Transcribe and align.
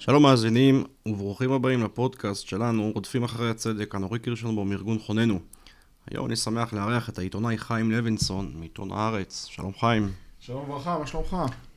שלום 0.00 0.22
מאזינים 0.22 0.84
וברוכים 1.06 1.52
הבאים 1.52 1.84
לפודקאסט 1.84 2.46
שלנו, 2.46 2.90
רודפים 2.94 3.24
אחרי 3.24 3.50
הצדק, 3.50 3.94
אנורי 3.94 4.18
קירשנבום 4.18 4.70
מארגון 4.70 4.98
חוננו. 4.98 5.40
היום 6.10 6.26
אני 6.26 6.36
שמח 6.36 6.72
לארח 6.72 7.08
את 7.08 7.18
העיתונאי 7.18 7.58
חיים 7.58 7.90
לוינסון 7.90 8.52
מעיתון 8.54 8.92
הארץ. 8.92 9.46
שלום 9.50 9.72
חיים. 9.80 10.12
שלום 10.38 10.62
וברכה, 10.62 10.98
מה 10.98 11.06
שלומך? 11.06 11.36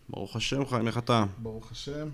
ברוך 0.09 0.35
השם 0.35 0.65
חיים, 0.65 0.87
איך 0.87 0.97
אתה? 0.97 1.25
ברוך 1.37 1.71
השם. 1.71 2.07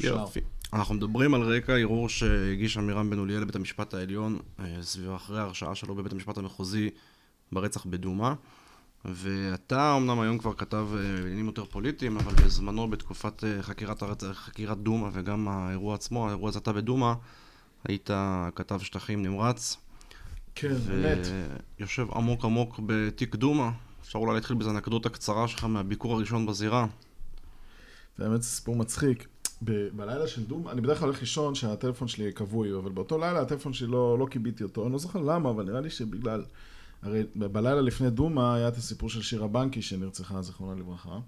יופי. 0.00 0.40
אנחנו 0.72 0.94
מדברים 0.94 1.34
על 1.34 1.42
רקע 1.42 1.72
ערעור 1.76 2.08
שהגיש 2.08 2.76
עמירם 2.76 3.10
בן 3.10 3.18
אוליאל 3.18 3.40
לבית 3.40 3.56
המשפט 3.56 3.94
העליון 3.94 4.38
אה, 4.60 4.64
סביב 4.82 5.10
אחרי 5.10 5.38
ההרשעה 5.38 5.74
שלו 5.74 5.94
בבית 5.94 6.12
המשפט 6.12 6.38
המחוזי 6.38 6.90
ברצח 7.52 7.86
בדומא. 7.86 8.32
ואתה 9.04 9.96
אמנם 9.96 10.20
היום 10.20 10.38
כבר 10.38 10.54
כתב 10.54 10.86
אה, 10.92 11.22
בעניינים 11.22 11.46
יותר 11.46 11.64
פוליטיים, 11.64 12.16
אבל 12.16 12.34
בזמנו 12.34 12.90
בתקופת 12.90 13.44
אה, 13.44 13.62
חקירת, 13.62 14.02
חקירת 14.32 14.78
דומא 14.78 15.08
וגם 15.12 15.48
האירוע 15.48 15.94
עצמו, 15.94 16.26
האירוע 16.26 16.50
הצתה 16.50 16.72
בדומא, 16.72 17.12
היית 17.88 18.10
כתב 18.54 18.78
שטחים 18.80 19.22
נמרץ. 19.22 19.76
כן, 20.54 20.74
באמת. 20.74 21.26
ויושב 21.78 22.06
עמוק 22.14 22.44
עמוק 22.44 22.80
בתיק 22.86 23.36
דומא. 23.36 23.68
אפשר 24.02 24.18
אולי 24.18 24.34
להתחיל 24.34 24.56
באיזו 24.56 24.70
אנקדוטה 24.70 25.08
קצרה 25.08 25.48
שלך 25.48 25.64
מהביקור 25.64 26.14
הראשון 26.14 26.46
בזירה. 26.46 26.86
זה 28.18 28.28
באמת 28.28 28.42
סיפור 28.42 28.76
מצחיק. 28.76 29.28
ב- 29.64 29.88
בלילה 29.96 30.26
של 30.26 30.44
דום, 30.44 30.68
אני 30.68 30.80
בדרך 30.80 30.98
כלל 30.98 31.08
הולך 31.08 31.20
לישון 31.20 31.54
שהטלפון 31.54 32.08
שלי 32.08 32.32
כבוי, 32.32 32.78
אבל 32.78 32.90
באותו 32.90 33.18
לילה 33.18 33.40
הטלפון 33.40 33.72
שלי 33.72 33.88
לא, 33.88 34.18
לא 34.18 34.26
קיביתי 34.26 34.62
אותו, 34.62 34.84
אני 34.84 34.92
לא 34.92 34.98
זוכר 34.98 35.20
למה, 35.20 35.50
אבל 35.50 35.64
נראה 35.64 35.80
לי 35.80 35.90
שבגלל... 35.90 36.44
הרי 37.02 37.22
בלילה 37.34 37.80
לפני 37.80 38.10
דומא 38.10 38.54
היה 38.54 38.68
את 38.68 38.76
הסיפור 38.76 39.08
של 39.08 39.22
שירה 39.22 39.48
בנקי 39.48 39.82
שנרצחה, 39.82 40.42
זכרונה 40.42 40.80
לברכה, 40.80 41.18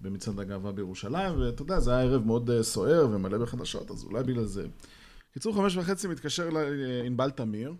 במצעד 0.00 0.40
הגאווה 0.40 0.72
בירושלים, 0.72 1.40
ואתה 1.40 1.62
יודע, 1.62 1.80
זה 1.80 1.90
היה 1.96 2.02
ערב 2.02 2.26
מאוד 2.26 2.50
אה, 2.50 2.62
סוער 2.62 3.08
ומלא 3.10 3.38
בחדשות, 3.38 3.90
אז 3.90 4.04
אולי 4.04 4.24
בגלל 4.24 4.44
זה. 4.44 4.66
קיצור, 5.32 5.54
חמש 5.54 5.76
וחצי 5.76 6.08
מתקשר 6.08 6.50
לענבל 6.50 7.30
תמיר, 7.30 7.74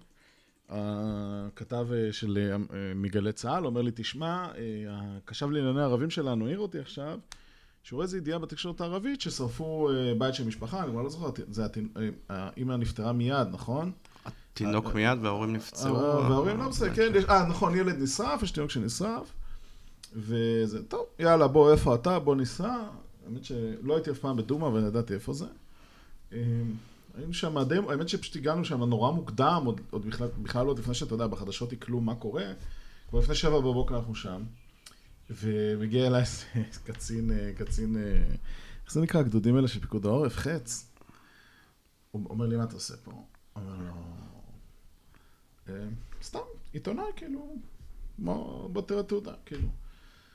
הכתב 0.69 1.87
אה, 1.93 2.13
של 2.13 2.39
אה, 2.39 2.57
מגלי 2.95 3.33
צה"ל, 3.33 3.67
אומר 3.67 3.83
לי, 3.83 3.91
תשמע, 3.95 4.47
הקשב 4.89 5.51
לענייני 5.51 5.83
ערבים 5.83 6.11
שלנו 6.11 6.47
העיר 6.47 6.59
אותי 6.59 6.79
עכשיו, 6.79 7.19
שהוא 7.83 7.97
רואה 7.97 8.05
איזו 8.05 8.17
ידיעה 8.17 8.39
בתקשורת 8.39 8.81
הערבית 8.81 9.21
ששרפו 9.21 9.89
בית 10.19 10.35
של 10.35 10.47
משפחה, 10.47 10.83
אני 10.83 10.91
כבר 10.91 11.03
לא 11.03 11.09
זוכר, 11.09 11.31
זה 11.51 11.67
האמא 12.29 12.77
נפטרה 12.77 13.13
מיד, 13.13 13.49
נכון? 13.53 13.93
תינוק 14.55 14.95
מיד 14.95 15.19
וההורים 15.23 15.53
נפצעו. 15.53 15.95
וההורים 15.95 16.59
לא 16.59 16.69
בסדר, 16.69 16.95
כן, 16.95 17.13
אה, 17.29 17.47
נכון, 17.49 17.77
ילד 17.77 18.03
נשרף, 18.03 18.43
יש 18.43 18.51
תינוק 18.51 18.71
שנשרף, 18.71 19.33
וזה, 20.17 20.83
טוב, 20.83 21.07
יאללה, 21.19 21.49
בוא, 21.49 21.73
איפה 21.73 21.95
אתה? 21.95 22.19
בוא 22.19 22.37
ניסע. 22.37 22.77
האמת 23.27 23.45
שלא 23.45 23.95
הייתי 23.95 24.11
אף 24.11 24.19
פעם 24.19 24.37
בדומא 24.37 24.65
ואני 24.65 24.87
ידעתי 24.87 25.15
איפה 25.15 25.33
זה. 25.33 25.47
היינו 27.15 27.35
שם 27.35 27.63
די, 27.63 27.77
האמת 27.89 28.09
שפשוט 28.09 28.37
הגענו 28.37 28.65
שם 28.65 28.83
נורא 28.83 29.11
מוקדם, 29.11 29.63
עוד, 29.67 29.81
עוד 29.91 30.07
בכלל, 30.07 30.29
בכלל 30.43 30.67
עוד 30.67 30.79
לפני 30.79 30.95
שאתה 30.95 31.15
יודע, 31.15 31.27
בחדשות 31.27 31.73
יקלו 31.73 32.01
מה 32.01 32.15
קורה. 32.15 32.45
כבר 33.09 33.19
לפני 33.19 33.35
שבע 33.35 33.61
בבוקר 33.61 33.97
אנחנו 33.97 34.15
שם, 34.15 34.43
ומגיע 35.31 36.07
אליי 36.07 36.23
קצין, 36.85 37.31
קצין, 37.57 37.97
איך 38.85 38.93
זה 38.93 39.01
נקרא, 39.01 39.21
הגדודים 39.21 39.57
האלה 39.57 39.69
של 39.69 39.81
פיקוד 39.81 40.07
העורף? 40.07 40.37
חץ. 40.37 40.87
הוא 42.11 42.27
אומר 42.31 42.47
לי, 42.47 42.57
מה 42.57 42.65
אתה 42.65 42.75
עושה 42.75 42.95
פה? 43.05 43.25
אומר 43.57 43.75
לו, 45.67 45.75
סתם, 46.23 46.39
עיתונאי, 46.73 47.05
כאילו, 47.17 47.57
בוא 48.19 48.83
תראה 48.87 49.03
תעודה, 49.03 49.33
כאילו. 49.47 49.69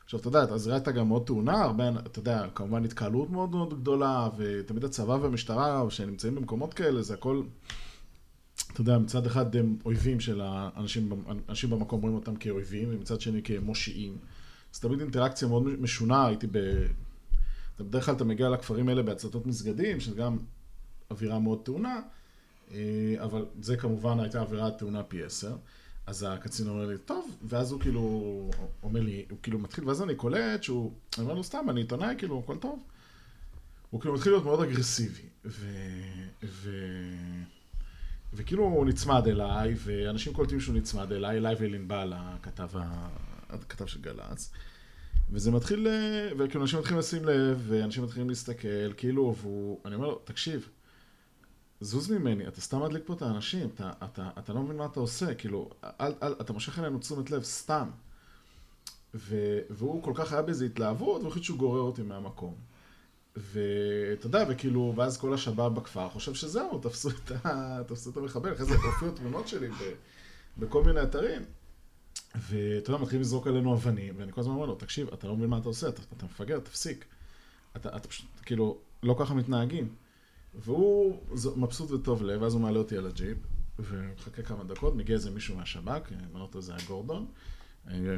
עכשיו, 0.03 0.19
אתה 0.19 0.27
יודע, 0.27 0.41
הזירה 0.41 0.75
הייתה 0.75 0.91
גם 0.91 1.07
מאוד 1.07 1.27
טעונה, 1.27 1.61
הרבה, 1.63 1.89
אתה 1.89 2.19
יודע, 2.19 2.47
כמובן 2.55 2.85
התקהלות 2.85 3.29
מאוד 3.29 3.49
מאוד 3.49 3.81
גדולה, 3.81 4.29
ותמיד 4.37 4.83
הצבא 4.83 5.11
והמשטרה, 5.11 5.83
שנמצאים 5.89 6.35
במקומות 6.35 6.73
כאלה, 6.73 7.01
זה 7.01 7.13
הכל, 7.13 7.43
אתה 8.71 8.81
יודע, 8.81 8.97
מצד 8.97 9.25
אחד 9.25 9.55
הם 9.55 9.77
אויבים 9.85 10.19
של 10.19 10.41
האנשים, 10.41 11.23
אנשים 11.49 11.69
במקום 11.69 12.01
רואים 12.01 12.15
אותם 12.15 12.35
כאויבים, 12.35 12.89
ומצד 12.91 13.21
שני 13.21 13.43
כמושיעים. 13.43 14.17
אז 14.73 14.79
תמיד 14.79 15.01
אינטראקציה 15.01 15.47
מאוד 15.47 15.63
משונה, 15.63 16.25
הייתי 16.25 16.47
ב... 16.51 16.57
בדרך 17.79 18.05
כלל 18.05 18.15
אתה 18.15 18.23
מגיע 18.23 18.49
לכפרים 18.49 18.89
האלה 18.89 19.03
בהצתות 19.03 19.45
מסגדים, 19.45 19.99
שזה 19.99 20.15
גם 20.15 20.37
אווירה 21.11 21.39
מאוד 21.39 21.65
טעונה. 21.65 22.01
אה, 22.71 23.15
אבל 23.23 23.45
זה 23.61 23.77
כמובן 23.77 24.19
הייתה 24.19 24.41
עבירת 24.41 24.77
תאונה 24.77 25.03
פי 25.03 25.23
עשר. 25.23 25.55
אז 26.07 26.25
הקצין 26.29 26.67
אומר 26.67 26.85
לי, 26.85 26.97
טוב, 26.97 27.37
ואז 27.43 27.71
הוא 27.71 27.79
כאילו 27.79 28.49
אומר 28.83 28.99
לי, 29.01 29.25
הוא 29.29 29.37
כאילו 29.43 29.59
מתחיל, 29.59 29.87
ואז 29.87 30.01
אני 30.01 30.15
קולט 30.15 30.63
שהוא, 30.63 30.91
אני 31.17 31.23
אומר 31.23 31.35
לו, 31.35 31.43
סתם, 31.43 31.65
אני 31.69 31.81
עיתונאי, 31.81 32.15
כאילו, 32.17 32.41
הכל 32.43 32.57
טוב. 32.57 32.79
הוא 33.89 34.01
כאילו 34.01 34.13
מתחיל 34.13 34.31
להיות 34.31 34.43
מאוד 34.43 34.61
אגרסיבי, 34.61 35.29
ו... 35.45 35.65
ו... 36.43 36.71
וכאילו 38.33 38.63
הוא 38.63 38.85
נצמד 38.85 39.27
אליי, 39.27 39.75
ואנשים 39.77 40.33
קולטים 40.33 40.59
שהוא 40.59 40.75
נצמד 40.75 41.11
אליי, 41.11 41.37
אליי 41.37 41.55
ולענבל, 41.59 42.13
הכתב, 42.15 42.69
ה... 42.77 43.07
הכתב 43.49 43.85
של 43.85 44.01
גל"צ. 44.01 44.51
וזה 45.31 45.51
מתחיל, 45.51 45.87
וכאילו 46.37 46.61
אנשים 46.61 46.79
מתחילים 46.79 46.99
לשים 46.99 47.25
לב, 47.25 47.65
ואנשים 47.67 48.03
מתחילים 48.03 48.29
להסתכל, 48.29 48.93
כאילו, 48.97 49.35
והוא, 49.41 49.79
אני 49.85 49.95
אומר 49.95 50.07
לו, 50.07 50.21
תקשיב, 50.23 50.69
זוז 51.81 52.11
ממני, 52.11 52.47
אתה 52.47 52.61
סתם 52.61 52.81
מדליק 52.81 53.03
פה 53.05 53.13
את 53.13 53.21
האנשים, 53.21 53.69
אתה, 53.75 53.91
אתה, 54.03 54.29
אתה 54.39 54.53
לא 54.53 54.61
מבין 54.61 54.77
מה 54.77 54.85
אתה 54.85 54.99
עושה, 54.99 55.33
כאילו, 55.33 55.69
אל, 55.83 56.13
אל, 56.23 56.33
אתה 56.41 56.53
מושך 56.53 56.79
אלינו 56.79 56.99
תשומת 56.99 57.31
לב 57.31 57.43
סתם. 57.43 57.89
ו, 59.15 59.59
והוא 59.69 60.03
כל 60.03 60.11
כך 60.15 60.33
היה 60.33 60.41
באיזו 60.41 60.65
התלהבות, 60.65 61.21
והוא 61.21 61.29
החליט 61.29 61.43
שהוא 61.43 61.57
גורר 61.57 61.81
אותי 61.81 62.01
מהמקום. 62.01 62.55
ואתה 63.35 64.27
יודע, 64.27 64.45
וכאילו, 64.49 64.93
ואז 64.95 65.17
כל 65.17 65.33
השב"ב 65.33 65.73
בכפר 65.73 66.09
חושב 66.09 66.33
שזהו, 66.33 66.79
תפסו 66.79 67.09
את, 67.09 67.31
ה, 67.45 67.79
תפסו 67.87 68.09
את 68.09 68.17
המחבל, 68.17 68.53
אחרי 68.53 68.65
זה 68.65 68.75
הופיעו 68.75 69.11
תמונות 69.11 69.47
שלי 69.47 69.69
ב, 69.69 69.93
בכל 70.57 70.83
מיני 70.83 71.03
אתרים. 71.03 71.41
ואתה 72.35 72.91
יודע, 72.91 73.01
מתחילים 73.01 73.21
לזרוק 73.21 73.47
עלינו 73.47 73.73
אבנים, 73.73 74.13
ואני 74.17 74.31
כל 74.31 74.41
הזמן 74.41 74.53
אומר 74.53 74.65
לו, 74.65 74.75
תקשיב, 74.75 75.07
אתה 75.13 75.27
לא 75.27 75.35
מבין 75.35 75.49
מה 75.49 75.57
אתה 75.57 75.67
עושה, 75.67 75.89
אתה, 75.89 76.01
אתה 76.17 76.25
מפגר, 76.25 76.59
תפסיק. 76.59 77.05
אתה, 77.75 77.97
אתה 77.97 78.07
פשוט, 78.07 78.25
כאילו, 78.45 78.77
לא 79.03 79.15
ככה 79.19 79.33
מתנהגים. 79.33 79.89
והוא 80.57 81.21
מבסוט 81.55 81.91
וטוב 81.91 82.23
לב, 82.23 82.41
ואז 82.41 82.53
הוא 82.53 82.61
מעלה 82.61 82.79
אותי 82.79 82.97
על 82.97 83.05
הג'יפ, 83.05 83.37
ומחכה 83.79 84.41
כמה 84.41 84.63
דקות, 84.63 84.95
מגיע 84.95 85.15
איזה 85.15 85.31
מישהו 85.31 85.55
מהשב"כ, 85.55 86.11
אומר 86.29 86.41
אותו 86.41 86.61
זה 86.61 86.75
היה 86.75 86.85
גורדון, 86.87 87.25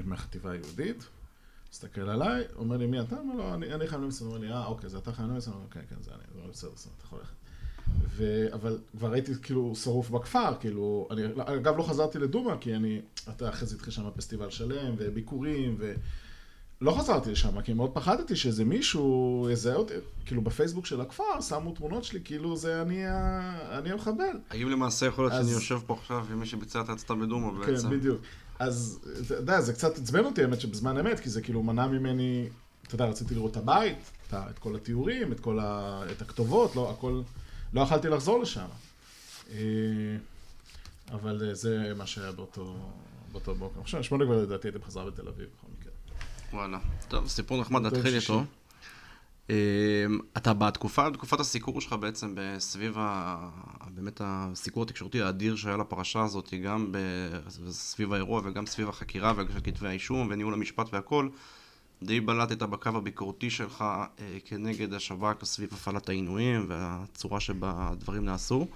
מהחטיבה 0.06 0.52
היהודית, 0.52 1.08
מסתכל 1.72 2.02
עליי, 2.02 2.44
אומר 2.56 2.78
לי, 2.78 2.88
מי 2.88 3.02
אתה? 3.02 3.20
אומר 3.20 3.36
לו, 3.36 3.54
אני, 3.54 3.74
אני 3.74 3.88
חייב 3.88 4.02
למסור, 4.02 4.28
אומר 4.28 4.40
לי, 4.40 4.52
אה, 4.52 4.66
אוקיי, 4.66 4.90
זה 4.90 4.98
אתה 4.98 5.12
חייב 5.12 5.30
למסור? 5.30 5.54
אומר, 5.54 5.66
כן, 5.72 5.82
כן, 5.90 5.96
זה 6.02 6.12
אני, 6.12 6.44
זה 6.44 6.50
בסדר, 6.52 6.70
בסדר, 6.76 6.92
אתה 6.98 7.06
יכול 7.06 7.20
ללכת. 7.20 7.34
ו... 8.10 8.46
אבל 8.54 8.80
כבר 8.98 9.14
הייתי 9.14 9.32
כאילו 9.42 9.76
שרוף 9.76 10.10
בכפר, 10.10 10.54
כאילו, 10.60 11.08
אני, 11.12 11.22
אגב 11.36 11.78
לא 11.78 11.84
חזרתי 11.84 12.20
לדומא, 12.20 12.56
כי 12.62 12.76
אני, 12.76 13.02
אתה 13.30 13.50
אחרי 13.50 13.68
זה 13.68 13.76
התחיל 13.76 13.94
שם 13.94 14.10
פסטיבל 14.16 14.50
שלם, 14.50 14.96
וביקורים, 14.98 15.76
ו... 15.80 15.94
לא 16.82 16.96
חזרתי 17.00 17.32
לשם, 17.32 17.62
כי 17.62 17.74
מאוד 17.74 17.92
פחדתי 17.94 18.36
שאיזה 18.36 18.66
מישהו 18.66 19.48
יזהה 19.52 19.76
אותי, 19.76 19.94
כאילו 20.26 20.42
בפייסבוק 20.42 20.86
של 20.86 21.02
הכפר 21.02 21.42
שמו 21.42 21.72
תמונות 21.72 22.04
שלי, 22.04 22.20
כאילו 22.24 22.58
זה 22.58 22.82
אני, 22.82 23.04
אני 23.72 23.92
המחבל. 23.92 24.40
האם 24.50 24.70
למעשה 24.70 25.06
יכול 25.06 25.24
להיות 25.24 25.34
אז... 25.34 25.46
שאני 25.46 25.56
יושב 25.56 25.80
פה 25.86 25.94
עכשיו 25.94 26.26
עם 26.32 26.40
מי 26.40 26.46
שביצע 26.46 26.82
את 26.82 26.90
ההצתה 26.90 27.16
בדומה 27.16 27.66
כן, 27.66 27.72
בעצם? 27.72 27.90
כן, 27.90 27.98
בדיוק. 27.98 28.22
אז 28.60 29.00
אתה 29.26 29.36
יודע, 29.36 29.62
זה 29.62 29.74
קצת 29.74 29.98
עצבן 29.98 30.26
אותי 30.26 30.42
האמת 30.42 30.62
שבזמן 30.62 30.98
אמת, 30.98 31.20
כי 31.20 31.30
זה 31.30 31.42
כאילו 31.42 31.64
מנע 31.64 31.88
ממני, 31.88 32.48
אתה 32.88 32.96
יודע, 32.96 33.06
רציתי 33.06 33.36
לראות 33.36 33.52
את 33.52 33.58
הבית, 33.58 34.12
את 34.34 34.60
כל 34.60 34.76
התיאורים, 34.76 35.32
את 35.32 35.40
כל 35.40 35.60
ה... 35.60 36.02
את 36.12 36.22
הכתובות, 36.22 36.76
לא, 36.76 36.92
הכל, 36.92 37.22
לא 37.74 37.82
יכלתי 37.82 38.10
לחזור 38.10 38.40
לשם. 38.40 38.68
אה, 39.52 39.58
אבל 41.12 41.54
זה 41.54 41.94
מה 41.98 42.08
שהיה 42.08 42.32
באותו, 42.32 42.76
באותו 43.32 43.56
בוקר. 43.56 43.80
עכשיו, 43.82 44.04
שמונה 44.04 44.25
כבר 44.25 44.42
לדעתי 44.42 44.68
הייתי 44.68 44.80
בחזרה 44.80 45.06
בתל 45.06 45.28
אביב. 45.28 45.48
וואלה. 46.54 46.80
טוב, 47.07 47.28
סיפור 47.28 47.62
נחמד, 47.62 47.81
נתחיל 47.81 48.16
איתו. 48.16 48.44
אמ, 49.50 49.56
אתה 50.38 50.54
בתקופה, 50.54 51.10
בתקופת 51.10 51.40
הסיקור 51.40 51.81
שלך 51.81 51.94
בעצם 51.94 52.36
סביב 52.57 52.96
ה... 52.98 53.50
באמת 53.94 54.22
הסיקור 54.24 54.84
התקשורתי 54.84 55.22
האדיר 55.22 55.56
שהיה 55.56 55.78
לפרשה 55.78 56.24
הזאת, 56.24 56.54
גם 56.63 56.96
סביב 57.69 58.13
האירוע 58.13 58.42
וגם 58.46 58.66
סביב 58.66 58.90
החקירה 58.90 59.34
והגשת 59.36 59.66
כתבי 59.66 59.88
האישום 59.88 60.28
וניהול 60.31 60.54
המשפט 60.54 60.94
והכל, 60.94 61.30
די 62.04 62.19
בלטת 62.19 62.57
בקו 62.63 62.90
הביקורתי 62.90 63.50
שלך 63.50 63.81
אה, 63.81 64.38
כנגד 64.46 64.94
השב"כ 64.94 65.46
סביב 65.46 65.69
הפעלת 65.74 66.10
העינויים 66.10 66.66
והצורה 66.68 67.40
שבה 67.40 67.74
הדברים 67.78 68.25
נעשו. 68.25 68.68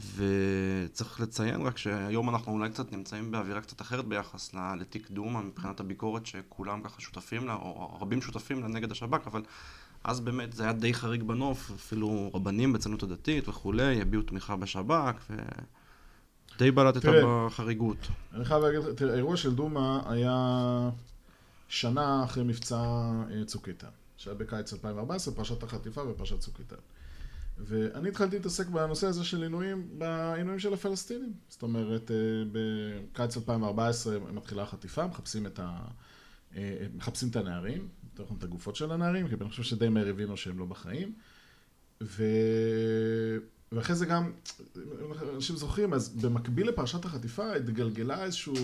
וצריך 0.00 1.20
לציין 1.20 1.60
רק 1.60 1.78
שהיום 1.78 2.28
אנחנו 2.28 2.52
אולי 2.52 2.70
קצת 2.70 2.92
נמצאים 2.92 3.30
באווירה 3.30 3.60
קצת 3.60 3.80
אחרת 3.80 4.04
ביחס 4.04 4.54
לתיק 4.80 5.10
דומא 5.10 5.40
מבחינת 5.40 5.80
הביקורת 5.80 6.26
שכולם 6.26 6.82
ככה 6.82 7.00
שותפים 7.00 7.46
לה, 7.46 7.54
או 7.54 7.98
רבים 8.00 8.22
שותפים 8.22 8.62
לה 8.62 8.68
נגד 8.68 8.90
השב"כ, 8.90 9.26
אבל 9.26 9.42
אז 10.04 10.20
באמת 10.20 10.52
זה 10.52 10.62
היה 10.62 10.72
די 10.72 10.94
חריג 10.94 11.22
בנוף, 11.22 11.70
אפילו 11.74 12.30
רבנים 12.34 12.72
בציונות 12.72 13.02
הדתית 13.02 13.48
וכולי, 13.48 14.00
הביעו 14.02 14.22
תמיכה 14.22 14.56
בשב"כ, 14.56 15.30
ודי 16.56 16.70
בלטת 16.70 17.08
בחריגות. 17.24 18.08
אני 18.34 18.44
חייב 18.44 18.62
להגיד, 18.62 18.80
תראה, 18.96 19.12
האירוע 19.12 19.36
של 19.36 19.54
דומא 19.54 19.98
היה 20.06 20.90
שנה 21.68 22.24
אחרי 22.24 22.44
מבצע 22.44 22.76
אה, 23.30 23.44
צוק 23.46 23.68
איתן, 23.68 23.88
שהיה 24.16 24.34
בקיץ 24.36 24.72
2014, 24.72 25.34
פרשת 25.34 25.62
החטיפה 25.62 26.02
ופרשת 26.08 26.40
צוק 26.40 26.58
איתן. 26.58 26.76
ואני 27.58 28.08
התחלתי 28.08 28.36
להתעסק 28.36 28.66
בנושא 28.66 29.06
הזה 29.06 29.24
של 29.24 29.42
עינויים, 29.42 29.88
בעינויים 29.98 30.60
של 30.60 30.74
הפלסטינים. 30.74 31.32
זאת 31.48 31.62
אומרת, 31.62 32.10
אה, 32.10 32.16
בקיץ 32.52 33.36
2014 33.36 34.18
מתחילה 34.32 34.62
החטיפה, 34.62 35.06
מחפשים 35.06 35.46
את, 35.46 35.58
ה... 35.58 35.78
אה, 36.56 36.86
מחפשים 36.94 37.28
את 37.28 37.36
הנערים, 37.36 37.88
יותר 38.12 38.22
נכון 38.22 38.36
את 38.38 38.44
הגופות 38.44 38.76
של 38.76 38.92
הנערים, 38.92 39.28
כי 39.28 39.34
אני 39.40 39.50
חושב 39.50 39.62
שדי 39.62 39.88
מהר 39.88 40.08
הבינו 40.08 40.36
שהם 40.36 40.58
לא 40.58 40.64
בחיים. 40.64 41.12
ו... 42.02 42.24
ואחרי 43.72 43.96
זה 43.96 44.06
גם, 44.06 44.32
אנשים 45.34 45.56
זוכרים, 45.56 45.92
אז 45.92 46.08
במקביל 46.08 46.68
לפרשת 46.68 47.04
החטיפה 47.04 47.52
התגלגלה 47.54 48.24
איזושהי 48.24 48.54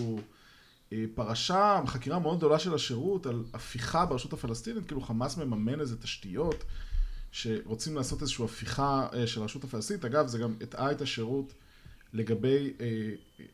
אה, 0.93 1.05
פרשה, 1.15 1.81
חקירה 1.85 2.19
מאוד 2.19 2.37
גדולה 2.37 2.59
של 2.59 2.73
השירות 2.73 3.25
על 3.25 3.43
הפיכה 3.53 4.05
ברשות 4.05 4.33
הפלסטינית, 4.33 4.85
כאילו 4.87 5.01
חמאס 5.01 5.37
מממן 5.37 5.79
איזה 5.79 5.97
תשתיות. 5.97 6.63
שרוצים 7.33 7.95
לעשות 7.95 8.21
איזושהי 8.21 8.45
הפיכה 8.45 9.07
אה, 9.13 9.27
של 9.27 9.41
הרשות 9.41 9.63
הפלסטינית. 9.63 10.05
אגב, 10.05 10.27
זה 10.27 10.37
גם 10.37 10.55
הטעה 10.61 10.91
את 10.91 11.01
השירות 11.01 11.53
לגבי, 12.13 12.73
אה, 12.81 12.85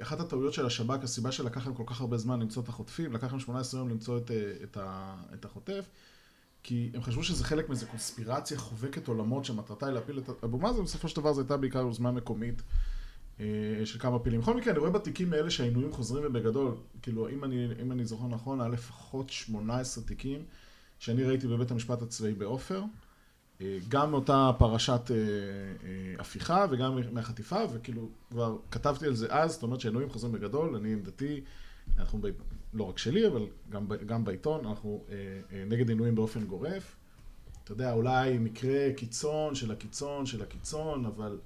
אחת 0.01 0.19
הטעויות 0.19 0.53
של 0.53 0.65
השב"כ, 0.65 1.03
הסיבה 1.03 1.31
שלקח 1.31 1.65
להם 1.65 1.75
כל 1.75 1.83
כך 1.85 2.01
הרבה 2.01 2.17
זמן 2.17 2.39
למצוא 2.39 2.63
את 2.63 2.69
החוטפים, 2.69 3.13
לקח 3.13 3.31
להם 3.31 3.39
18 3.39 3.79
יום 3.79 3.89
למצוא 3.89 4.17
את, 4.17 4.31
אה, 4.31 4.51
את, 4.63 4.77
ה, 4.77 5.15
את 5.33 5.45
החוטף, 5.45 5.85
כי 6.63 6.89
הם 6.93 7.01
חשבו 7.01 7.23
שזה 7.23 7.43
חלק 7.43 7.69
מאיזו 7.69 7.87
קונספירציה 7.87 8.57
חובקת 8.57 9.07
עולמות 9.07 9.45
שמטרתה 9.45 9.85
היא 9.85 9.93
להפיל 9.93 10.19
את 10.19 10.43
אבו 10.43 10.57
מאזן, 10.57 10.83
בסופו 10.83 11.09
של 11.09 11.15
דבר 11.15 11.33
זו 11.33 11.41
הייתה 11.41 11.57
בעיקר 11.57 11.79
יוזמה 11.79 12.11
מקומית 12.11 12.61
של 13.85 13.99
כמה 13.99 14.19
פילים. 14.19 14.41
בכל 14.41 14.57
מקרה, 14.57 14.71
אני 14.71 14.79
רואה 14.79 14.91
בתיקים 14.91 15.33
האלה 15.33 15.49
שהעינויים 15.49 15.91
חוזרים 15.91 16.23
ובגדול, 16.25 16.75
כאילו, 17.01 17.29
אם 17.29 17.43
אני, 17.43 17.67
אם 17.81 17.91
אני 17.91 18.05
זוכר 18.05 18.27
נכון, 18.27 18.61
היה 18.61 18.69
לפחות 18.69 19.29
18 19.29 20.03
תיקים 20.03 20.45
שאני 20.99 21.23
ראיתי 21.23 21.47
בבית 21.47 21.71
המשפט 21.71 22.01
הצבאי 22.01 22.33
בעופר. 22.33 22.83
גם 23.87 24.11
מאותה 24.11 24.51
פרשת 24.57 25.11
אה, 25.11 25.15
אה, 25.15 26.15
הפיכה 26.19 26.65
וגם 26.69 26.99
מהחטיפה, 27.11 27.59
וכאילו 27.73 28.09
כבר 28.29 28.57
כתבתי 28.71 29.05
על 29.05 29.15
זה 29.15 29.27
אז, 29.29 29.51
זאת 29.51 29.63
אומרת 29.63 29.79
שהעינויים 29.79 30.09
חוזרים 30.09 30.33
בגדול, 30.33 30.75
אני 30.75 30.93
עמדתי, 30.93 31.41
אנחנו, 31.97 32.19
ב... 32.21 32.27
לא 32.73 32.83
רק 32.83 32.97
שלי, 32.97 33.27
אבל 33.27 33.47
גם, 33.69 33.87
גם 34.05 34.23
בעיתון, 34.23 34.65
אנחנו 34.65 35.03
אה, 35.09 35.63
נגד 35.67 35.89
עינויים 35.89 36.15
באופן 36.15 36.45
גורף. 36.45 36.95
אתה 37.63 37.71
יודע, 37.71 37.93
אולי 37.93 38.37
מקרה 38.37 38.93
קיצון 38.95 39.55
של 39.55 39.71
הקיצון 39.71 40.25
של 40.25 40.41
הקיצון, 40.41 41.05
אבל 41.05 41.39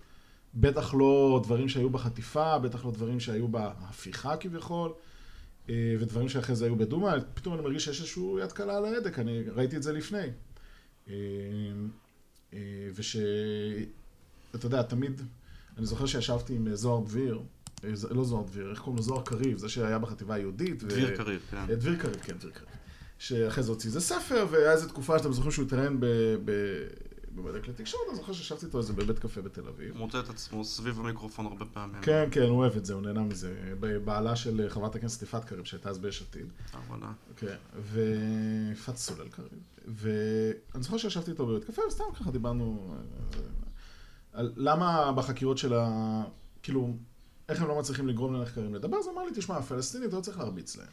בטח 0.56 0.94
לא 0.94 1.42
דברים 1.44 1.70
שהיו 1.70 1.90
בחטיפה, 1.90 2.60
בטח 2.60 2.86
לא 2.86 2.92
דברים 2.92 3.20
שהיו 3.20 3.48
בהפיכה 3.48 4.38
כביכול, 4.38 4.94
ודברים 5.70 6.30
שאחרי 6.30 6.56
זה 6.56 6.66
היו 6.66 6.76
בדומא, 6.76 7.16
פתאום 7.34 7.54
אני 7.54 7.64
מרגיש 7.64 7.86
שיש 7.86 8.00
איזשהו 8.00 8.40
יד 8.40 8.52
קלה 8.52 8.78
על 8.78 8.86
ההדק, 8.86 9.20
אני 9.20 9.44
ראיתי 9.56 9.78
את 9.78 9.84
זה 9.84 9.94
לפני. 9.94 10.28
אה, 12.54 12.60
וש... 12.96 13.18
אתה 14.56 14.66
יודע, 14.66 14.82
תמיד, 14.82 15.22
אני 15.78 15.86
זוכר 15.86 16.06
שישבתי 16.06 16.56
עם 16.56 16.76
זוהר 16.76 17.04
דביר, 17.04 17.42
אה, 17.84 17.90
לא 18.12 18.24
זוהר 18.24 18.44
דביר, 18.44 18.72
איך 18.72 18.80
קוראים 18.80 18.98
לו? 18.98 19.04
זוהר 19.04 19.22
קריב, 19.22 19.58
זה 19.58 19.70
שהיה 19.70 20.00
בחטיבה 20.00 20.36
היהודית. 20.36 20.84
דביר 20.84 21.18
קריב, 21.18 21.42
כן. 21.52 21.58
אה, 21.58 21.76
דביר 21.76 21.96
קריב, 21.96 22.16
כן, 22.24 22.38
דביר 22.38 22.52
קריב. 22.52 22.70
שאחרי 23.20 23.64
זה 23.64 23.72
הוציא 23.72 23.90
איזה 23.90 24.02
ספר, 24.02 24.48
והיה 24.52 24.72
איזה 24.72 24.90
תקופה 24.90 25.20
שאתם 25.20 25.34
זוכרים 25.34 25.52
שהוא 25.52 25.66
התראיין 25.66 26.00
בבדק 27.36 27.68
לתקשורת, 27.68 28.04
אני 28.10 28.16
זוכר 28.16 28.34
שישבתי 28.34 28.66
איתו 28.66 28.78
איזה 28.78 28.94
בבית 28.94 29.20
קפה 29.20 29.42
בתל 29.42 29.68
אביב. 29.68 29.98
מוצא 29.98 30.20
את 30.20 30.30
עצמו 30.30 30.66
סביב 30.66 31.00
המיקרופון 31.00 31.46
הרבה 31.46 31.66
פעמים. 31.66 32.02
כן, 32.02 32.28
כן, 32.32 32.42
הוא 32.42 32.58
אוהב 32.58 32.78
את 32.78 32.86
זה, 32.86 32.94
הוא 32.94 33.02
נהנה 33.02 33.24
מזה. 33.24 33.76
בעלה 34.06 34.36
של 34.36 34.66
חברת 34.70 34.96
הכנסת 34.96 35.24
יפעת 35.24 35.46
קריב, 35.46 35.66
שהייתה 35.66 35.90
אז 35.90 36.00
ביש 36.00 36.22
עתיד. 36.22 36.48
עבודה. 36.74 37.12
כן, 37.38 37.56
ויפעת 37.76 38.98
סולל 38.98 39.30
קריב. 39.30 39.50
ואני 39.88 40.84
זוכר 40.84 40.98
שישבתי 40.98 41.32
איתו 41.32 41.46
בבית 41.46 41.64
קפה, 41.64 41.82
וסתם 41.88 42.04
ככה 42.16 42.32
דיברנו 42.32 42.96
אה, 43.34 43.40
על 44.34 44.54
למה 44.56 45.12
בחקירות 45.12 45.58
של 45.58 45.74
ה... 45.74 46.24
כאילו, 46.64 46.96
איך 47.50 47.62
הם 47.62 47.68
לא 47.68 47.80
מצליחים 47.80 48.08
לגרום 48.08 48.34
לנחקרים 48.34 48.76
לדבר, 48.76 48.98
אז 48.98 49.08
אמר 49.08 49.24
לי, 49.24 49.32
תשמע, 49.36 49.58
הפלסטינים, 49.58 50.10
אתה 50.10 50.16
לא 50.16 50.22
צריך 50.22 50.38
להרביץ 50.38 50.78
להם. 50.78 50.88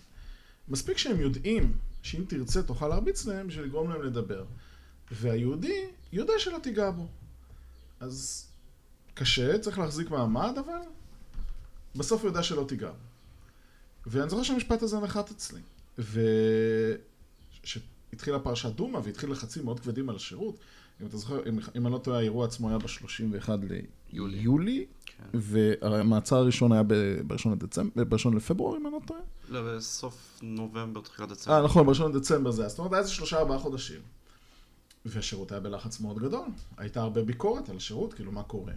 מספיק 0.69 0.99
שהם 0.99 1.21
יודעים 1.21 1.73
שאם 2.03 2.25
תרצה 2.29 2.63
תוכל 2.63 2.89
להרביץ 2.89 3.27
להם 3.27 3.47
בשביל 3.47 3.65
לגרום 3.65 3.91
להם 3.91 4.03
לדבר. 4.03 4.45
והיהודי 5.11 5.87
יודע 6.13 6.33
שלא 6.39 6.59
תיגע 6.63 6.91
בו. 6.91 7.07
אז 8.01 8.47
קשה, 9.15 9.59
צריך 9.59 9.79
להחזיק 9.79 10.11
מעמד, 10.11 10.55
אבל 10.59 10.81
בסוף 11.97 12.23
הוא 12.23 12.29
יודע 12.29 12.43
שלא 12.43 12.65
תיגע 12.69 12.91
בו. 12.91 12.97
ואני 14.07 14.31
זוכר 14.31 14.43
שהמשפט 14.43 14.83
הזה 14.83 14.99
נחת 14.99 15.31
אצלי. 15.31 15.61
ו... 15.99 16.21
התחילה 18.13 18.39
פרשת 18.39 18.73
דומא 18.73 19.01
והתחיל 19.05 19.31
לחצים 19.31 19.65
מאוד 19.65 19.81
כבדים 19.81 20.11
על 20.11 20.17
השירות. 20.17 20.57
אם 21.01 21.07
אתה 21.07 21.17
זוכר, 21.17 21.49
אם, 21.49 21.59
אם 21.77 21.87
אני 21.87 21.93
לא 21.93 21.99
טועה, 21.99 22.19
האירוע 22.19 22.47
עצמו 22.47 22.69
היה 22.69 22.79
ב-31 22.79 23.49
ליולי, 24.13 24.87
כן. 25.07 25.25
והמעצר 25.35 26.37
הראשון 26.37 26.73
היה 26.73 26.83
ב-1 26.83 27.49
לדצמבר, 27.53 28.05
ב-1 28.05 28.35
לפברואר, 28.37 28.77
אם 28.77 28.87
אני 28.87 28.95
לא 28.95 29.01
טועה. 29.07 29.21
לא, 29.49 29.77
בסוף 29.77 30.41
נובמבר, 30.43 31.01
תחילת 31.01 31.29
דצמבר. 31.29 31.57
אה, 31.57 31.65
נכון, 31.65 31.87
ב-1 31.87 32.09
לדצמבר 32.09 32.51
זה 32.51 32.63
היה. 32.63 32.69
זאת 32.69 32.79
אומרת, 32.79 32.93
היה 32.93 33.01
איזה 33.01 33.11
שלושה 33.11 33.39
ארבעה 33.39 33.59
חודשים. 33.59 34.01
והשירות 35.05 35.53
היה 35.53 35.61
בלחץ 35.61 36.01
מאוד 36.01 36.19
גדול. 36.19 36.47
הייתה 36.77 37.01
הרבה 37.03 37.23
ביקורת 37.23 37.69
על 37.69 37.77
השירות, 37.77 38.15
כאילו, 38.15 38.33
מה 38.33 38.43
קורה. 38.43 38.73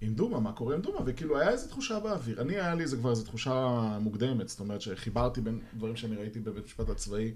עם 0.00 0.14
דומא, 0.14 0.38
מה 0.38 0.52
קורה 0.52 0.74
עם 0.74 0.80
דומא, 0.80 1.00
וכאילו 1.06 1.38
היה 1.38 1.50
איזו 1.50 1.68
תחושה 1.68 2.00
באוויר. 2.00 2.40
אני, 2.40 2.54
היה 2.54 2.74
לי 2.74 2.82
איזה 2.82 2.96
כבר 2.96 3.10
איזו 3.10 3.24
תחושה 3.24 3.98
מוקדמת, 4.00 4.48
זאת 4.48 4.60
אומרת 4.60 4.80
שחיברתי 4.80 5.40
בין 5.40 5.60
דברים 5.76 5.96
שאני 5.96 6.16
ראיתי 6.16 6.40
בבית 6.40 6.64
המשפט 6.64 6.88
הצבאי 6.88 7.34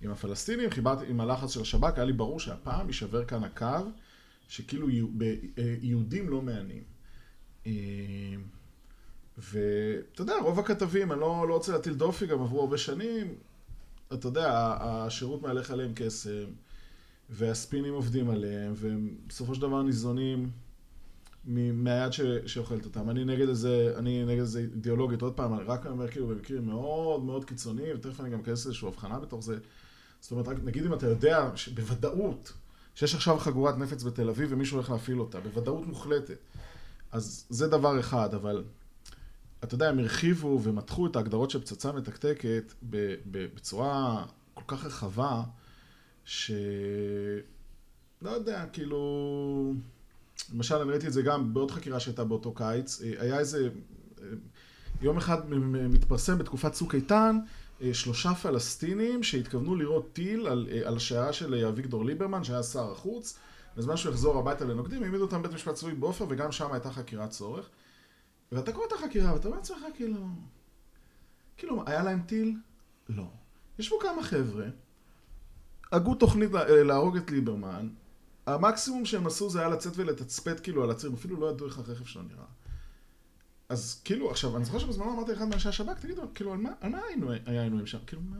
עם 0.00 0.10
הפלסטינים, 0.10 0.70
חיברתי 0.70 1.04
עם 1.08 1.20
הלחץ 1.20 1.50
של 1.50 1.60
השב"כ, 1.60 1.92
היה 1.96 2.04
לי 2.04 2.12
ברור 2.12 2.40
שהפעם 2.40 2.86
יישבר 2.86 3.24
כאן 3.24 3.44
הקו, 3.44 3.90
שכאילו 4.48 4.88
אה, 4.88 5.74
יהודים 5.82 6.28
לא 6.28 6.42
מענים. 6.42 6.82
אה, 7.66 7.72
ואתה 9.38 10.22
יודע, 10.22 10.34
רוב 10.42 10.58
הכתבים, 10.58 11.12
אני 11.12 11.20
לא, 11.20 11.48
לא 11.48 11.54
רוצה 11.54 11.72
להטיל 11.72 11.94
דופי, 11.94 12.26
גם 12.26 12.40
עברו 12.40 12.60
הרבה 12.60 12.78
שנים, 12.78 13.34
אתה 14.12 14.28
יודע, 14.28 14.76
השירות 14.80 15.42
מהלך 15.42 15.70
עליהם 15.70 15.92
קסם, 15.94 16.44
והספינים 17.32 17.94
עובדים 17.94 18.30
עליהם, 18.30 18.72
והם 18.76 19.14
בסופו 19.26 19.54
של 19.54 19.60
דבר 19.60 19.82
ניזונים 19.82 20.50
מהיד 21.44 22.12
ש, 22.12 22.20
שאוכלת 22.46 22.84
אותם. 22.84 23.10
אני 23.10 23.24
נגד 23.24 23.48
איזה, 23.48 23.94
אני 23.98 24.24
נגד 24.24 24.40
איזה 24.40 24.60
אידיאולוגית, 24.60 25.22
עוד 25.22 25.34
פעם, 25.34 25.54
אני 25.54 25.62
רק 25.62 25.86
אומר 25.86 26.08
כאילו 26.08 26.26
במקרים 26.28 26.66
מאוד 26.66 27.24
מאוד 27.24 27.44
קיצוניים, 27.44 27.96
ותכף 27.96 28.20
אני 28.20 28.30
גם 28.30 28.40
אכנס 28.40 28.66
לאיזושהי 28.66 28.88
הבחנה 28.88 29.18
בתוך 29.18 29.42
זה. 29.42 29.58
זאת 30.20 30.30
אומרת, 30.30 30.48
רק 30.48 30.56
נגיד 30.64 30.86
אם 30.86 30.94
אתה 30.94 31.06
יודע 31.06 31.50
בוודאות 31.74 32.52
שיש 32.94 33.14
עכשיו 33.14 33.38
חגורת 33.38 33.78
נפץ 33.78 34.02
בתל 34.02 34.28
אביב 34.28 34.48
ומישהו 34.52 34.76
הולך 34.76 34.90
להפעיל 34.90 35.20
אותה, 35.20 35.40
בוודאות 35.40 35.86
מוחלטת. 35.86 36.38
אז 37.12 37.46
זה 37.50 37.68
דבר 37.68 38.00
אחד, 38.00 38.34
אבל 38.34 38.64
אתה 39.64 39.74
יודע, 39.74 39.88
הם 39.88 39.98
הרחיבו 39.98 40.60
ומתחו 40.62 41.06
את 41.06 41.16
ההגדרות 41.16 41.50
של 41.50 41.60
פצצה 41.60 41.92
מתקתקת 41.92 42.72
בצורה 43.30 44.24
כל 44.54 44.62
כך 44.66 44.84
רחבה, 44.84 45.42
ש... 46.24 46.50
לא 48.22 48.30
יודע, 48.30 48.66
כאילו... 48.72 49.74
למשל, 50.54 50.74
אני 50.74 50.90
ראיתי 50.90 51.06
את 51.06 51.12
זה 51.12 51.22
גם 51.22 51.54
בעוד 51.54 51.70
חקירה 51.70 52.00
שהייתה 52.00 52.24
באותו 52.24 52.54
קיץ, 52.54 53.00
היה 53.18 53.38
איזה... 53.38 53.68
יום 55.00 55.16
אחד 55.16 55.50
מתפרסם 55.50 56.38
בתקופת 56.38 56.72
צוק 56.72 56.94
איתן, 56.94 57.38
אה, 57.82 57.94
שלושה 57.94 58.34
פלסטינים 58.34 59.22
שהתכוונו 59.22 59.76
לראות 59.76 60.12
טיל 60.12 60.46
על, 60.46 60.68
אה, 60.72 60.88
על 60.88 60.96
השיירה 60.96 61.32
של 61.32 61.54
אה, 61.54 61.68
אביגדור 61.68 62.04
ליברמן, 62.04 62.44
שהיה 62.44 62.62
שר 62.62 62.92
החוץ, 62.92 63.38
בזמן 63.76 63.96
שהוא 63.96 64.12
יחזור 64.12 64.38
הביתה 64.38 64.64
לנוקדים, 64.64 65.02
העמידו 65.02 65.24
אותם 65.24 65.42
בבית 65.42 65.52
משפט 65.52 65.74
צבאי 65.74 65.94
בעופר, 65.94 66.26
וגם 66.28 66.52
שם 66.52 66.72
הייתה 66.72 66.90
חקירת 66.90 67.30
צורך. 67.30 67.68
ואתה 68.52 68.72
קורא 68.72 68.86
את 68.86 68.92
החקירה, 68.92 69.32
ואתה 69.32 69.48
אומר 69.48 69.58
לעצמך, 69.58 69.78
כאילו... 69.94 70.26
כאילו, 71.56 71.82
היה 71.86 72.02
להם 72.02 72.22
טיל? 72.26 72.56
לא. 73.08 73.24
ישבו 73.78 73.98
כמה 73.98 74.22
חבר'ה, 74.22 74.66
הגו 75.92 76.14
תוכנית 76.14 76.50
להרוג 76.68 77.16
את 77.16 77.30
ליברמן, 77.30 77.88
המקסימום 78.46 79.04
שהם 79.04 79.26
עשו 79.26 79.50
זה 79.50 79.60
היה 79.60 79.68
לצאת 79.68 79.92
ולתצפת 79.96 80.60
כאילו 80.60 80.84
על 80.84 80.90
הציר, 80.90 81.10
אפילו 81.14 81.40
לא 81.40 81.50
ידעו 81.50 81.66
איך 81.66 81.78
הרכב 81.78 82.04
שלו 82.04 82.22
נראה. 82.22 82.44
אז 83.68 84.00
כאילו, 84.04 84.30
עכשיו, 84.30 84.56
אני 84.56 84.64
זוכר 84.64 84.78
שבזמנו 84.78 85.12
אמרתי 85.12 85.32
לאחד 85.32 85.44
מאנשי 85.44 85.68
השב"כ, 85.68 86.00
תגידו, 86.00 86.22
כאילו, 86.34 86.52
על 86.52 86.58
מה, 86.58 86.70
על 86.80 86.90
מה 86.90 86.98
היינו, 87.08 87.30
היה 87.46 87.62
עינויים 87.62 87.86
שם? 87.86 87.98
כאילו, 88.06 88.22
מה, 88.22 88.36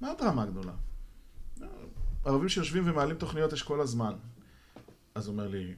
מה 0.00 0.10
הדרמה 0.10 0.42
הגדולה? 0.42 0.72
ערבים 2.24 2.48
שיושבים 2.48 2.82
ומעלים 2.86 3.16
תוכניות 3.16 3.52
יש 3.52 3.62
כל 3.62 3.80
הזמן. 3.80 4.12
אז 5.14 5.26
הוא 5.26 5.32
אומר 5.32 5.48
לי, 5.48 5.74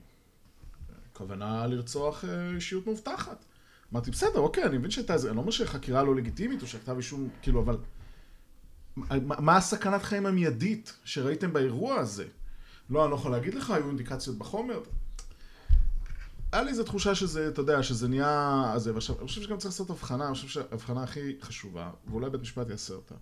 כוונה 1.12 1.66
לרצוח 1.66 2.25
אה, 2.25 2.50
אישיות 2.50 2.87
מאובטחת. 2.87 3.44
אמרתי, 3.92 4.11
בסדר, 4.11 4.38
אוקיי, 4.38 4.64
אני 4.64 4.78
מבין 4.78 4.90
שהייתה 4.90 5.14
איזה, 5.14 5.28
אני 5.28 5.37
לא 5.37 5.40
אומר 5.40 5.50
שחקירה 5.50 6.02
לא 6.02 6.14
לגיטימית 6.14 6.62
או 6.62 6.66
שכתב 6.66 6.96
אישום, 6.96 7.28
כאילו, 7.42 7.62
אבל... 7.62 7.76
מה 8.96 9.56
הסכנת 9.56 10.02
חיים 10.02 10.26
המיידית 10.26 10.96
שראיתם 11.04 11.52
באירוע 11.52 11.94
הזה? 11.94 12.25
לא, 12.90 13.02
אני 13.02 13.11
לא 13.11 13.16
יכול 13.16 13.30
להגיד 13.32 13.54
לך, 13.54 13.70
היו 13.70 13.88
אינדיקציות 13.88 14.38
בחומר. 14.38 14.80
היה 16.52 16.62
לי 16.62 16.70
איזו 16.70 16.84
תחושה 16.84 17.14
שזה, 17.14 17.49
אתה 17.49 17.61
יודע, 17.61 17.82
שזה 17.82 18.08
נהיה... 18.08 18.72
אז 18.75 18.87
ועכשיו, 18.87 19.18
אני 19.18 19.26
חושב 19.26 19.42
שגם 19.42 19.56
צריך 19.56 19.72
לעשות 19.72 19.90
הבחנה, 19.90 20.26
אני 20.26 20.34
חושב 20.34 20.49
שההבחנה 20.49 21.02
הכי 21.02 21.37
חשובה, 21.40 21.90
ואולי 22.11 22.30
בית 22.30 22.40
משפט 22.40 22.70
יעשה 22.70 22.94
אותה, 22.94 23.14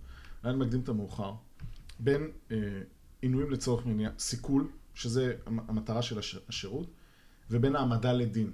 אולי 0.42 0.54
אני 0.54 0.64
מקדים 0.64 0.80
את 0.80 0.88
המאוחר, 0.88 1.32
בין 1.98 2.30
אה, 2.50 2.56
עינויים 3.20 3.50
לצורך 3.50 3.86
מניעה, 3.86 4.12
סיכול, 4.18 4.68
שזה 4.94 5.34
המטרה 5.46 6.02
של 6.02 6.18
הש, 6.18 6.38
השירות, 6.48 6.86
ובין 7.50 7.76
העמדה 7.76 8.12
לדין. 8.12 8.52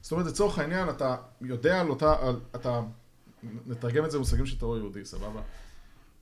זאת 0.00 0.12
אומרת, 0.12 0.26
לצורך 0.26 0.58
העניין, 0.58 0.88
אתה 0.88 1.16
יודע 1.40 1.80
על 1.80 1.90
אותה, 1.90 2.14
על, 2.20 2.40
אתה, 2.54 2.80
נתרגם 3.66 4.04
את 4.04 4.10
זה 4.10 4.18
במושגים 4.18 4.46
של 4.46 4.58
טרור 4.58 4.76
יהודי, 4.76 5.04
סבבה? 5.04 5.42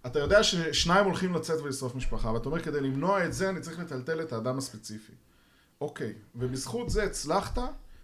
אתה 0.06 0.18
יודע 0.18 0.42
ששניים 0.42 1.04
הולכים 1.04 1.34
לצאת 1.34 1.60
ולשרוף 1.60 1.94
משפחה, 1.94 2.32
ואתה 2.32 2.48
אומר, 2.48 2.62
כדי 2.62 2.80
למנוע 2.80 3.24
את 3.24 3.32
זה, 3.32 3.50
אני 3.50 3.60
צריך 3.60 3.78
לטלטל 3.78 4.22
את 4.22 4.32
האדם 4.32 4.58
הספציפי. 4.58 5.12
אוקיי, 5.80 6.12
ובזכות 6.34 6.90
זה 6.90 7.02
הצלחת, 7.02 7.58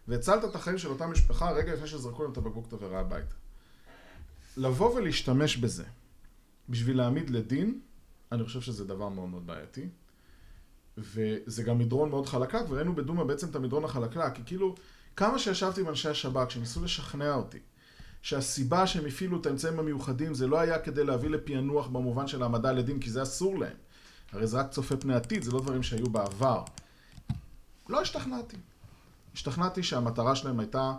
והצלת 0.09 0.45
את 0.45 0.55
החיים 0.55 0.79
של 0.79 0.89
אותה 0.89 1.07
משפחה 1.07 1.51
רגע 1.51 1.75
לפני 1.75 1.87
שזרקו 1.87 2.23
להם 2.23 2.33
את 2.33 2.37
הבקבוק 2.37 2.67
תבערה 2.69 3.01
הביתה. 3.01 3.35
לבוא 4.57 4.95
ולהשתמש 4.95 5.57
בזה 5.57 5.85
בשביל 6.69 6.97
להעמיד 6.97 7.31
לדין, 7.31 7.81
אני 8.33 8.45
חושב 8.45 8.61
שזה 8.61 8.85
דבר 8.85 9.09
מאוד 9.09 9.29
מאוד 9.29 9.47
בעייתי. 9.47 9.89
וזה 10.99 11.63
גם 11.63 11.79
מדרון 11.79 12.11
מאוד 12.11 12.27
חלקלק, 12.27 12.65
וראינו 12.69 12.95
בדומא 12.95 13.25
בעצם 13.25 13.49
את 13.49 13.57
המדרון 13.57 13.85
החלקלק, 13.85 14.35
כי 14.35 14.43
כאילו, 14.47 14.75
כמה 15.17 15.39
שישבתי 15.39 15.81
עם 15.81 15.89
אנשי 15.89 16.09
השב"כ, 16.09 16.51
שניסו 16.51 16.85
לשכנע 16.85 17.35
אותי, 17.35 17.59
שהסיבה 18.23 18.87
שהם 18.87 19.07
הפעילו 19.07 19.41
את 19.41 19.47
האמצעים 19.47 19.79
המיוחדים 19.79 20.35
זה 20.35 20.47
לא 20.47 20.61
היה 20.61 20.79
כדי 20.79 21.05
להביא 21.05 21.31
לפענוח 21.31 21.87
במובן 21.87 22.27
של 22.27 22.43
העמדה 22.43 22.73
לדין, 22.73 23.01
כי 23.01 23.11
זה 23.11 23.23
אסור 23.23 23.59
להם. 23.59 23.77
הרי 24.33 24.47
זה 24.47 24.59
רק 24.59 24.71
צופה 24.71 24.97
פני 24.97 25.15
עתיד, 25.15 25.43
זה 25.43 25.53
לא 25.53 25.61
דברים 25.61 25.83
שהיו 25.83 26.07
בעבר. 26.07 26.63
לא 27.89 28.01
השתכנעתי. 28.01 28.57
השתכנעתי 29.35 29.83
שהמטרה 29.83 30.37
שלהם 30.37 30.61
הייתה 30.61 30.93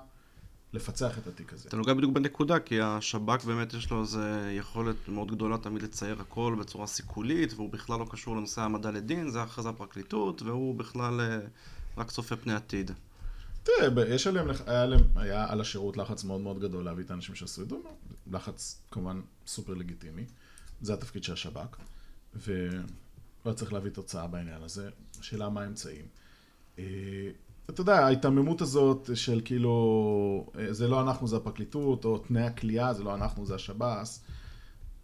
לפצח 0.73 1.17
את 1.17 1.27
התיק 1.27 1.53
הזה. 1.53 1.69
אתה 1.69 1.77
נוגע 1.77 1.93
בדיוק 1.93 2.13
בנקודה, 2.13 2.59
כי 2.59 2.81
השב"כ 2.81 3.45
באמת 3.45 3.73
יש 3.73 3.91
לו 3.91 4.01
איזו 4.01 4.19
יכולת 4.51 4.95
מאוד 5.07 5.31
גדולה 5.31 5.57
תמיד 5.57 5.81
לצייר 5.81 6.21
הכל 6.21 6.55
בצורה 6.59 6.87
סיכולית, 6.87 7.53
והוא 7.53 7.71
בכלל 7.71 7.99
לא 7.99 8.05
קשור 8.09 8.35
לנושא 8.35 8.61
העמדה 8.61 8.91
לדין, 8.91 9.29
זה 9.29 9.43
אחרי 9.43 9.63
זה 9.63 9.69
הפרקליטות, 9.69 10.41
והוא 10.41 10.75
בכלל 10.75 11.21
אה, 11.21 11.39
רק 11.97 12.11
צופה 12.11 12.35
פני 12.35 12.53
עתיד. 12.53 12.91
תראה, 13.63 14.07
יש 14.07 14.27
עליהם, 14.27 14.47
היה, 14.67 14.85
להם, 14.85 15.01
היה 15.15 15.51
על 15.51 15.61
השירות 15.61 15.97
לחץ 15.97 16.23
מאוד 16.23 16.41
מאוד 16.41 16.59
גדול 16.59 16.85
להביא 16.85 17.03
את 17.03 17.11
האנשים 17.11 17.35
שעשו 17.35 17.61
את 17.61 17.67
דומה, 17.67 17.89
לחץ 18.31 18.81
כמובן 18.91 19.21
סופר 19.47 19.73
לגיטימי, 19.73 20.25
זה 20.81 20.93
התפקיד 20.93 21.23
של 21.23 21.33
השב"כ, 21.33 21.77
ולא 22.35 23.53
צריך 23.55 23.73
להביא 23.73 23.91
תוצאה 23.91 24.27
בעניין 24.27 24.63
הזה, 24.63 24.89
השאלה 25.19 25.49
מה 25.49 25.61
האמצעים. 25.61 26.05
אה, 26.79 26.83
אתה 27.69 27.81
יודע, 27.81 28.05
ההיתממות 28.05 28.61
הזאת 28.61 29.09
של 29.13 29.41
כאילו, 29.45 30.51
אה, 30.59 30.73
זה 30.73 30.87
לא 30.87 31.01
אנחנו, 31.01 31.27
זה 31.27 31.37
הפרקליטות, 31.37 32.05
או 32.05 32.17
תנאי 32.17 32.43
הכלייה, 32.43 32.93
זה 32.93 33.03
לא 33.03 33.15
אנחנו, 33.15 33.45
זה 33.45 33.55
השב"ס, 33.55 34.23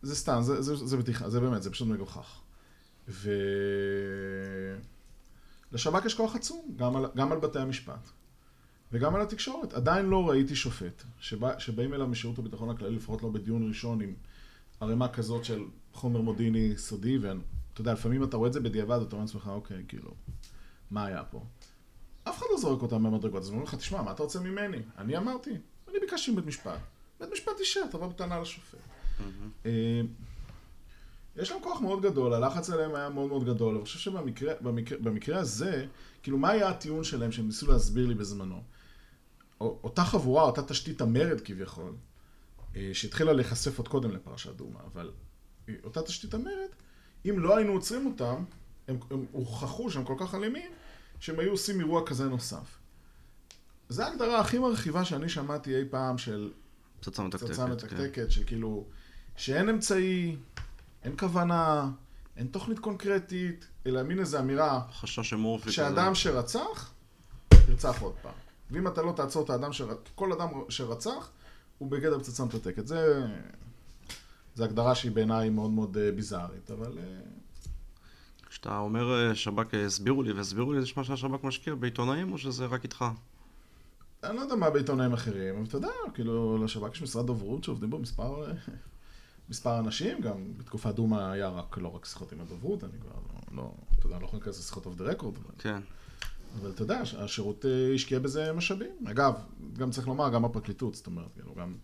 זה 0.01 0.15
סתם, 0.15 0.39
זה, 0.41 0.61
זה, 0.61 0.75
זה 0.75 0.97
בדיחה, 0.97 1.29
זה 1.29 1.39
באמת, 1.39 1.63
זה 1.63 1.71
פשוט 1.71 1.87
מגוחך. 1.87 2.39
ולשב"כ 5.71 6.05
יש 6.05 6.13
כוח 6.13 6.35
עצום, 6.35 6.75
גם 6.75 6.95
על, 6.95 7.05
גם 7.15 7.31
על 7.31 7.39
בתי 7.39 7.59
המשפט. 7.59 8.09
וגם 8.91 9.15
על 9.15 9.21
התקשורת. 9.21 9.73
עדיין 9.73 10.05
לא 10.05 10.29
ראיתי 10.29 10.55
שופט 10.55 11.03
שבא, 11.19 11.59
שבאים 11.59 11.93
אליו 11.93 12.07
משירות 12.07 12.39
הביטחון 12.39 12.69
הכללי, 12.69 12.95
לפחות 12.95 13.23
לא 13.23 13.29
בדיון 13.29 13.67
ראשון 13.67 14.01
עם 14.01 14.13
ערימה 14.79 15.07
כזאת 15.07 15.45
של 15.45 15.63
חומר 15.93 16.21
מודיעיני 16.21 16.77
סודי, 16.77 17.17
ואתה 17.17 17.81
יודע, 17.81 17.93
לפעמים 17.93 18.23
אתה 18.23 18.37
רואה 18.37 18.47
את 18.47 18.53
זה 18.53 18.59
בדיעבד, 18.59 19.01
אתה 19.01 19.15
אומר 19.15 19.25
לעצמך, 19.25 19.47
אוקיי, 19.47 19.83
כאילו, 19.87 20.11
מה 20.91 21.05
היה 21.05 21.23
פה? 21.23 21.43
אף 22.23 22.37
אחד 22.37 22.45
לא 22.51 22.57
זורק 22.57 22.81
אותם 22.81 23.03
במדרגות, 23.03 23.41
אז 23.41 23.49
אומרים 23.49 23.63
לך, 23.63 23.75
תשמע, 23.75 24.01
מה 24.01 24.11
אתה 24.11 24.23
רוצה 24.23 24.39
ממני? 24.39 24.77
אני 24.97 25.17
אמרתי, 25.17 25.51
אני 25.89 25.99
ביקשתי 25.99 26.31
מבית 26.31 26.45
משפט. 26.45 26.79
בית 27.19 27.29
משפט 27.31 27.59
אישר, 27.59 27.87
תבוא 27.91 28.07
בטענה 28.07 28.39
לשופט. 28.39 28.77
אה, 29.65 30.01
יש 31.35 31.51
להם 31.51 31.61
כוח 31.63 31.81
מאוד 31.81 32.01
גדול, 32.01 32.33
הלחץ 32.33 32.69
עליהם 32.69 32.95
היה 32.95 33.09
מאוד 33.09 33.27
מאוד 33.27 33.45
גדול. 33.45 33.75
אני 33.75 33.83
חושב 33.83 33.99
שבמקרה 33.99 34.53
במקרה, 34.61 34.97
במקרה 34.97 35.39
הזה, 35.39 35.85
כאילו, 36.23 36.37
מה 36.37 36.49
היה 36.49 36.69
הטיעון 36.69 37.03
שלהם 37.03 37.31
שהם 37.31 37.45
ניסו 37.45 37.71
להסביר 37.71 38.07
לי 38.07 38.13
בזמנו? 38.13 38.61
אותה 39.61 40.03
חבורה, 40.03 40.43
אותה 40.43 40.63
תשתית 40.63 41.01
המרד 41.01 41.41
כביכול, 41.41 41.93
אה, 42.75 42.89
שהתחילה 42.93 43.33
להיחשף 43.33 43.77
עוד 43.77 43.87
קודם 43.87 44.11
לפרשת 44.11 44.55
דומה, 44.55 44.79
אבל 44.93 45.11
אותה 45.83 46.01
תשתית 46.01 46.33
המרד, 46.33 46.69
אם 47.29 47.39
לא 47.39 47.57
היינו 47.57 47.73
עוצרים 47.73 48.05
אותם, 48.05 48.43
הם, 48.87 48.99
הם 49.11 49.25
הוכחו 49.31 49.91
שהם 49.91 50.03
כל 50.03 50.15
כך 50.19 50.35
אלימים, 50.35 50.71
שהם 51.19 51.39
היו 51.39 51.51
עושים 51.51 51.79
אירוע 51.79 52.05
כזה 52.05 52.25
נוסף. 52.29 52.77
זו 53.89 54.03
ההגדרה 54.03 54.39
הכי 54.39 54.59
מרחיבה 54.59 55.05
שאני 55.05 55.29
שמעתי 55.29 55.75
אי 55.75 55.83
פעם 55.89 56.17
של 56.17 56.51
פצצה 56.99 57.23
מתקתקת, 57.23 57.47
פצצה 57.47 57.65
מתקתקת, 57.65 58.11
כן. 58.13 58.29
של 58.29 58.43
כאילו, 58.43 58.85
שאין 59.35 59.69
אמצעי, 59.69 60.35
אין 61.03 61.17
כוונה, 61.17 61.91
אין 62.37 62.47
תוכנית 62.47 62.79
קונקרטית, 62.79 63.67
אלא 63.85 64.03
מין 64.03 64.19
איזו 64.19 64.39
אמירה, 64.39 64.81
חשש 64.91 65.33
אמורפי 65.33 65.71
שאדם 65.71 66.15
שרצח, 66.15 66.93
ירצח 67.69 68.01
עוד 68.01 68.13
פעם. 68.21 68.48
ואם 68.71 68.87
אתה 68.87 69.01
לא 69.01 69.11
תעצור 69.11 69.43
את 69.43 69.49
האדם, 69.49 69.73
שרצח, 69.73 70.11
כל 70.15 70.31
אדם 70.31 70.47
שרצח, 70.69 71.29
הוא 71.77 71.91
בגדר 71.91 72.19
פצצה 72.19 72.45
מתקתקת. 72.45 72.87
זה, 72.87 73.27
זה 74.55 74.63
הגדרה 74.63 74.95
שהיא 74.95 75.11
בעיניי 75.11 75.49
מאוד 75.49 75.71
מאוד 75.71 75.97
אה, 75.97 76.11
ביזארית, 76.11 76.71
אבל... 76.71 76.97
אה, 76.97 77.19
כשאתה 78.49 78.77
אומר 78.77 79.29
אה, 79.29 79.35
שב"כ 79.35 79.73
הסבירו 79.73 80.23
לי 80.23 80.31
והסבירו 80.31 80.73
לי, 80.73 80.81
זה 80.81 80.87
מה 80.97 81.03
שהשב"כ 81.03 81.43
משקיע 81.43 81.75
בעיתונאים 81.75 82.31
או 82.31 82.37
שזה 82.37 82.65
רק 82.65 82.83
איתך? 82.83 83.05
אני 84.23 84.35
לא 84.35 84.41
יודע 84.41 84.55
מה 84.55 84.69
בעיתונאים 84.69 85.13
אחרים, 85.13 85.55
אבל 85.55 85.65
אתה 85.65 85.77
יודע, 85.77 85.87
כאילו, 86.13 86.63
לשב"כ 86.63 86.95
יש 86.95 87.01
משרד 87.01 87.25
דוברות 87.25 87.63
שעובדים 87.63 87.89
בו 87.89 87.99
מספר, 87.99 88.51
מספר 89.49 89.79
אנשים, 89.79 90.21
גם 90.21 90.57
בתקופת 90.57 90.95
דומא 90.95 91.31
היה 91.31 91.49
רק, 91.49 91.77
לא 91.77 91.95
רק 91.95 92.05
שיחות 92.05 92.31
עם 92.31 92.41
הדוברות, 92.41 92.83
אני 92.83 92.91
כבר 93.01 93.11
לא, 93.11 93.57
לא 93.57 93.71
אתה 93.99 94.07
יודע, 94.07 94.19
לא 94.19 94.25
יכול 94.25 94.39
להיכנס 94.39 94.59
לשיחות 94.59 94.85
אוף 94.85 94.95
דה 94.95 95.03
רקורד. 95.03 95.35
כן. 95.57 95.69
אבל 95.75 95.81
אתה 96.69 96.81
יודע, 96.81 97.01
השירות 97.17 97.65
אה, 97.65 97.93
השקיע 97.95 98.19
בזה 98.19 98.53
משאבים. 98.53 98.91
אגב, 99.05 99.33
גם 99.77 99.91
צריך 99.91 100.07
לומר, 100.07 100.29
גם 100.29 100.45
הפרקליטות, 100.45 100.95
זאת 100.95 101.07
אומרת, 101.07 101.33
כאילו, 101.33 101.55
גם, 101.55 101.75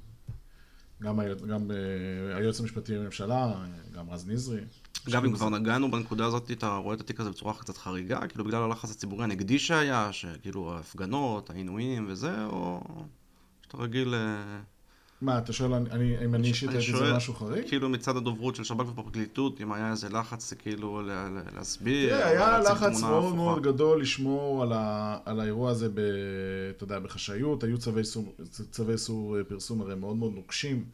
גם, 1.01 1.19
גם 1.47 1.71
אה, 1.71 2.37
היועץ 2.37 2.59
המשפטי 2.59 2.95
לממשלה, 2.95 3.53
גם 3.95 4.09
רז 4.09 4.27
נזרי. 4.27 4.61
אגב, 5.09 5.25
אם 5.25 5.33
כבר 5.33 5.49
נגענו 5.49 5.91
בנקודה 5.91 6.25
הזאת, 6.25 6.51
אתה 6.51 6.75
רואה 6.75 6.95
את 6.95 7.01
התיק 7.01 7.19
הזה 7.19 7.29
בצורה 7.29 7.53
קצת 7.53 7.77
חריגה, 7.77 8.27
כאילו 8.27 8.45
בגלל 8.45 8.63
הלחץ 8.63 8.91
הציבורי 8.91 9.23
הנגדי 9.23 9.59
שהיה, 9.59 10.13
שכאילו 10.13 10.73
ההפגנות, 10.73 11.49
העינויים 11.49 12.05
וזה, 12.09 12.45
או 12.45 12.81
שאתה 13.61 13.77
רגיל... 13.77 14.13
אה, 15.29 15.33
מה, 15.33 15.37
אתה 15.37 15.53
שואל 15.53 15.73
אם 16.25 16.35
אני 16.35 16.47
אישית 16.47 16.69
הייתי 16.69 16.97
זה 16.97 17.13
משהו 17.13 17.33
חריג? 17.33 17.67
כאילו 17.67 17.89
מצד 17.89 18.17
הדוברות 18.17 18.55
של 18.55 18.63
שב"כ 18.63 18.87
ופרקליטות, 18.87 19.61
אם 19.61 19.71
היה 19.71 19.91
איזה 19.91 20.09
לחץ 20.09 20.53
כאילו 20.53 21.01
להסביר, 21.55 22.09
תראה, 22.09 22.27
היה 22.27 22.59
לחץ 22.59 23.01
מאוד 23.01 23.35
מאוד 23.35 23.63
גדול 23.63 24.01
לשמור 24.01 24.63
על 25.25 25.39
האירוע 25.39 25.71
הזה, 25.71 25.89
אתה 26.77 26.83
יודע, 26.83 26.99
בחשאיות, 26.99 27.63
היו 27.63 27.77
צווי 28.71 28.93
איסור 28.93 29.37
פרסום 29.47 29.81
הרי 29.81 29.95
מאוד 29.95 30.15
מאוד 30.15 30.33
נוקשים 30.35 30.85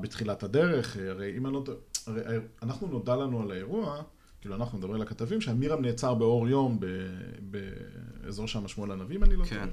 בתחילת 0.00 0.42
הדרך, 0.42 0.96
הרי 1.08 1.36
אם 1.36 1.46
אני 1.46 1.54
לא... 1.54 1.64
הרי 2.06 2.22
אנחנו 2.62 2.86
נודע 2.86 3.16
לנו 3.16 3.42
על 3.42 3.50
האירוע, 3.50 4.02
כאילו 4.40 4.54
אנחנו 4.54 4.78
מדברים 4.78 4.94
על 4.94 5.02
הכתבים, 5.02 5.40
שאמירם 5.40 5.82
נעצר 5.82 6.14
באור 6.14 6.48
יום 6.48 6.78
באזור 7.40 8.48
שם 8.48 8.68
שמואל 8.68 8.90
הנביא, 8.90 9.16
אם 9.16 9.24
אני 9.24 9.36
לא 9.36 9.44
טועה. 9.44 9.60
כן. 9.60 9.68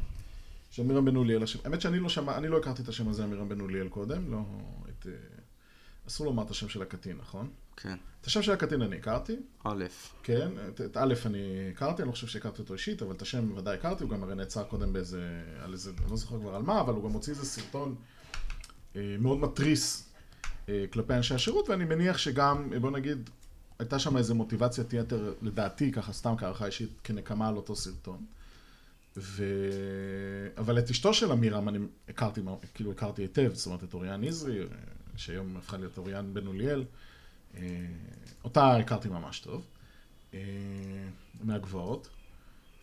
של 0.74 0.84
מירם 0.84 1.06
בן 1.06 1.16
אוליאל. 1.16 1.44
האמת 1.66 1.82
שאני 1.82 2.00
לא 2.00 2.10
שמע, 2.10 2.38
אני 2.38 2.48
לא 2.48 2.58
הכרתי 2.58 2.82
את 2.82 2.88
השם 2.88 3.10
הזה, 3.10 3.26
מירם 3.26 3.50
בן 3.50 3.62
אוליאל 3.62 3.88
קודם, 3.88 4.32
לא 4.32 4.42
את... 4.90 5.08
אה, 5.08 5.14
אסור 6.08 6.26
לומר 6.26 6.44
את 6.44 6.52
השם 6.52 6.70
של 6.70 6.82
הקטין, 6.82 7.18
נכון? 7.18 7.50
כן. 7.78 7.98
את 8.22 8.26
השם 8.26 8.42
של 8.42 8.52
הקטין 8.52 8.82
אני 8.82 8.96
הכרתי. 8.96 9.36
א'. 9.64 9.86
כן, 10.24 10.52
את, 10.70 10.82
את 10.82 10.98
א' 10.98 11.14
אני 11.26 11.70
הכרתי, 11.72 12.02
אני 12.02 12.08
לא 12.08 12.12
חושב 12.12 12.28
שהכרתי 12.28 12.62
אותו 12.62 12.74
אישית, 12.74 13.02
אבל 13.02 13.16
את 13.16 13.22
השם 13.22 13.58
ודאי 13.58 13.74
הכרתי, 13.74 14.04
הוא 14.04 14.12
גם 14.12 14.24
הרי 14.24 14.36
נעצר 14.36 14.64
קודם 14.64 14.94
באיזה, 14.94 15.44
על 15.64 15.74
איזה, 15.74 15.92
אני 16.04 16.12
לא 16.12 16.18
זוכר 16.18 16.40
כבר 16.40 16.56
על 16.56 16.62
מה, 16.62 16.82
אבל 16.82 16.94
הוא 16.94 17.04
גם 17.04 17.12
הוציא 17.12 17.34
איזה 17.34 17.46
סרטון 17.46 17.96
אה, 18.96 19.16
מאוד 19.20 19.40
מתריס 19.40 20.10
אה, 20.70 20.86
כלפי 20.94 21.14
אנשי 21.14 21.34
השירות, 21.34 21.70
ואני 21.70 21.86
מניח 21.86 22.18
שגם, 22.18 22.70
בוא 22.82 22.92
נגיד, 22.92 23.30
הייתה 23.80 24.00
שם 24.00 24.18
איזה 24.18 24.34
מוטיבציית 24.34 24.94
יתר, 24.94 25.34
לדעתי, 25.42 25.92
ככה 25.92 26.14
סתם 26.14 26.34
כערכה 26.38 26.66
אישית, 26.66 26.90
כנקמה 27.04 27.48
על 27.48 27.56
אותו 27.56 27.76
סרטון. 27.76 28.26
ו... 29.18 29.46
אבל 30.58 30.80
את 30.80 30.90
אשתו 30.90 31.14
של 31.14 31.32
עמירם 31.32 31.70
אני 31.70 31.80
הכרתי, 32.10 32.42
כאילו 32.74 32.92
הכרתי 32.92 33.22
היטב, 33.22 33.52
זאת 33.54 33.66
אומרת 33.66 33.84
את 33.84 33.94
אוריאן 33.94 34.24
נזרי, 34.24 34.60
שהיום 35.16 35.58
הפכה 35.58 35.78
להיות 35.78 35.98
אוריאן 35.98 36.34
בן 36.34 36.48
אוליאל, 36.48 36.84
אה, 37.56 37.86
אותה 38.44 38.78
הכרתי 38.78 39.10
ממש 39.10 39.40
טוב, 39.40 39.66
אה, 40.34 40.40
מהגבעות. 41.44 42.08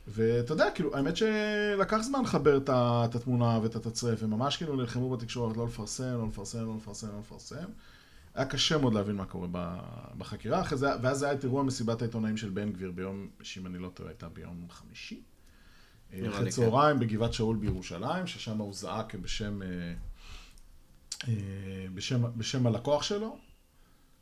ואתה 0.09 0.53
יודע, 0.53 0.71
כאילו, 0.75 0.97
האמת 0.97 1.17
שלקח 1.17 1.99
זמן 2.03 2.23
לחבר 2.23 2.59
את 2.65 3.15
התמונה 3.15 3.59
ואת 3.63 3.77
התצרף, 3.77 4.23
וממש 4.23 4.57
כאילו 4.57 4.77
נלחמו 4.77 5.11
בתקשורת 5.11 5.57
לא 5.57 5.67
לפרסם, 5.67 6.05
לא 6.05 6.27
לפרסם, 6.29 6.67
לא 6.67 6.77
לפרסם, 6.77 7.09
לא 7.09 7.19
לפרסם. 7.19 7.65
היה 8.35 8.47
קשה 8.47 8.79
מאוד 8.79 8.95
להבין 8.95 9.17
מה 9.17 9.25
קורה 9.25 9.49
בחקירה, 10.19 10.61
אחרי 10.61 10.79
זה, 10.79 10.89
ואז 11.03 11.23
היה 11.23 11.33
את 11.33 11.45
אירוע 11.45 11.63
מסיבת 11.63 12.03
העיתונאים 12.03 12.37
של 12.37 12.51
בן 12.51 12.73
גביר 12.73 12.91
ביום, 12.91 13.29
שאם 13.43 13.67
אני 13.67 13.79
לא 13.79 13.89
טועה, 13.89 14.09
הייתה 14.09 14.29
ביום 14.29 14.67
חמישי. 14.71 15.21
אחרי 16.12 16.45
כן. 16.45 16.50
צהריים 16.50 16.99
בגבעת 16.99 17.33
שאול 17.33 17.57
בירושלים, 17.57 18.26
ששם 18.26 18.59
הוא 18.59 18.75
זעק 18.75 19.14
בשם, 19.14 19.62
אה, 19.62 19.69
אה, 21.29 21.87
בשם, 21.95 22.38
בשם 22.38 22.67
הלקוח 22.67 23.02
שלו. 23.02 23.38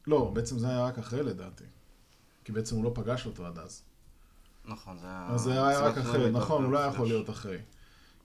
לא, 0.07 0.31
בעצם 0.35 0.59
זה 0.59 0.69
היה 0.69 0.85
רק 0.85 0.99
אחרי 0.99 1.23
לדעתי. 1.23 1.65
כי 2.45 2.53
בעצם 2.53 2.77
הוא 2.77 2.85
לא 2.85 2.91
פגש 2.95 3.27
אותו 3.27 3.47
עד 3.47 3.59
אז. 3.59 3.83
נכון, 4.65 4.99
זה 4.99 5.07
היה... 5.07 5.29
אז 5.31 5.41
זה 5.41 5.69
היה 5.69 5.81
רק 5.81 5.99
אחרי, 5.99 6.31
נכון, 6.31 6.65
הוא 6.65 6.73
לא 6.73 6.79
היה 6.79 6.89
יכול 6.89 7.07
להיות 7.07 7.31
אחרי. 7.31 7.59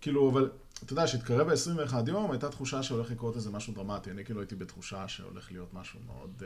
כאילו, 0.02 0.32
אבל, 0.32 0.52
אתה 0.84 0.94
יודע, 0.94 1.08
שהתקרב 1.08 1.48
ב-21 1.52 2.10
יום, 2.10 2.32
הייתה 2.32 2.50
תחושה 2.50 2.84
שהולך 2.84 3.12
לקרות 3.12 3.36
איזה 3.36 3.52
משהו 3.52 3.74
דרמטי. 3.74 4.12
אני 4.12 4.26
כאילו 4.26 4.40
הייתי 4.40 4.56
בתחושה 4.56 5.08
שהולך 5.08 5.52
להיות 5.52 5.74
משהו 5.74 6.00
מאוד... 6.06 6.44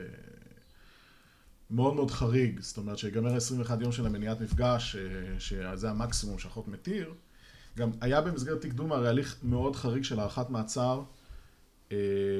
מאוד 1.71 1.93
מאוד 1.93 2.11
חריג, 2.11 2.59
זאת 2.59 2.77
אומרת 2.77 2.97
שיגמר 2.97 3.35
21 3.35 3.81
יום 3.81 3.91
של 3.91 4.05
המניעת 4.05 4.41
מפגש, 4.41 4.95
שזה 5.39 5.89
המקסימום 5.89 6.39
שהחוק 6.39 6.67
מתיר. 6.67 7.13
גם 7.77 7.89
היה 8.01 8.21
במסגרת 8.21 8.61
תיק 8.61 8.73
דומא 8.73 8.93
הרי 8.93 9.09
הליך 9.09 9.35
מאוד 9.43 9.75
חריג 9.75 10.03
של 10.03 10.19
הארכת 10.19 10.49
מעצר, 10.49 11.01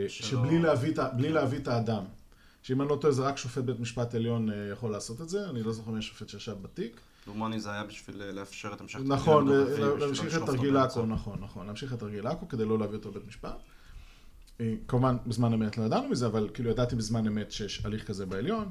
שבלי 0.07 0.59
להביא, 0.59 0.95
כן. 0.95 1.19
להביא 1.19 1.57
את 1.57 1.67
האדם. 1.67 2.03
שאם 2.63 2.81
אני 2.81 2.89
לא 2.89 2.97
טועה, 3.01 3.13
זה 3.13 3.21
רק 3.21 3.37
שופט 3.37 3.63
בית 3.63 3.79
משפט 3.79 4.15
עליון 4.15 4.49
יכול 4.71 4.91
לעשות 4.91 5.21
את 5.21 5.29
זה, 5.29 5.49
אני 5.49 5.63
לא 5.63 5.73
זוכר 5.73 5.91
מי 5.91 5.99
השופט 5.99 6.29
שישב 6.29 6.55
בתיק. 6.61 6.99
דומני 7.25 7.59
זה 7.59 7.71
היה 7.71 7.83
בשביל 7.83 8.23
לאפשר 8.23 8.73
את 8.73 8.81
המשך 8.81 8.99
נכון, 9.05 9.47
להמשיך 9.99 10.37
את 10.37 10.41
תרגיל 10.45 10.77
עכו, 10.77 11.05
נכון, 11.05 11.39
נכון, 11.41 11.67
להמשיך 11.67 11.93
את 11.93 11.99
תרגיל 11.99 12.27
עכו 12.27 12.47
כדי 12.47 12.65
לא 12.65 12.79
להביא 12.79 12.97
אותו 12.97 13.09
לבית 13.09 13.27
משפט. 13.27 13.57
כמובן, 14.87 15.17
בזמן 15.27 15.53
אמת 15.53 15.77
לא 15.77 15.83
ידענו 15.83 16.09
מזה, 16.09 16.25
אבל 16.25 16.49
כאילו 16.53 16.69
ידעתי 16.69 16.95
בזמן 16.95 17.27
אמת 17.27 17.51
שיש 17.51 17.85
הליך 17.85 18.07
כזה 18.07 18.25
בעליון. 18.25 18.69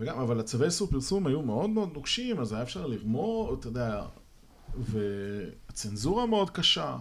וגם, 0.00 0.18
אבל 0.18 0.40
הצווי 0.40 0.66
איסור 0.66 0.90
פרסום 0.90 1.26
היו 1.26 1.42
מאוד 1.42 1.70
מאוד 1.70 1.92
נוקשים, 1.92 2.40
אז 2.40 2.52
היה 2.52 2.62
אפשר 2.62 2.86
לרמור, 2.86 3.54
אתה 3.54 3.68
יודע, 3.68 4.06
והצנזורה 4.78 6.26
מאוד 6.26 6.50
קשה. 6.50 6.98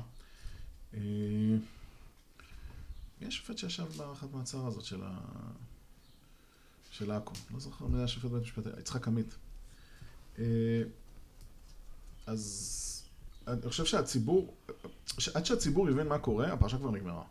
יש 3.21 3.35
שופט 3.37 3.57
שישב 3.57 3.85
בהארכת 3.97 4.27
מעצר 4.33 4.67
הזאת 4.67 4.83
של 4.83 5.01
ה... 5.03 5.19
של 6.91 7.11
עכו, 7.11 7.33
לא 7.53 7.59
זוכר 7.59 7.87
מי 7.87 7.97
היה 7.97 8.07
שופט 8.07 8.31
בית 8.31 8.41
משפט, 8.41 8.63
יצחק 8.79 9.07
עמית. 9.07 9.35
אז 12.27 12.85
אני 13.47 13.69
חושב 13.69 13.85
שהציבור, 13.85 14.53
עד 15.33 15.45
שהציבור 15.45 15.89
יבין 15.89 16.07
מה 16.07 16.19
קורה, 16.19 16.53
הפרשה 16.53 16.77
כבר 16.77 16.91
נגמרה. 16.91 17.23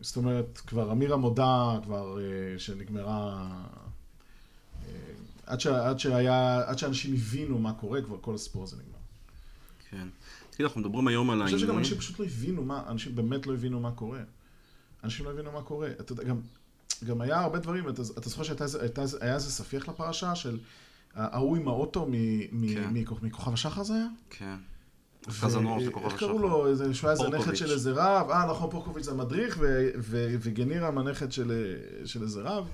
זאת 0.00 0.16
אומרת, 0.16 0.58
כבר 0.66 0.92
אמירה 0.92 1.16
מודה, 1.16 1.78
כבר 1.84 2.18
שנגמרה... 2.58 3.48
עד, 5.46 5.60
ש, 5.60 5.66
עד, 5.66 5.98
שהיה, 5.98 6.62
עד 6.66 6.78
שאנשים 6.78 7.14
הבינו 7.14 7.58
מה 7.58 7.72
קורה, 7.72 8.02
כבר 8.02 8.16
כל 8.20 8.34
הסיפור 8.34 8.62
הזה 8.62 8.76
נגמר. 8.76 8.98
כן. 9.90 10.08
תגיד, 10.50 10.66
אנחנו 10.66 10.80
מדברים 10.80 11.08
היום 11.08 11.30
על 11.30 11.42
העניינים... 11.42 11.54
אני 11.54 11.60
חושב 11.60 11.66
שגם 11.66 11.78
אנשים 11.78 11.98
פשוט 11.98 12.20
לא 12.20 12.24
הבינו 12.24 12.64
מה, 12.64 12.82
אנשים 12.88 13.14
באמת 13.14 13.46
לא 13.46 13.54
הבינו 13.54 13.80
מה 13.80 13.90
קורה. 13.90 14.20
אנשים 15.04 15.26
לא 15.26 15.30
הבינו 15.30 15.52
מה 15.52 15.62
קורה. 15.62 15.90
אתה 15.90 16.12
יודע, 16.12 16.24
גם, 16.24 16.40
גם 17.04 17.20
היה 17.20 17.40
הרבה 17.40 17.58
דברים, 17.58 17.88
אתה, 17.88 18.02
אתה 18.18 18.28
זוכר 18.28 18.42
שהיה 18.42 19.34
איזה 19.34 19.50
ספיח 19.50 19.88
לפרשה 19.88 20.34
של 20.34 20.58
ההוא 21.14 21.56
עם 21.56 21.68
האוטו 21.68 22.08
כן. 22.74 22.94
מכוכב 23.22 23.52
השחר 23.52 23.82
זה 23.82 23.94
היה? 23.94 24.06
כן. 24.30 24.56
כוכב 25.24 25.46
השחר. 25.46 26.04
איך 26.04 26.18
קראו 26.18 26.38
לו? 26.38 26.66
שהוא 26.92 27.10
היה 27.10 27.18
איזה 27.20 27.28
נכד 27.28 27.56
של 27.56 27.72
איזה 27.72 27.92
רב. 27.92 28.30
אה, 28.30 28.50
נכון, 28.50 28.70
פורקוביץ' 28.70 29.04
זה 29.04 29.10
המדריך, 29.10 29.58
וגנירם 30.40 30.98
הנכד 30.98 31.32
של 31.32 32.22
איזה 32.22 32.40
רב. 32.40 32.68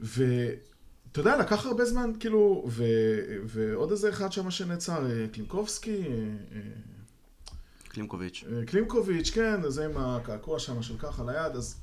ואתה 0.00 1.20
יודע, 1.20 1.36
לקח 1.36 1.66
הרבה 1.66 1.84
זמן, 1.84 2.12
כאילו, 2.20 2.68
ועוד 3.44 3.90
איזה 3.90 4.08
אחד 4.08 4.32
שם 4.32 4.50
שנעצר, 4.50 5.06
קלינקובסקי. 5.32 6.02
קלימקוביץ'. 7.88 8.44
קלימקוביץ', 8.66 9.30
כן, 9.30 9.70
זה 9.70 9.84
עם 9.84 9.96
הקעקוע 9.96 10.58
שם 10.58 10.82
של 10.82 10.98
ככה 10.98 11.24
ליד, 11.24 11.56
אז 11.56 11.80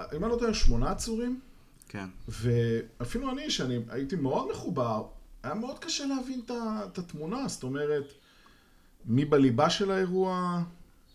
אם 0.00 0.24
אני 0.24 0.32
לא 0.32 0.36
טועה, 0.36 0.54
שמונה 0.54 0.90
עצורים. 0.90 1.40
כן. 1.88 2.06
ואפילו 2.28 3.30
אני, 3.30 3.50
שאני 3.50 3.78
הייתי 3.88 4.16
מאוד 4.16 4.50
מחובר, 4.50 5.04
היה 5.42 5.54
מאוד 5.54 5.78
קשה 5.78 6.04
להבין 6.06 6.40
את 6.48 6.98
התמונה, 6.98 7.48
זאת 7.48 7.62
אומרת, 7.62 8.12
מי 9.06 9.24
בליבה 9.24 9.70
של 9.70 9.90
האירוע, 9.90 10.62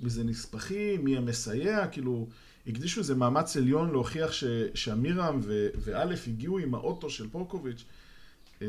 מי 0.02 0.10
זה 0.10 0.24
נספחים, 0.24 1.06
מי 1.06 1.17
המסייע, 1.17 1.88
כאילו, 1.88 2.28
הקדישו 2.67 3.00
איזה 3.00 3.15
מאמץ 3.15 3.58
עליון 3.58 3.91
להוכיח 3.91 4.32
ש, 4.32 4.43
שאמירם 4.74 5.39
ואלף 5.78 6.28
הגיעו 6.28 6.58
עם 6.58 6.76
האוטו 6.76 7.10
של 7.10 7.30
פורקוביץ' 7.30 7.86
אה, 8.62 8.67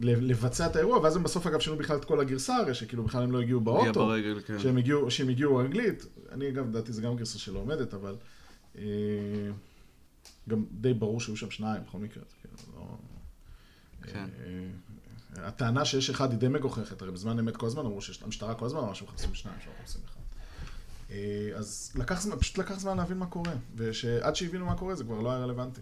לבצע 0.00 0.66
את 0.66 0.76
האירוע, 0.76 0.98
ואז 0.98 1.16
הם 1.16 1.22
בסוף 1.22 1.46
אגב 1.46 1.60
שינו 1.60 1.76
בכלל 1.76 1.96
את 1.96 2.04
כל 2.04 2.20
הגרסה, 2.20 2.56
הרי 2.56 2.74
שכאילו 2.74 3.04
בכלל 3.04 3.22
הם 3.22 3.32
לא 3.32 3.40
הגיעו 3.40 3.60
באוטו, 3.60 4.06
ברגל, 4.06 4.40
כן. 4.46 4.58
שהם 4.58 4.76
הגיעו, 4.76 5.10
שהם 5.10 5.28
הגיעו 5.28 5.56
רגלית, 5.56 6.06
אני 6.32 6.48
אגב, 6.48 6.68
לדעתי 6.68 6.92
זה 6.92 7.02
גם 7.02 7.16
גרסה 7.16 7.38
שלא 7.38 7.58
עומדת, 7.58 7.94
אבל 7.94 8.16
אה, 8.78 8.84
גם 10.48 10.64
די 10.72 10.94
ברור 10.94 11.20
שהיו 11.20 11.36
שם 11.36 11.50
שניים 11.50 11.82
בכל 11.82 11.98
מקרה, 11.98 12.22
זה 12.28 12.34
כאילו 12.40 12.54
לא... 12.76 12.96
כן. 14.02 14.28
אה, 14.44 14.66
הטענה 15.36 15.84
שיש 15.84 16.10
אחד 16.10 16.30
היא 16.30 16.38
די 16.38 16.48
מגוחכת, 16.48 17.02
הרי 17.02 17.12
בזמן 17.12 17.38
אמת 17.38 17.56
כל 17.56 17.66
הזמן 17.66 17.86
אמרו 17.86 18.00
שיש, 18.00 18.22
המשטרה 18.22 18.54
כל 18.54 18.66
הזמן 18.66 18.78
אמרה 18.80 18.94
שמחפשים 18.94 19.34
שניים, 19.34 19.56
שלא 19.64 19.72
מחפשים 19.78 20.00
אחד. 20.04 20.20
אה, 21.10 21.50
אז 21.54 21.92
לקח 21.94 22.20
זמן, 22.20 22.36
פשוט 22.38 22.58
לקח 22.58 22.78
זמן 22.78 22.96
להבין 22.96 23.18
מה 23.18 23.26
קורה, 23.26 23.52
ושעד 23.76 24.36
שהבינו 24.36 24.66
מה 24.66 24.74
קורה 24.74 24.94
זה 24.94 25.04
כבר 25.04 25.20
לא 25.20 25.30
היה 25.30 25.40
רלוונטי. 25.40 25.80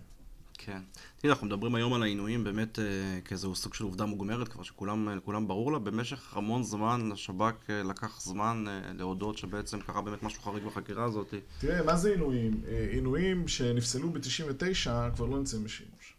כן. 0.58 0.80
תראה, 1.18 1.32
אנחנו 1.32 1.46
מדברים 1.46 1.74
היום 1.74 1.94
על 1.94 2.02
העינויים 2.02 2.44
באמת 2.44 2.78
אה, 2.78 2.84
כאיזהו 3.24 3.54
סוג 3.54 3.74
של 3.74 3.84
עובדה 3.84 4.06
מוגמרת, 4.06 4.48
כבר 4.48 4.62
שכולם 4.62 5.08
ברור 5.46 5.72
לה. 5.72 5.78
במשך 5.78 6.36
המון 6.36 6.62
זמן 6.62 7.08
לשב"כ 7.12 7.70
לקח 7.70 8.20
זמן 8.20 8.64
להודות 8.94 9.38
שבעצם 9.38 9.80
קרה 9.80 10.02
באמת 10.02 10.22
משהו 10.22 10.42
חריג 10.42 10.64
בחקירה 10.64 11.04
הזאת. 11.04 11.34
תראה, 11.58 11.82
מה 11.82 11.96
זה 11.96 12.10
עינויים? 12.10 12.60
עינויים 12.90 13.48
שנפסלו 13.48 14.10
ב-99 14.12 14.90
כבר 15.14 15.26
לא 15.26 15.38
נמצאים 15.38 15.64
בשימוש. 15.64 16.14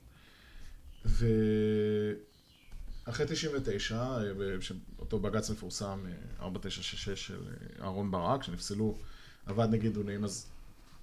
ואחרי 3.09 3.25
99, 3.29 4.17
אותו 4.99 5.19
בג"ץ 5.19 5.49
מפורסם, 5.49 5.99
4966 6.41 7.27
של 7.27 7.43
אהרן 7.81 8.11
ברק, 8.11 8.43
שנפסלו 8.43 8.97
עבד 9.45 9.67
נגד 9.71 9.97
עינויים, 9.97 10.23
אז 10.23 10.47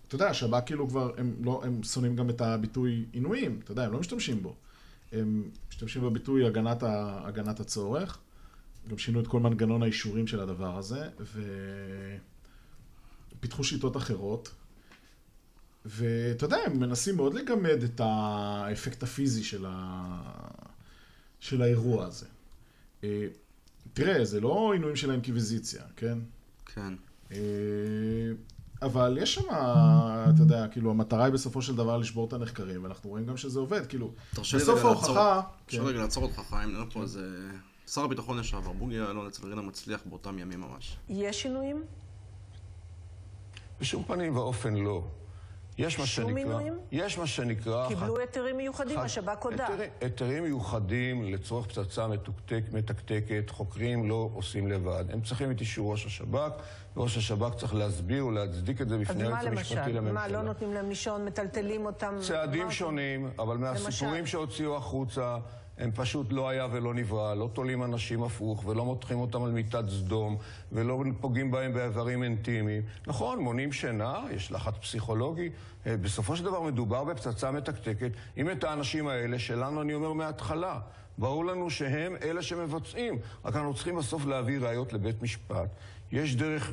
אתה 0.09 0.15
יודע, 0.15 0.29
השב"כ 0.29 0.67
כאילו 0.67 0.89
כבר, 0.89 1.13
הם, 1.17 1.37
לא, 1.45 1.63
הם 1.65 1.83
שונאים 1.83 2.17
גם 2.17 2.31
את 2.31 2.41
הביטוי 2.41 3.07
עינויים, 3.13 3.61
אתה 3.65 3.73
יודע, 3.73 3.85
הם 3.85 3.93
לא 3.93 4.01
משתמשים 4.01 4.43
בו. 4.43 4.57
הם 5.13 5.51
משתמשים 5.69 6.03
בביטוי 6.03 6.47
הגנת, 6.47 6.83
ה, 6.83 7.21
הגנת 7.25 7.61
הצורך, 7.61 8.19
גם 8.89 8.99
שינו 8.99 9.21
את 9.21 9.27
כל 9.27 9.41
מנגנון 9.41 9.83
האישורים 9.83 10.27
של 10.27 10.41
הדבר 10.41 10.79
הזה, 10.79 11.09
ופיתחו 13.37 13.65
שיטות 13.65 13.97
אחרות. 13.97 14.51
ואתה 15.85 16.45
יודע, 16.45 16.57
הם 16.67 16.81
מנסים 16.81 17.17
מאוד 17.17 17.35
לגמד 17.35 17.83
את 17.85 18.01
האפקט 18.05 19.03
הפיזי 19.03 19.45
של, 19.45 19.65
ה... 19.69 20.67
של 21.41 21.63
האירוע 21.63 22.05
הזה. 22.05 22.27
אה, 23.05 23.27
תראה, 23.93 24.25
זה 24.25 24.41
לא 24.41 24.73
עינויים 24.73 24.97
של 24.97 25.11
האינקוויזיציה, 25.11 25.83
כן? 25.97 26.19
כן. 26.67 26.95
אה, 27.33 27.39
אבל 28.83 29.19
יש 29.21 29.35
שם, 29.35 29.45
אתה 29.51 30.43
יודע, 30.43 30.69
כאילו, 30.69 30.91
המטרה 30.91 31.25
היא 31.25 31.33
בסופו 31.33 31.63
של 31.63 31.77
דבר 31.77 31.97
לשבור 31.99 32.29
את 32.29 32.33
הנחקרים, 32.33 32.83
ואנחנו 32.85 33.11
רואים 33.11 33.27
גם 33.27 33.37
שזה 33.37 33.59
עובד, 33.59 33.87
כאילו, 33.87 34.13
בסוף 34.39 34.85
ההוכחה... 34.85 35.43
תרשה 35.67 35.83
לי 35.83 35.89
רגע 35.89 35.99
לעצור 35.99 36.23
אותך, 36.23 36.41
חיים, 36.49 36.73
נראה 36.73 36.87
פה 36.87 37.03
איזה... 37.03 37.51
שר 37.87 38.05
הביטחון 38.05 38.39
לשעבר, 38.39 38.73
בוגי 38.73 38.95
יעלון 38.95 39.27
אצל 39.27 39.47
רינה 39.47 39.63
מצליח 39.63 40.01
באותם 40.07 40.39
ימים 40.39 40.61
ממש. 40.61 40.97
יש 41.09 41.43
שינויים? 41.43 41.83
בשום 43.81 44.05
פנים 44.05 44.37
ואופן 44.37 44.75
לא. 44.75 45.05
יש 45.79 45.99
מה 45.99 46.07
שנקרא... 46.07 46.25
שום 46.25 46.35
מינויים? 46.35 46.79
יש 46.93 47.19
מה 47.19 47.27
שנקרא... 47.27 47.89
קיבלו 47.89 48.19
היתרים 48.19 48.57
מיוחדים, 48.57 48.99
השב"כ 48.99 49.45
הודה. 49.45 49.67
היתרים 50.01 50.43
מיוחדים 50.43 51.33
לצורך 51.35 51.67
פצצה 51.67 52.07
מתוקתק, 52.07 52.63
מתקתקת, 52.73 53.51
חוקרים 53.51 54.09
לא 54.09 54.31
עושים 54.35 54.69
לבד. 54.69 55.05
הם 55.11 55.21
צריכים 55.21 55.51
את 55.51 55.61
אישור 55.61 55.93
ראש 55.93 56.07
השב"כ, 56.07 56.53
וראש 56.97 57.17
השב"כ 57.17 57.55
צריך 57.55 57.75
להסביר 57.75 58.27
ולהצדיק 58.27 58.81
את 58.81 58.89
זה 58.89 58.99
בפני 58.99 59.23
היועץ 59.23 59.45
המשפטי 59.47 59.93
לממשלה. 59.93 60.13
מה, 60.13 60.29
לא 60.29 60.43
נותנים 60.43 60.75
להם 60.75 60.89
לישון, 60.89 61.25
מטלטלים 61.25 61.87
אותם? 61.87 62.15
צעדים 62.21 62.71
שונים, 62.71 63.31
אבל 63.39 63.57
מהסיפורים 63.57 64.27
שהוציאו 64.27 64.77
החוצה... 64.77 65.39
הם 65.79 65.91
פשוט 65.95 66.33
לא 66.33 66.49
היה 66.49 66.67
ולא 66.73 66.95
נברא, 66.95 67.35
לא 67.35 67.51
תולים 67.53 67.83
אנשים 67.83 68.23
הפוך 68.23 68.67
ולא 68.67 68.85
מותחים 68.85 69.19
אותם 69.19 69.45
על 69.45 69.51
מיטת 69.51 69.89
סדום 69.89 70.37
ולא 70.73 71.05
פוגעים 71.21 71.51
בהם 71.51 71.73
באיברים 71.73 72.23
אינטימיים. 72.23 72.83
נכון, 73.07 73.39
מונעים 73.39 73.73
שינה, 73.73 74.25
יש 74.31 74.53
לחץ 74.53 74.75
פסיכולוגי. 74.81 75.51
אה, 75.87 75.97
בסופו 75.97 76.37
של 76.37 76.45
דבר 76.45 76.63
מדובר 76.63 77.05
בפצצה 77.05 77.51
מתקתקת. 77.51 78.11
אם 78.37 78.51
את 78.51 78.65
האנשים 78.65 79.09
האלה, 79.09 79.39
שלנו 79.39 79.83
אני 79.83 79.95
אומר 79.95 80.13
מההתחלה, 80.13 80.81
ברור 81.19 81.45
לנו 81.45 81.71
שהם 81.71 82.17
אלה 82.23 82.43
שמבצעים, 82.43 83.19
רק 83.45 83.57
אנחנו 83.57 83.75
צריכים 83.75 83.97
בסוף 83.97 84.27
להביא 84.27 84.59
ראיות 84.59 84.93
לבית 84.93 85.23
משפט. 85.23 85.69
יש 86.13 86.37
דרך, 86.37 86.73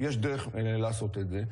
יש 0.00 0.16
דרך 0.16 0.48
אה, 0.54 0.76
לעשות 0.76 1.18
את 1.18 1.28
זה. 1.28 1.42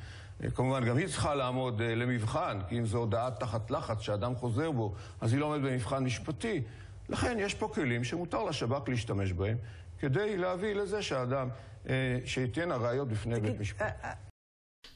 אה, 0.44 0.50
כמובן, 0.50 0.84
גם 0.84 0.96
היא 0.96 1.06
צריכה 1.06 1.34
לעמוד 1.34 1.80
uh, 1.80 1.82
למבחן, 1.82 2.58
כי 2.68 2.78
אם 2.78 2.86
זו 2.86 2.98
הודעה 2.98 3.30
תחת 3.30 3.70
לחץ 3.70 4.00
שאדם 4.00 4.34
חוזר 4.34 4.70
בו, 4.70 4.94
אז 5.20 5.32
היא 5.32 5.40
לא 5.40 5.46
עומדת 5.46 5.70
במבחן 5.70 6.04
משפטי. 6.04 6.62
לכן 7.08 7.36
יש 7.40 7.54
פה 7.54 7.70
כלים 7.74 8.04
שמותר 8.04 8.44
לשב"כ 8.44 8.88
להשתמש 8.88 9.32
בהם 9.32 9.56
כדי 9.98 10.36
להביא 10.36 10.74
לזה 10.74 11.02
שהאדם, 11.02 11.48
uh, 11.84 11.88
שייתן 12.24 12.70
הראיות 12.70 13.08
בפני 13.08 13.40
בית 13.40 13.60
משפט. 13.60 13.94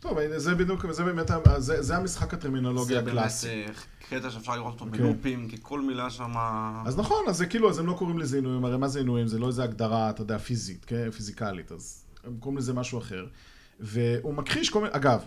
טוב, 0.00 0.18
זה 0.36 0.54
בדיוק, 0.54 0.90
זה 0.90 1.04
באמת, 1.04 1.30
זה, 1.56 1.82
זה 1.82 1.96
המשחק 1.96 2.34
הטרמינולוגיה 2.34 3.02
זה 3.02 3.10
הקלאסי. 3.10 3.46
באמת 3.48 3.68
אה, 3.68 4.18
קטע 4.18 4.30
שאפשר 4.30 4.56
לראות 4.56 4.80
אותו 4.80 4.92
כן. 4.92 4.98
בלופים, 4.98 5.48
כי 5.48 5.56
כל 5.62 5.80
מילה 5.80 6.10
שם... 6.10 6.32
אז 6.86 6.98
נכון, 6.98 7.24
אז 7.28 7.36
זה 7.36 7.46
כאילו, 7.46 7.70
אז 7.70 7.78
הם 7.78 7.86
לא 7.86 7.92
קוראים 7.98 8.18
לזה 8.18 8.36
עינויים, 8.36 8.64
הרי 8.64 8.78
מה 8.78 8.88
זה 8.88 8.98
עינויים? 8.98 9.26
זה 9.26 9.38
לא 9.38 9.46
איזה 9.46 9.64
הגדרה, 9.64 10.10
אתה 10.10 10.22
יודע, 10.22 10.38
פיזית, 10.38 10.84
כן? 10.84 11.10
פיזיקלית, 11.10 11.72
אז 11.72 12.04
הם 12.24 12.36
קוראים 12.40 12.58
לזה 12.58 12.74
משהו 12.74 12.98
אחר. 12.98 13.26
והוא 13.80 14.34
מכחיש 14.34 14.70
כל 14.70 14.80
מיני, 14.80 14.94
אגב, 14.94 15.24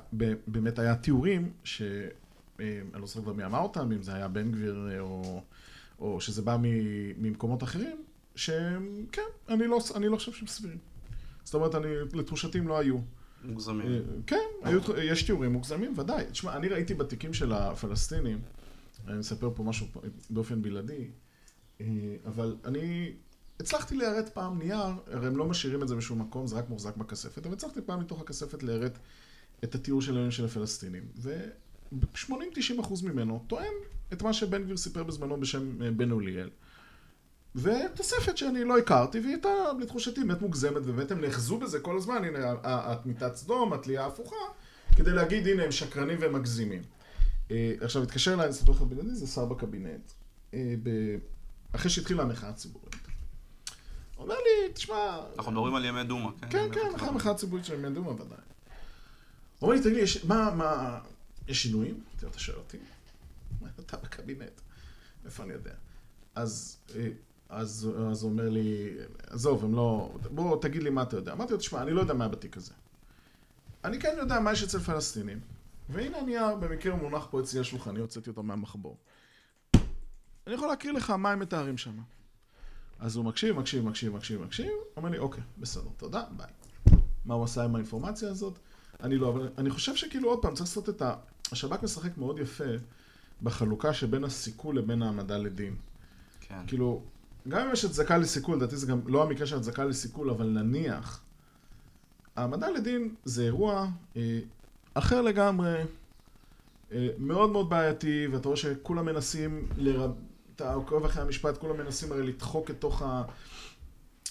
באמת 0.47 0.79
היה 0.79 0.95
תיאורים, 0.95 1.51
ש... 1.63 1.81
אה, 2.59 2.81
לא 2.93 3.07
זוכר 3.07 3.21
כבר 3.21 3.33
מי 3.33 3.45
אמר 3.45 3.59
אותם, 3.59 3.91
אם 3.91 4.03
זה 4.03 4.13
היה 4.13 4.27
בן 4.27 4.51
גביר 4.51 4.87
אה, 4.91 4.99
או, 4.99 5.41
או 5.99 6.21
שזה 6.21 6.41
בא 6.41 6.57
ממקומות 7.17 7.63
אחרים, 7.63 8.03
שהם, 8.35 9.05
כן, 9.11 9.21
אני 9.49 9.67
לא, 9.67 9.79
אני 9.95 10.07
לא 10.07 10.15
חושב 10.15 10.31
שהם 10.31 10.47
סבירים. 10.47 10.77
זאת 11.43 11.53
אומרת, 11.53 11.75
אני, 11.75 11.87
לתחושתי 12.13 12.57
הם 12.57 12.67
לא 12.67 12.79
היו. 12.79 12.97
מוגזמים. 13.43 13.87
אה, 13.87 13.99
כן, 14.27 14.35
היו, 14.63 14.79
יש 15.03 15.23
תיאורים 15.23 15.53
מוגזמים, 15.53 15.93
ודאי. 15.97 16.25
תשמע, 16.31 16.55
אני 16.57 16.67
ראיתי 16.67 16.93
בתיקים 16.93 17.33
של 17.33 17.53
הפלסטינים, 17.53 18.41
אני 19.07 19.17
מספר 19.17 19.51
פה 19.55 19.63
משהו 19.63 19.87
באופן 20.29 20.61
בלעדי, 20.61 21.07
אבל 22.25 22.55
אני 22.65 23.13
הצלחתי 23.59 23.95
ליירט 23.95 24.29
פעם 24.29 24.59
נייר, 24.59 24.79
הרי 25.07 25.27
הם 25.27 25.37
לא 25.37 25.45
משאירים 25.45 25.83
את 25.83 25.87
זה 25.87 25.95
בשום 25.95 26.21
מקום, 26.21 26.47
זה 26.47 26.55
רק 26.55 26.69
מוחזק 26.69 26.97
בכספת, 26.97 27.45
אבל 27.45 27.53
הצלחתי 27.53 27.81
פעם 27.81 27.99
מתוך 27.99 28.21
הכספת 28.21 28.63
ליירט 28.63 28.97
את 29.63 29.75
התיאור 29.75 30.01
שלהם 30.01 30.31
של 30.31 30.45
הפלסטינים. 30.45 31.03
ו-80-90% 31.17 33.03
ממנו 33.03 33.43
טוען 33.47 33.73
את 34.13 34.21
מה 34.21 34.33
שבן 34.33 34.63
גביר 34.63 34.77
סיפר 34.77 35.03
בזמנו 35.03 35.39
בשם 35.39 35.81
אה, 35.81 35.91
בן 35.91 36.11
אוליאל. 36.11 36.49
ותוספת 37.55 38.37
שאני 38.37 38.63
לא 38.63 38.77
הכרתי, 38.77 39.19
והיא 39.19 39.31
הייתה 39.31 39.49
לתחושתי 39.79 40.23
באמת 40.23 40.41
מוגזמת, 40.41 40.81
ובאמת 40.85 41.11
הם 41.11 41.21
נאחזו 41.21 41.57
בזה 41.57 41.79
כל 41.79 41.97
הזמן, 41.97 42.23
הנה, 42.23 42.39
ה- 42.49 42.55
ה- 42.63 42.93
את 42.93 43.05
מיטת 43.05 43.35
סדום, 43.35 43.73
התלייה 43.73 44.03
ההפוכה, 44.03 44.35
כדי 44.95 45.11
להגיד, 45.11 45.47
הנה, 45.47 45.63
הם 45.63 45.71
שקרנים 45.71 46.17
ומגזימים. 46.21 46.81
אה, 47.51 47.73
עכשיו, 47.81 48.03
התקשר 48.03 48.33
אליי, 48.33 48.43
אני 48.45 48.51
אספר 48.51 48.71
לך 48.71 48.81
בלעדי, 48.81 49.15
זה 49.15 49.27
שר 49.27 49.45
בקבינט, 49.45 50.11
אה, 50.53 50.59
אחרי 51.71 51.89
שהתחילה 51.91 52.23
המחאה 52.23 52.49
הציבורית. 52.49 52.95
אומר 54.19 54.35
לי, 54.35 54.73
תשמע... 54.73 55.19
אנחנו 55.37 55.51
מדברים 55.51 55.75
על 55.75 55.85
ימי 55.85 56.03
דומא, 56.03 56.31
כן? 56.41 56.49
כן, 56.49 56.69
כן. 56.73 56.95
אחרי 56.95 57.07
המחאה 57.07 57.31
הציבורית 57.31 57.65
של 57.65 57.73
ימי 57.73 57.89
דומה 57.89 58.11
ודאי. 58.11 58.25
הוא 58.27 58.37
אומר 59.61 59.73
לי, 59.73 59.81
תגיד 59.81 59.97
לי, 59.97 60.03
מה, 60.27 60.55
מה, 60.55 60.99
יש 61.47 61.63
שינויים? 61.63 62.03
אתה 62.19 62.39
שואל 62.39 62.57
אותי? 62.57 62.77
אתה 63.79 63.97
בקבינט, 63.97 64.61
איפה 65.25 65.43
אני 65.43 65.53
יודע? 65.53 65.71
אז, 66.35 66.77
אז, 67.49 67.89
אז 68.11 68.23
הוא 68.23 68.31
אומר 68.31 68.49
לי, 68.49 68.97
עזוב, 69.27 69.65
הם 69.65 69.75
לא, 69.75 70.11
בוא 70.31 70.61
תגיד 70.61 70.83
לי 70.83 70.89
מה 70.89 71.01
אתה 71.01 71.17
יודע. 71.17 71.33
אמרתי 71.33 71.53
לו, 71.53 71.57
תשמע, 71.57 71.81
אני 71.81 71.91
לא 71.91 72.01
יודע 72.01 72.13
מה 72.13 72.27
בתיק 72.27 72.57
הזה. 72.57 72.73
אני 73.83 73.99
כן 73.99 74.15
יודע 74.17 74.39
מה 74.39 74.51
יש 74.51 74.63
אצל 74.63 74.79
פלסטינים, 74.79 75.39
והנה 75.89 76.17
הנייר, 76.17 76.55
במקרה 76.55 76.93
הוא 76.93 77.01
מונח 77.01 77.27
פה 77.31 77.39
אצלי 77.39 77.59
על 77.59 77.63
שולחני, 77.65 77.99
הוצאתי 77.99 78.29
אותו 78.29 78.43
מהמחבור. 78.43 78.97
אני 80.47 80.55
יכול 80.55 80.67
להקריא 80.67 80.93
לך 80.93 81.09
מה 81.09 81.31
הם 81.31 81.39
מתארים 81.39 81.77
שם. 81.77 81.99
אז 82.99 83.15
הוא 83.15 83.25
מקשיב, 83.25 83.59
מקשיב, 83.59 83.85
מקשיב, 83.85 84.13
מקשיב, 84.13 84.41
מקשיב, 84.41 84.71
אומר 84.97 85.09
לי, 85.09 85.17
אוקיי, 85.17 85.43
בסדר, 85.57 85.89
תודה, 85.97 86.23
ביי. 86.37 86.47
מה 87.25 87.33
הוא 87.33 87.43
עשה 87.43 87.63
עם 87.63 87.75
האינפורמציה 87.75 88.29
הזאת? 88.29 88.59
אני 89.03 89.17
לא, 89.17 89.29
אבל 89.29 89.49
אני 89.57 89.69
חושב 89.69 89.95
שכאילו, 89.95 90.29
עוד 90.29 90.41
פעם, 90.41 90.53
צריך 90.53 90.69
לעשות 90.69 90.89
את 90.89 91.01
ה... 91.01 91.15
השב"כ 91.51 91.83
משחק 91.83 92.17
מאוד 92.17 92.39
יפה 92.39 92.63
בחלוקה 93.43 93.93
שבין 93.93 94.23
הסיכול 94.23 94.77
לבין 94.77 95.01
העמדה 95.01 95.37
לדין. 95.37 95.75
כן. 96.41 96.63
כאילו, 96.67 97.01
גם 97.47 97.67
אם 97.67 97.73
יש 97.73 97.85
הצדקה 97.85 98.17
לסיכול, 98.17 98.57
לדעתי 98.57 98.77
זה 98.77 98.87
גם 98.87 98.99
לא 99.07 99.23
המקרה 99.23 99.47
של 99.47 99.57
הצדקה 99.57 99.85
לסיכול, 99.85 100.29
אבל 100.29 100.47
נניח, 100.47 101.21
העמדה 102.35 102.69
לדין 102.69 103.15
זה 103.25 103.43
אירוע 103.43 103.87
אה, 104.17 104.39
אחר 104.93 105.21
לגמרי, 105.21 105.83
אה, 106.91 107.07
מאוד 107.17 107.49
מאוד 107.49 107.69
בעייתי, 107.69 108.27
ואתה 108.31 108.47
רואה 108.47 108.57
שכולם 108.57 109.05
מנסים, 109.05 109.67
לרב... 109.77 110.11
אתה 110.61 110.73
עוקב 110.73 111.05
אחרי 111.05 111.23
המשפט, 111.23 111.57
כולם 111.57 111.77
מנסים 111.77 112.11
הרי 112.11 112.23
לדחוק 112.23 112.69
את 112.69 112.75
תוך 112.79 113.01
ה... 113.01 113.23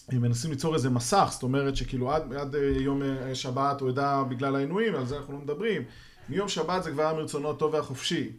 הם 0.08 0.22
מנסים 0.22 0.50
ליצור 0.50 0.74
איזה 0.74 0.90
מסך, 0.90 1.28
זאת 1.32 1.42
אומרת 1.42 1.76
שכאילו 1.76 2.12
עד, 2.12 2.32
עד 2.32 2.54
אה, 2.54 2.60
יום 2.60 3.02
אה, 3.02 3.34
שבת 3.34 3.80
הוא 3.80 3.90
ידע 3.90 4.22
בגלל 4.28 4.56
העינויים, 4.56 4.94
על 4.94 5.06
זה 5.06 5.16
אנחנו 5.16 5.32
לא 5.32 5.38
מדברים. 5.38 5.82
מיום 6.28 6.48
שבת 6.48 6.82
זה 6.82 6.90
כבר 6.90 7.02
היה 7.02 7.12
מרצונו 7.12 7.50
הטוב 7.50 7.74
והחופשי. 7.74 8.32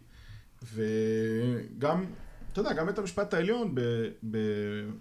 וגם, 0.74 2.04
אתה 2.52 2.60
יודע, 2.60 2.72
גם 2.72 2.86
בית 2.86 2.98
המשפט 2.98 3.34
העליון 3.34 3.74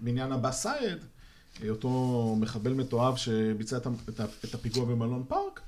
בעניין 0.01 0.31
עבאס 0.31 0.61
סייד, 0.61 1.05
אותו 1.69 2.35
מחבל 2.39 2.73
מתועב 2.73 3.15
שביצע 3.15 3.77
את 4.45 4.53
הפיגוע 4.53 4.85
במלון 4.85 5.23
פארק, 5.27 5.61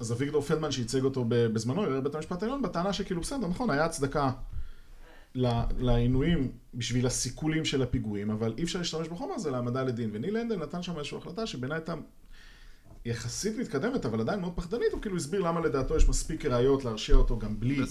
אז 0.00 0.12
אביגדור 0.12 0.42
פלדמן 0.42 0.72
שייצג 0.72 1.04
אותו 1.04 1.24
בזמנו, 1.28 1.82
ערער 1.82 2.00
בית 2.00 2.14
המשפט 2.14 2.42
העליון, 2.42 2.62
בטענה 2.62 2.92
שכאילו 2.92 3.20
בסדר, 3.20 3.46
נכון, 3.46 3.70
היה 3.70 3.84
הצדקה 3.84 4.30
לעינויים 5.78 6.52
בשביל 6.74 7.06
הסיכולים 7.06 7.64
של 7.64 7.82
הפיגועים, 7.82 8.30
אבל 8.30 8.54
אי 8.58 8.62
אפשר 8.62 8.78
להשתמש 8.78 9.08
בחומר 9.08 9.34
הזה 9.34 9.50
להעמדה 9.50 9.82
לדין. 9.82 10.10
וניל 10.12 10.36
הנדל 10.36 10.56
נתן 10.56 10.82
שם 10.82 10.98
איזושהי 10.98 11.18
החלטה 11.18 11.46
שבעיניי 11.46 11.78
הייתה 11.78 11.94
יחסית 13.04 13.58
מתקדמת, 13.58 14.06
אבל 14.06 14.20
עדיין 14.20 14.40
מאוד 14.40 14.52
פחדנית, 14.56 14.92
הוא 14.92 15.02
כאילו 15.02 15.16
הסביר 15.16 15.40
למה 15.40 15.60
לדעתו 15.60 15.96
יש 15.96 16.08
מספיק 16.08 16.44
ראיות 16.44 16.84
להרשיע 16.84 17.16
אותו 17.16 17.38
גם 17.38 17.60
בלי, 17.60 17.86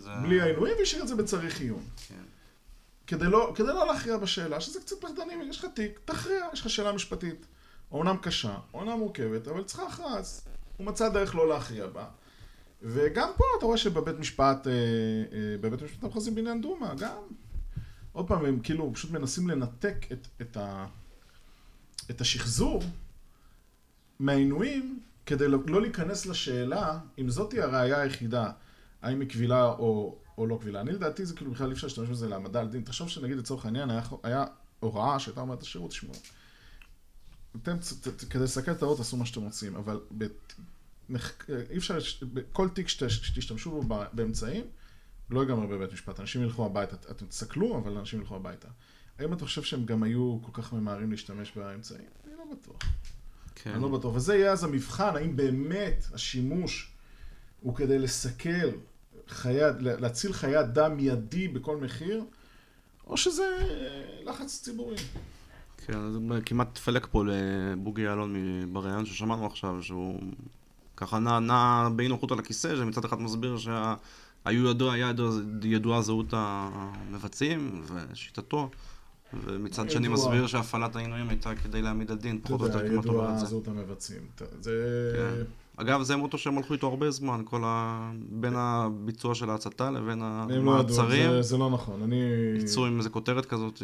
זה... 0.00 0.10
בלי 0.22 0.40
העינויים, 0.40 0.76
והשאיר 0.78 1.02
את 1.02 1.08
זה 1.08 1.16
בצריך 1.16 1.60
עיון. 1.60 1.82
כן. 2.08 2.14
כדי 3.06 3.26
לא, 3.26 3.52
כדי 3.54 3.66
לא 3.66 3.86
להכריע 3.86 4.16
בשאלה, 4.16 4.60
שזה 4.60 4.80
קצת 4.80 4.96
פחדני, 5.00 5.34
יש 5.48 5.58
לך 5.58 5.66
תיק, 5.74 6.00
תכריע, 6.04 6.46
יש 6.52 6.60
לך 6.60 6.70
שאלה 6.70 6.92
משפטית. 6.92 7.46
אומנם 7.92 8.16
קשה, 8.16 8.56
אומנם 8.74 8.98
מורכבת, 8.98 9.48
אבל 9.48 9.64
צריכה 9.64 9.86
הכרעה, 9.86 10.20
הוא 10.76 10.86
מצא 10.86 11.08
דרך 11.08 11.34
לא 11.34 11.48
להכריע 11.48 11.86
בה. 11.86 12.06
וגם 12.84 13.28
פה 13.36 13.44
אתה 13.58 13.66
רואה 13.66 13.76
שבבית 13.76 14.18
משפט, 14.18 14.66
אה, 14.66 14.72
אה, 14.72 15.56
בבית 15.60 15.82
המשפט 15.82 16.04
המחוזי 16.04 16.30
בעניין 16.30 16.60
דומא, 16.60 16.94
גם, 16.94 17.22
עוד 18.12 18.28
פעם, 18.28 18.44
הם 18.44 18.60
כאילו 18.60 18.90
פשוט 18.94 19.10
מנסים 19.10 19.48
לנתק 19.48 20.06
את, 20.12 20.26
את, 20.40 20.56
ה, 20.56 20.86
את 22.10 22.20
השחזור 22.20 22.82
מהעינויים, 24.18 25.00
כדי 25.26 25.48
לא, 25.48 25.58
לא 25.66 25.82
להיכנס 25.82 26.26
לשאלה 26.26 26.98
אם 27.18 27.30
זאתי 27.30 27.60
הראייה 27.60 28.00
היחידה, 28.00 28.50
האם 29.02 29.20
היא 29.20 29.28
קבילה 29.28 29.64
או, 29.64 30.18
או 30.38 30.46
לא 30.46 30.58
קבילה. 30.60 30.80
אני 30.80 30.92
לדעתי 30.92 31.26
זה 31.26 31.36
כאילו 31.36 31.50
בכלל 31.50 31.66
אי 31.66 31.72
אפשר 31.72 31.86
להשתמש 31.86 32.08
בזה 32.08 32.28
להעמדה 32.28 32.60
על 32.60 32.68
דין. 32.68 32.82
תחשוב 32.82 33.08
שנגיד 33.08 33.36
לצורך 33.36 33.64
העניין 33.64 33.90
היה, 33.90 34.02
היה 34.22 34.44
הוראה 34.80 35.18
שהייתה 35.18 35.40
אומרת 35.40 35.62
השירות, 35.62 35.90
תשמעו, 35.90 36.14
אתם 37.62 37.76
כדי 38.30 38.42
לסכל 38.44 38.70
את 38.70 38.82
האור 38.82 38.96
תעשו 38.96 39.16
מה 39.16 39.26
שאתם 39.26 39.42
רוצים, 39.42 39.76
אבל 39.76 40.00
אי 41.70 41.78
אפשר, 41.78 41.98
בכל 42.32 42.68
תיק 42.68 42.88
שת, 42.88 43.10
שתשתמשו 43.10 43.70
בו 43.70 43.96
באמצעים, 44.12 44.64
לא 45.30 45.40
ייגמר 45.40 45.66
בבית 45.66 45.92
משפט. 45.92 46.20
אנשים 46.20 46.42
ילכו 46.42 46.66
הביתה, 46.66 46.96
אתם 47.10 47.26
תסכלו, 47.26 47.78
אבל 47.78 47.98
אנשים 47.98 48.20
ילכו 48.20 48.36
הביתה. 48.36 48.68
האם 49.18 49.32
אתה 49.32 49.44
חושב 49.44 49.62
שהם 49.62 49.84
גם 49.84 50.02
היו 50.02 50.38
כל 50.42 50.62
כך 50.62 50.72
ממהרים 50.72 51.10
להשתמש 51.10 51.52
באמצעים? 51.56 52.08
אני 52.26 52.32
לא 52.38 52.44
בטוח. 52.52 52.76
כן. 53.54 53.70
אני 53.70 53.82
לא 53.82 53.88
בטוח. 53.88 54.14
וזה 54.14 54.34
יהיה 54.34 54.52
אז 54.52 54.64
המבחן, 54.64 55.16
האם 55.16 55.36
באמת 55.36 56.04
השימוש 56.14 56.92
הוא 57.60 57.76
כדי 57.76 57.98
לסכל 57.98 58.70
חיי, 59.28 59.60
להציל 59.80 60.32
חיי 60.32 60.60
אדם 60.60 60.96
מיידי 60.96 61.48
בכל 61.48 61.76
מחיר, 61.76 62.24
או 63.06 63.16
שזה 63.16 63.42
אה, 63.42 64.30
לחץ 64.30 64.60
ציבורי. 64.62 64.96
כן, 65.86 66.12
זה 66.12 66.18
כמעט 66.46 66.74
תפלק 66.74 67.06
פה 67.10 67.24
לבוגי 67.26 68.02
יעלון 68.02 68.34
בריאיון 68.72 69.06
ששמענו 69.06 69.46
עכשיו, 69.46 69.82
שהוא 69.82 70.20
ככה 70.96 71.18
נע, 71.18 71.38
נע 71.38 71.88
באי 71.96 72.08
נוחות 72.08 72.32
על 72.32 72.38
הכיסא, 72.38 72.76
שמצד 72.76 73.04
אחד 73.04 73.20
מסביר 73.20 73.56
שהיו 73.56 74.70
ידוע, 74.70 74.96
ידוע, 74.96 75.30
ידועה 75.62 76.02
זהות 76.02 76.26
המבצעים 76.32 77.82
ושיטתו, 78.12 78.70
ומצד 79.44 79.90
שני. 79.90 80.08
מסביר 80.08 80.46
שהפעלת 80.46 80.96
העינויים 80.96 81.28
הייתה 81.28 81.54
כדי 81.54 81.82
להעמיד 81.82 82.10
לדין, 82.10 82.40
פחות 82.42 82.60
או 82.60 82.66
יותר 82.66 82.88
כמעט 82.88 83.06
אומר 83.06 83.32
את 83.32 83.38
זה. 83.38 83.46
זהות 83.46 83.68
המבצעים. 83.68 84.22
זה... 84.60 85.12
כן. 85.16 85.44
אגב, 85.76 86.02
זה 86.02 86.16
מוטו 86.16 86.38
שהם 86.38 86.58
הלכו 86.58 86.74
איתו 86.74 86.86
הרבה 86.86 87.10
זמן, 87.10 87.42
כל 87.44 87.62
ה... 87.64 88.10
בין 88.30 88.52
הביצוע 88.56 89.34
של 89.34 89.50
ההצתה 89.50 89.90
לבין 89.90 90.18
לא 90.18 90.24
המעצרים. 90.24 91.30
זה, 91.30 91.42
זה 91.42 91.56
לא 91.56 91.70
נכון. 91.70 92.02
אני... 92.02 92.16
יצאו 92.58 92.86
עם 92.86 92.98
איזה 92.98 93.10
כותרת 93.10 93.46
כזאת. 93.46 93.82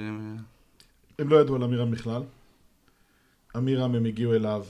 הם 1.18 1.29
לא 1.29 1.40
ידעו 1.40 1.57
על 1.57 1.62
אמירם 1.62 1.90
בכלל. 1.90 2.23
אמירם 3.57 3.94
הם 3.94 4.05
הגיעו 4.05 4.35
אליו 4.35 4.64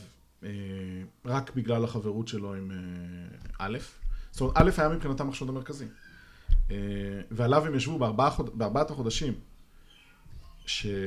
רק 1.24 1.54
בגלל 1.54 1.84
החברות 1.84 2.28
שלו 2.28 2.54
עם 2.54 2.70
אה, 2.70 2.76
א'. 3.58 3.78
זאת 4.30 4.40
אומרת, 4.40 4.56
א' 4.56 4.70
היה 4.76 4.88
מבחינתם 4.88 5.28
החשוד 5.28 5.48
המרכזי. 5.48 5.86
אה, 6.70 6.76
ועליו 7.30 7.66
הם 7.66 7.74
ישבו. 7.74 7.98
בארבעת 8.54 8.90
החודשים 8.90 9.34
שבין 10.66 11.02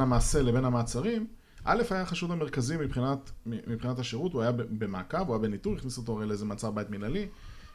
המעשה 0.00 0.42
לבין 0.42 0.64
המעצרים, 0.64 1.26
א' 1.64 1.82
היה 1.90 2.02
החשוד 2.02 2.30
המרכזי 2.30 2.76
מבחינת, 2.76 3.30
מבחינת 3.46 3.98
השירות, 3.98 4.32
הוא 4.32 4.42
היה 4.42 4.52
במעקב, 4.52 5.18
הוא 5.18 5.34
היה 5.34 5.38
בניטור, 5.38 5.76
הכניסו 5.76 6.00
אותו 6.00 6.16
הרי 6.16 6.26
לאיזה 6.26 6.44
מעצר 6.44 6.70
בית 6.70 6.90
מנהלי 6.90 7.28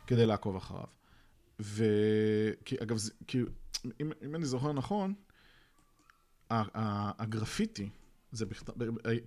כדי 0.08 0.26
לעקוב 0.26 0.56
אחריו. 0.56 0.84
ו... 1.60 1.86
כי, 2.66 2.76
אגב, 2.84 2.98
זה, 2.98 3.12
כי, 3.28 3.42
אם, 4.02 4.12
אם 4.26 4.36
אני 4.36 4.46
זוכר 4.46 4.74
נכון, 4.74 5.14
הגרפיטי 6.50 7.90
זה 8.34 8.46
בכתב, 8.46 8.74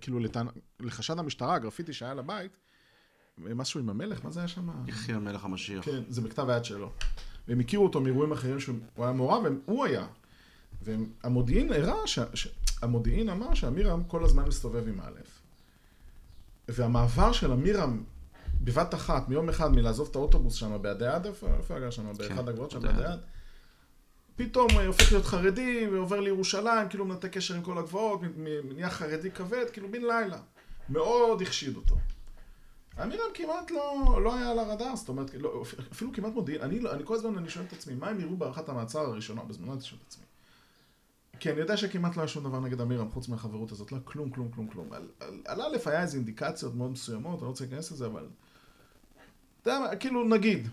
כאילו 0.01 0.19
לטענ... 0.19 0.47
לחשד 0.79 1.19
המשטרה, 1.19 1.55
הגרפיטי 1.55 1.93
שהיה 1.93 2.13
לבית, 2.13 2.57
משהו 3.37 3.79
עם 3.79 3.89
המלך, 3.89 4.25
מה 4.25 4.31
זה 4.31 4.39
היה 4.39 4.47
שם? 4.47 4.69
יחי 4.87 5.13
המלך 5.13 5.45
המשיח. 5.45 5.85
כן, 5.85 6.03
זה 6.09 6.21
בכתב 6.21 6.49
היד 6.49 6.65
שלו. 6.65 6.91
והם 7.47 7.59
הכירו 7.59 7.83
אותו 7.83 8.01
מאירועים 8.01 8.31
אחרים 8.31 8.59
שהוא 8.59 8.77
היה 8.97 9.11
מעורב, 9.11 9.43
והוא 9.65 9.85
היה. 9.85 10.07
והמודיעין 10.81 11.73
הראה, 11.73 12.07
ש... 12.07 12.19
ש... 12.33 12.47
המודיעין 12.81 13.29
אמר 13.29 13.53
שאמירם 13.53 14.03
כל 14.03 14.23
הזמן 14.23 14.47
מסתובב 14.47 14.87
עם 14.87 14.99
א', 15.01 15.19
והמעבר 16.67 17.31
של 17.31 17.51
אמירם 17.51 18.03
בבת 18.61 18.93
אחת, 18.93 19.29
מיום 19.29 19.49
אחד, 19.49 19.71
מלעזוב 19.71 20.07
את 20.11 20.15
האוטובוס 20.15 20.53
שם 20.53 20.81
בעדי 20.81 21.07
עד, 21.07 21.25
איפה 21.25 21.47
היה 21.69 21.79
גר 21.79 21.89
שם? 21.89 22.13
באחד 22.17 22.49
הגבוהות 22.49 22.71
שם 22.71 22.81
בעדי 22.81 23.05
עד. 23.05 23.19
פתאום 24.37 24.67
הופך 24.87 25.11
להיות 25.11 25.25
חרדי 25.25 25.87
ועובר 25.91 26.19
לירושלים, 26.19 26.89
כאילו 26.89 27.05
מנתק 27.05 27.31
קשר 27.31 27.55
עם 27.55 27.61
כל 27.61 27.77
הגבוהות, 27.77 28.21
נהיה 28.75 28.89
חרדי 28.89 29.31
כבד, 29.31 29.69
כאילו 29.73 29.91
בן 29.91 30.01
לילה. 30.01 30.37
מאוד 30.89 31.41
החשיד 31.41 31.75
אותו. 31.75 31.95
אמירם 33.03 33.25
כמעט 33.33 33.71
לא, 33.71 34.19
לא 34.23 34.35
היה 34.35 34.51
על 34.51 34.59
הרדאר, 34.59 34.95
זאת 34.95 35.09
אומרת, 35.09 35.33
לא, 35.33 35.63
אפילו 35.91 36.13
כמעט 36.13 36.33
מודיעין, 36.33 36.61
אני, 36.61 36.79
אני 36.91 37.05
כל 37.05 37.15
הזמן 37.15 37.37
אני 37.37 37.49
שואל 37.49 37.65
את 37.65 37.73
עצמי, 37.73 37.95
מה 37.95 38.09
הם 38.09 38.19
יראו 38.19 38.37
בהארכת 38.37 38.69
המעצר 38.69 38.99
הראשונה, 38.99 39.43
בזמנו 39.43 39.73
אני 39.73 39.81
שואל 39.81 39.99
את 40.01 40.07
עצמי. 40.07 40.23
כי 41.39 41.51
אני 41.51 41.59
יודע 41.59 41.77
שכמעט 41.77 42.15
לא 42.15 42.21
היה 42.21 42.27
שום 42.27 42.43
דבר 42.43 42.59
נגד 42.59 42.81
אמירם, 42.81 43.11
חוץ 43.11 43.27
מהחברות 43.27 43.71
הזאת, 43.71 43.91
לא 43.91 43.97
כלום, 44.03 44.29
כלום, 44.29 44.51
כלום, 44.51 44.67
כלום. 44.67 44.93
על, 44.93 45.09
על, 45.19 45.41
על 45.45 45.61
א' 45.61 45.77
היה 45.89 46.01
איזה 46.01 46.17
אינדיקציות 46.17 46.75
מאוד 46.75 46.91
מסוימות, 46.91 47.33
אני 47.33 47.41
לא 47.41 47.47
רוצה 47.47 47.63
להיכנס 47.63 47.91
לזה, 47.91 48.05
אבל... 48.05 48.27
אתה 49.61 49.69
יודע 49.69 49.95
כאילו, 49.95 50.23
נגיד, 50.23 50.67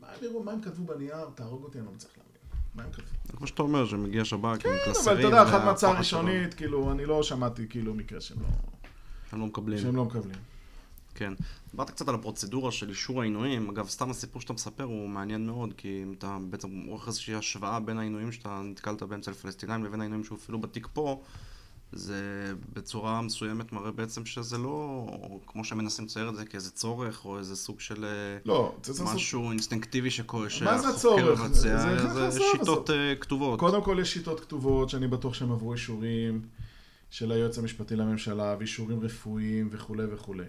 מה 0.00 0.08
הם 0.08 0.24
יראו, 0.24 0.42
מה 0.42 0.52
הם 0.52 0.60
כתבו 0.62 0.84
בנייר, 0.84 1.30
תהרוג 1.34 1.64
אותי, 1.64 1.78
אני 1.78 1.86
לא 1.86 1.92
מצליח 1.92 2.12
להבין. 2.16 2.29
מה 2.74 2.82
הם 2.82 2.92
כתבו? 2.92 3.36
כמו 3.36 3.46
שאתה 3.46 3.62
אומר, 3.62 3.86
שמגיע 3.86 4.24
שב"כ 4.24 4.44
עם 4.44 4.58
קלסרים. 4.84 4.94
כן, 4.94 5.10
אבל 5.10 5.18
אתה 5.18 5.26
יודע, 5.26 5.42
אחת 5.42 5.64
מעצר 5.64 5.92
ראשונית, 5.92 6.54
כאילו, 6.54 6.92
אני 6.92 7.06
לא 7.06 7.22
שמעתי 7.22 7.66
כאילו 7.68 7.94
מקרה 7.94 8.20
שהם 8.20 8.42
לא... 8.42 8.48
הם 9.32 9.40
לא 9.40 9.46
מקבלים. 9.46 9.78
שהם 9.78 9.96
לא 9.96 10.04
מקבלים. 10.04 10.36
כן. 11.14 11.32
דיברת 11.70 11.90
קצת 11.90 12.08
על 12.08 12.14
הפרוצדורה 12.14 12.72
של 12.72 12.88
אישור 12.88 13.20
העינויים. 13.20 13.70
אגב, 13.70 13.88
סתם 13.88 14.10
הסיפור 14.10 14.42
שאתה 14.42 14.52
מספר 14.52 14.84
הוא 14.84 15.08
מעניין 15.08 15.46
מאוד, 15.46 15.74
כי 15.76 16.02
אם 16.02 16.14
אתה 16.18 16.38
בעצם 16.50 16.68
עורך 16.88 17.08
איזושהי 17.08 17.34
השוואה 17.34 17.80
בין 17.80 17.98
העינויים 17.98 18.32
שאתה 18.32 18.62
נתקלת 18.64 19.02
בהם 19.02 19.20
אצל 19.20 19.32
פלסטינאים 19.32 19.84
לבין 19.84 20.00
העינויים 20.00 20.24
שהופעלו 20.24 20.60
בתיק 20.60 20.88
פה, 20.92 21.22
זה 21.92 22.52
בצורה 22.72 23.22
מסוימת 23.22 23.72
מראה 23.72 23.90
בעצם 23.90 24.26
שזה 24.26 24.58
לא, 24.58 25.06
כמו 25.46 25.64
שמנסים 25.64 26.04
לצייר 26.04 26.28
את 26.28 26.36
זה, 26.36 26.44
כאיזה 26.44 26.70
צורך, 26.70 27.24
או 27.24 27.38
איזה 27.38 27.56
סוג 27.56 27.80
של 27.80 28.04
לא, 28.44 28.76
משהו 29.04 29.42
סוג... 29.42 29.50
אינסטינקטיבי 29.50 30.10
שהחוקר 30.10 30.48
מבצע, 31.32 32.08
זה, 32.08 32.30
זה 32.30 32.40
שיטות 32.52 32.90
uh, 32.90 32.92
כתובות. 33.20 33.60
קודם 33.60 33.82
כל 33.82 33.98
יש 34.00 34.12
שיטות 34.12 34.40
כתובות 34.40 34.90
שאני 34.90 35.08
בטוח 35.08 35.34
שהם 35.34 35.52
עברו 35.52 35.72
אישורים 35.72 36.42
של 37.10 37.32
היועץ 37.32 37.58
המשפטי 37.58 37.96
לממשלה, 37.96 38.56
ואישורים 38.58 39.00
רפואיים 39.00 39.68
וכולי 39.72 40.04
וכולי. 40.12 40.44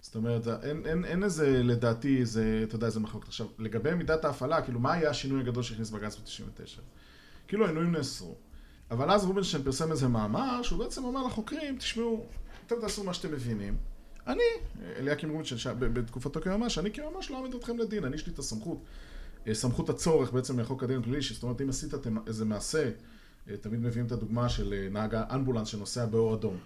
זאת 0.00 0.14
אומרת, 0.14 0.48
אין, 0.62 0.82
אין, 0.86 1.04
אין 1.04 1.24
איזה, 1.24 1.62
לדעתי, 1.62 2.24
זה, 2.24 2.60
אתה 2.64 2.74
יודע, 2.74 2.86
איזה 2.86 3.00
מחלוקת. 3.00 3.28
עכשיו, 3.28 3.46
לגבי 3.58 3.94
מידת 3.94 4.24
ההפעלה, 4.24 4.62
כאילו, 4.62 4.80
מה 4.80 4.92
היה 4.92 5.10
השינוי 5.10 5.40
הגדול 5.40 5.62
שהכניס 5.62 5.90
בג"ץ 5.90 6.16
ב-99? 6.16 6.80
כאילו, 7.48 7.64
העינויים 7.64 7.92
נאסרו. 7.92 8.36
אבל 8.90 9.10
אז 9.10 9.24
רובינשטיין 9.24 9.62
פרסם 9.62 9.92
איזה 9.92 10.08
מאמר, 10.08 10.62
שהוא 10.62 10.78
בעצם 10.78 11.04
אומר 11.04 11.26
לחוקרים, 11.26 11.78
תשמעו, 11.78 12.26
אתם 12.66 12.76
תעשו 12.80 13.04
מה 13.04 13.14
שאתם 13.14 13.32
מבינים. 13.32 13.76
אני, 14.26 14.42
אליקים 14.96 15.30
רובינשטיין, 15.30 15.76
בתקופתו 15.78 16.40
כיועמ"ש, 16.40 16.78
אני 16.78 16.92
כיועמ"ש 16.92 17.30
לא 17.30 17.36
אעמיד 17.36 17.54
אתכם 17.54 17.78
לדין, 17.78 18.04
אני 18.04 18.16
יש 18.16 18.26
לי 18.26 18.32
את 18.32 18.38
הסמכות, 18.38 18.78
אה, 19.46 19.54
סמכות 19.54 19.88
הצורך 19.88 20.32
בעצם 20.32 20.60
מחוק 20.60 20.82
הדין 20.82 20.98
הפלילי, 20.98 21.20
זאת 21.20 21.42
אומרת, 21.42 21.60
אם 21.60 21.68
עשית 21.68 21.94
איזה 22.26 22.44
מעשה, 22.44 22.90
אה, 23.50 23.56
תמיד 23.56 23.80
מביאים 23.80 24.06
את 24.06 24.12
הדוגמה 24.12 24.48
של 24.48 24.72
אה, 24.72 24.88
נהג 24.90 25.14
האמבולנס 25.14 25.68
שנוסע 25.68 26.06
באור 26.06 26.34
אדום. 26.34 26.56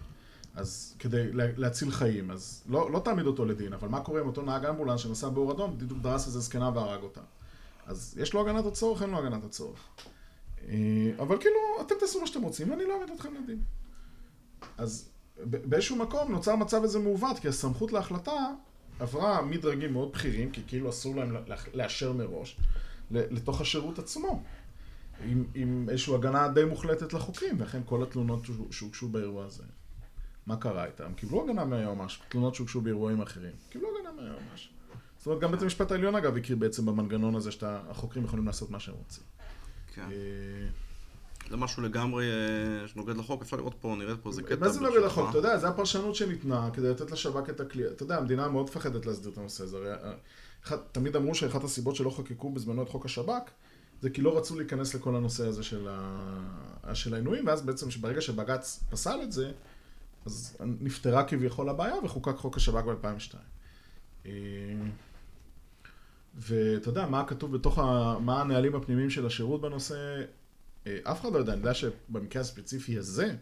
אז 0.54 0.94
כדי 0.98 1.32
להציל 1.32 1.90
חיים, 1.90 2.30
אז 2.30 2.62
לא, 2.68 2.92
לא 2.92 2.98
תעמיד 2.98 3.26
אותו 3.26 3.44
לדין, 3.44 3.72
אבל 3.72 3.88
מה 3.88 4.00
קורה 4.00 4.20
עם 4.20 4.26
אותו 4.26 4.42
נהג 4.42 4.66
אמבולנס 4.66 5.00
שנסע 5.00 5.28
באור 5.28 5.52
אדום, 5.52 5.78
בדיוק 5.78 6.00
דרס 6.00 6.26
איזה 6.26 6.40
זקנה 6.40 6.70
והרג 6.74 7.02
אותה. 7.02 7.20
אז 7.86 8.18
יש 8.20 8.34
לו 8.34 8.40
הגנת 8.40 8.66
הצורך, 8.66 9.02
אין 9.02 9.10
לו 9.10 9.18
הגנת 9.18 9.44
הצורך. 9.44 9.88
אה, 10.70 11.10
אבל 11.18 11.38
כאילו, 11.40 11.56
אתם 11.80 11.94
תעשו 12.00 12.20
מה 12.20 12.26
שאתם 12.26 12.42
רוצים, 12.42 12.70
ואני 12.70 12.84
לא 12.84 12.94
אעמיד 12.94 13.10
אתכם 13.14 13.34
לדין. 13.34 13.62
אז 14.78 15.10
באיזשהו 15.44 15.96
מקום 15.96 16.32
נוצר 16.32 16.56
מצב 16.56 16.82
איזה 16.82 16.98
מעוות, 16.98 17.38
כי 17.38 17.48
הסמכות 17.48 17.92
להחלטה 17.92 18.32
עברה 19.00 19.42
מדרגים 19.42 19.92
מאוד 19.92 20.12
בכירים, 20.12 20.50
כי 20.50 20.60
כאילו 20.66 20.90
אסור 20.90 21.16
להם 21.16 21.36
לאשר 21.74 22.12
מראש, 22.12 22.56
לתוך 23.10 23.60
השירות 23.60 23.98
עצמו. 23.98 24.42
עם, 25.24 25.44
עם 25.54 25.86
איזושהי 25.90 26.14
הגנה 26.14 26.48
די 26.48 26.64
מוחלטת 26.64 27.12
לחוקרים, 27.12 27.60
ואכן 27.60 27.80
כל 27.84 28.02
התלונות 28.02 28.40
שהוגשו 28.70 29.08
באירוע 29.08 29.44
הזה. 29.44 29.62
מה 30.46 30.56
קרה 30.56 30.84
איתם? 30.84 31.14
קיבלו 31.16 31.44
הגנה 31.44 31.64
מהיועמ"ש, 31.64 32.20
תלונות 32.28 32.54
שהוגשו 32.54 32.80
באירועים 32.80 33.20
אחרים. 33.20 33.52
קיבלו 33.70 33.88
הגנה 33.98 34.12
מהיועמ"ש. 34.12 34.70
זאת 35.18 35.26
אומרת, 35.26 35.40
גם 35.40 35.50
בית 35.50 35.62
המשפט 35.62 35.92
העליון 35.92 36.14
אגב 36.14 36.36
הכיר 36.36 36.56
בעצם 36.56 36.86
במנגנון 36.86 37.34
הזה 37.34 37.50
שהחוקרים 37.52 38.24
יכולים 38.24 38.46
לעשות 38.46 38.70
מה 38.70 38.80
שהם 38.80 38.94
רוצים. 38.94 39.24
כן. 39.94 40.02
אה, 40.02 40.68
זה 41.50 41.56
משהו 41.56 41.82
לגמרי 41.82 42.26
אה, 42.26 42.88
שנוגד 42.88 43.16
לחוק, 43.16 43.42
אפשר 43.42 43.56
לראות 43.56 43.74
פה, 43.80 43.94
נראה 43.98 44.16
פה 44.16 44.30
איזה 44.30 44.42
קטע. 44.42 44.56
מה 44.56 44.68
זה 44.68 44.80
נוגד 44.80 45.00
לחוק? 45.04 45.30
אתה 45.30 45.38
יודע, 45.38 45.58
זו 45.58 45.66
הפרשנות 45.66 46.14
שניתנה 46.14 46.70
כדי 46.72 46.90
לתת 46.90 47.10
לשב"כ 47.10 47.50
את 47.50 47.60
הכלי. 47.60 47.86
אתה 47.86 48.02
יודע, 48.02 48.16
המדינה 48.16 48.48
מאוד 48.48 48.64
מפחדת 48.64 49.06
להסדיר 49.06 49.32
את 49.32 49.38
הנושא 49.38 49.64
הזה. 49.64 49.94
אה, 50.72 50.76
תמיד 50.92 51.16
אמרו 51.16 51.34
שאחת 51.34 51.64
הסיבות 51.64 51.96
שלא 51.96 52.10
חוקקו 52.10 52.50
בזמנו 52.50 52.82
את 52.82 52.88
חוק 52.88 53.04
השב"כ, 53.04 53.50
זה 54.02 54.10
כי 54.10 54.22
לא 54.22 54.38
רצו 54.38 54.58
להיכנס 54.58 54.94
לכל 54.94 55.16
הנושא 55.16 55.46
הזה 55.46 55.62
של 56.94 57.14
העינויים, 57.14 57.46
ואז 57.46 57.62
בעצם 57.62 57.86
ברגע 58.00 58.20
שבג"ץ 58.20 58.84
פסל 58.90 59.20
את 59.22 59.32
זה, 59.32 59.52
אז 60.26 60.56
נפתרה 60.60 61.24
כביכול 61.24 61.68
הבעיה 61.68 61.94
וחוקק 62.04 62.36
חוק 62.36 62.56
השב"כ 62.56 62.84
ב-2002. 62.84 63.36
אה, 66.36 66.40
ואתה 66.40 66.88
יודע, 66.88 67.06
מה 67.06 67.24
כתוב 67.26 67.56
בתוך, 67.56 67.78
ה... 67.78 68.18
מה 68.20 68.40
הנהלים 68.40 68.74
הפנימיים 68.74 69.10
של 69.10 69.26
השירות 69.26 69.60
בנושא, 69.60 70.22
אה, 70.86 70.98
אף 71.02 71.20
אחד 71.20 71.32
לא 71.32 71.38
יודע, 71.38 71.52
אני 71.52 71.60
יודע 71.60 71.74
שבמקרה 71.74 72.42
הספציפי 72.42 72.98
הזה, 72.98 73.34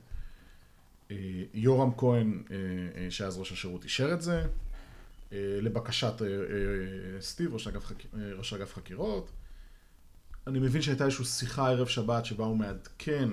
אה, 1.10 1.16
יורם 1.54 1.90
כהן, 1.96 2.42
שאז 3.10 3.38
ראש 3.38 3.52
השירות, 3.52 3.84
אישר 3.84 4.14
את 4.14 4.22
זה, 4.22 4.42
לבקשת 5.32 6.12
סטיב, 7.20 7.54
ראש 7.54 7.68
אגף, 7.68 7.84
חק... 7.84 8.02
ראש 8.38 8.52
אגף 8.52 8.74
חקירות. 8.74 9.30
אני 10.46 10.58
מבין 10.58 10.82
שהייתה 10.82 11.04
איזושהי 11.04 11.24
שיחה 11.24 11.68
ערב 11.70 11.86
שבת 11.86 12.24
שבה 12.24 12.44
הוא 12.44 12.56
מעדכן 12.56 13.28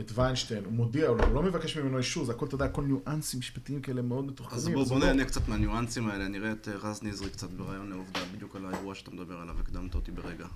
את 0.00 0.12
ויינשטיין, 0.14 0.64
הוא 0.64 0.72
מודיע, 0.72 1.08
הוא 1.08 1.18
לא 1.34 1.42
מבקש 1.42 1.76
ממנו 1.76 1.98
אישור, 1.98 2.24
זה 2.24 2.32
הכל, 2.32 2.46
אתה 2.46 2.54
יודע, 2.54 2.64
הכל 2.64 2.82
ניואנסים 2.82 3.40
משפטיים 3.40 3.80
כאלה 3.80 4.02
מאוד 4.02 4.24
מתוחכמים. 4.26 4.58
אז 4.58 4.68
בואו 4.68 4.84
בוא 4.84 4.98
לא- 4.98 5.06
נהנה 5.06 5.24
קצת 5.24 5.48
מהניואנסים 5.48 6.08
האלה, 6.08 6.28
נראה 6.28 6.52
את 6.52 6.68
אה, 6.68 6.76
רז 6.76 7.02
נזרי 7.02 7.30
קצת 7.30 7.50
ברעיון 7.50 7.90
לעובדה, 7.90 8.20
בדיוק 8.34 8.56
על 8.56 8.66
האירוע 8.66 8.94
שאתה 8.94 9.10
מדבר 9.10 9.34
עליו, 9.34 9.54
הקדמת 9.60 9.94
אותי 9.94 10.10
ברגע. 10.10 10.46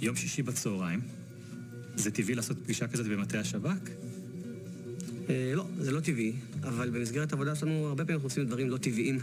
יום 0.00 0.16
שישי 0.16 0.42
בצהריים, 0.42 1.00
זה 1.96 2.10
טבעי 2.10 2.34
לעשות 2.34 2.56
פגישה 2.64 2.88
כזאת 2.88 3.06
במטה 3.06 3.40
השב"כ? 3.40 3.90
אה, 5.30 5.52
לא, 5.54 5.66
זה 5.78 5.92
לא 5.92 6.00
טבעי, 6.00 6.32
אבל 6.62 6.90
במסגרת 6.90 7.32
העבודה 7.32 7.54
שלנו 7.54 7.86
הרבה 7.86 8.04
פעמים 8.04 8.14
אנחנו 8.14 8.26
עושים 8.26 8.44
דברים 8.46 8.70
לא 8.70 8.76
טבעיים. 8.76 9.18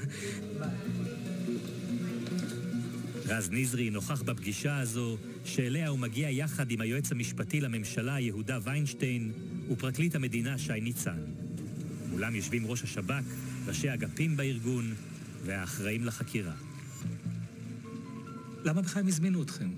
רז 3.28 3.50
נזרי 3.52 3.90
נוכח 3.90 4.22
בפגישה 4.22 4.78
הזו, 4.78 5.18
שאליה 5.46 5.90
הוא 5.90 6.00
מגיע 6.00 6.30
יחד 6.30 6.72
עם 6.72 6.82
היועץ 6.82 7.12
המשפטי 7.12 7.62
לממשלה 7.62 8.20
יהודה 8.20 8.60
ויינשטיין 8.64 9.32
ופרקליט 9.72 10.16
המדינה 10.16 10.58
שי 10.58 10.82
ניצן. 10.82 11.20
מולם 12.10 12.36
יושבים 12.36 12.68
ראש 12.68 12.84
השב"כ, 12.84 13.24
ראשי 13.68 13.94
אגפים 13.94 14.38
בארגון 14.38 14.94
והאחראים 15.46 16.06
לחקירה. 16.06 16.54
למה 18.64 18.82
בכלל 18.82 19.02
הם 19.02 19.08
הזמינו 19.08 19.44
אתכם? 19.44 19.70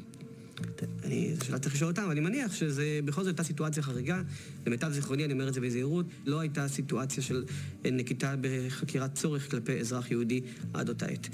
אני, 1.03 1.35
שאלה 1.43 1.59
צריך 1.59 1.75
לשאול 1.75 1.91
אותם, 1.91 2.11
אני 2.11 2.19
מניח 2.19 2.55
שזה 2.55 2.99
בכל 3.05 3.21
זאת 3.23 3.27
הייתה 3.27 3.43
סיטואציה 3.43 3.83
חריגה. 3.83 4.21
למיטב 4.67 4.91
זיכרוני, 4.91 5.25
אני 5.25 5.33
אומר 5.33 5.47
את 5.47 5.53
זה 5.53 5.61
בזהירות, 5.61 6.05
לא 6.25 6.39
הייתה 6.39 6.67
סיטואציה 6.67 7.23
של 7.23 7.45
נקיטה 7.83 8.35
בחקירת 8.41 9.13
צורך 9.13 9.51
כלפי 9.51 9.79
אזרח 9.79 10.11
יהודי 10.11 10.41
עד 10.73 10.89
אותה 10.89 11.05
עת. 11.05 11.29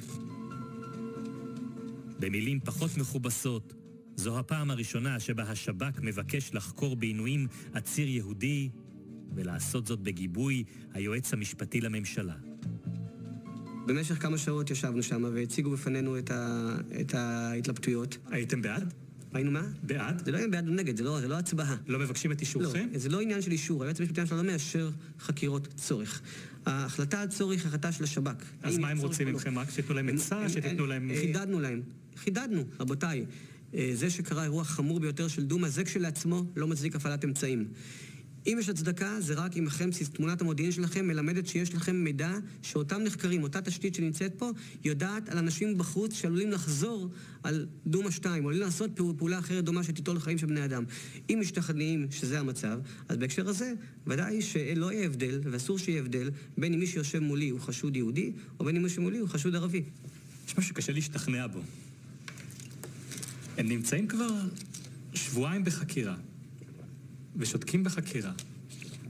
במילים 2.20 2.60
פחות 2.60 2.98
מכובסות, 2.98 3.74
זו 4.16 4.40
הפעם 4.40 4.72
הראשונה 4.72 5.20
שבה 5.20 5.44
השב"כ 5.44 6.00
מבקש 6.02 6.54
לחקור 6.54 6.96
בעינויים 6.96 7.48
עציר 7.74 8.08
יהודי, 8.08 8.70
ולעשות 9.36 9.88
זאת 9.88 10.00
בגיבוי 10.00 10.64
היועץ 10.94 11.34
המשפטי 11.34 11.82
לממשלה. 11.82 12.36
במשך 13.88 14.22
כמה 14.22 14.38
שעות 14.38 14.72
ישבנו 14.72 15.04
שם 15.04 15.24
והציגו 15.34 15.70
בפנינו 15.72 16.18
את, 16.18 16.32
ה... 16.32 16.76
את 17.02 17.14
ההתלבטויות. 17.14 18.18
הייתם 18.32 18.62
בעד? 18.62 18.94
היינו 19.34 19.52
מה? 19.52 19.68
בעד? 19.84 20.26
זה 20.26 20.32
לא 20.32 20.38
היה 20.38 20.48
בעד 20.48 20.68
או 20.68 20.74
נגד, 20.74 20.98
זה 20.98 21.04
לא, 21.04 21.20
זה 21.20 21.28
לא 21.28 21.36
הצבעה. 21.36 21.76
לא 21.88 22.00
מבקשים 22.00 22.32
את 22.32 22.42
אישורכם? 22.42 22.88
לא, 22.94 23.00
זה 23.00 23.10
לא 23.10 23.22
עניין 23.22 23.42
של 23.42 23.52
אישור. 23.52 23.84
היועץ 23.84 24.00
המשפטי 24.00 24.22
לממשלה 24.22 24.38
לא 24.38 24.44
מאשר 24.44 24.90
חקירות 25.20 25.68
צורך. 25.76 26.22
ההחלטה 26.66 27.22
על 27.22 27.28
צורך 27.28 27.62
היא 27.62 27.68
החלטה 27.68 27.92
של 27.92 28.04
השב"כ. 28.04 28.44
אז 28.64 28.78
מה 28.78 28.90
הם 28.90 28.98
רוצים 28.98 29.28
לא? 29.28 29.34
מכם? 29.34 29.60
רק 29.60 29.70
שתיתנו 29.70 29.96
להם 29.96 30.10
עצה? 30.10 30.50
שתיתנו 30.50 30.86
להם... 30.86 31.12
חידדנו 31.22 31.60
להם. 31.60 31.82
חידדנו, 32.26 32.64
רבותיי. 32.80 33.26
אה, 33.74 33.92
זה 33.94 34.10
שקרה 34.10 34.44
אירוע 34.44 34.64
חמור 34.64 35.00
ביותר 35.00 35.28
של 35.28 35.46
דומא, 35.46 35.70
זה 35.70 35.84
כשלעצמו 35.84 36.44
לא 36.56 36.68
מצדיק 36.68 36.96
הפעלת 36.96 37.26
אמצעים. 37.26 37.68
אם 38.48 38.58
יש 38.60 38.70
הצדקה, 38.70 39.22
זה 39.22 39.34
רק 39.34 39.58
אם 39.58 39.66
לכם, 39.66 39.90
תמונת 40.14 40.42
המודיעין 40.42 40.72
שלכם 40.72 41.08
מלמדת 41.08 41.48
שיש 41.48 41.74
לכם 41.76 41.96
מידע 41.96 42.32
שאותם 42.62 43.02
נחקרים, 43.02 43.44
אותה 43.44 43.62
תשתית 43.62 43.96
שנמצאת 43.96 44.34
פה, 44.38 44.52
יודעת 44.84 45.30
על 45.30 45.38
אנשים 45.38 45.78
בחוץ 45.78 46.14
שעלולים 46.14 46.52
לחזור 46.52 47.10
על 47.44 47.68
דומא 47.88 48.12
2, 48.12 48.44
או 48.44 48.50
עלולים 48.50 48.66
לעשות 48.68 48.92
פעולה 49.18 49.40
אחרת 49.40 49.64
דומה 49.64 49.84
שתיטול 49.84 50.16
לחיים 50.16 50.38
של 50.38 50.46
בני 50.46 50.66
אדם. 50.66 50.84
אם 51.30 51.38
משתכנעים 51.42 52.08
שזה 52.12 52.40
המצב, 52.40 52.80
אז 53.10 53.18
בהקשר 53.18 53.50
הזה, 53.50 53.74
ודאי 54.08 54.42
שלא 54.42 54.92
יהיה 54.92 55.06
הבדל, 55.06 55.42
ואסור 55.44 55.80
שיהיה 55.80 56.00
הבדל, 56.00 56.30
בין 56.58 56.74
אם 56.74 56.80
מי 56.80 56.88
שיושב 56.88 57.20
מולי 57.20 57.50
הוא 57.50 57.60
חשוד 57.60 57.96
יהודי, 57.96 58.32
או 58.60 58.66
בין 58.66 58.76
אם 58.76 58.84
מי 58.84 58.90
שמולי 58.90 59.18
הוא 59.18 59.30
חשוד 59.30 59.56
ערבי. 59.56 59.84
יש 60.48 60.58
משהו 60.58 60.70
שקשה 60.70 60.94
להשתכנע 60.94 61.48
בו. 61.48 61.60
הם 63.58 63.70
נמצאים 63.70 64.08
כבר 64.08 64.30
שבועיים 65.14 65.64
בחקירה, 65.64 66.16
ושותקים 67.36 67.84
בחקירה. 67.84 68.32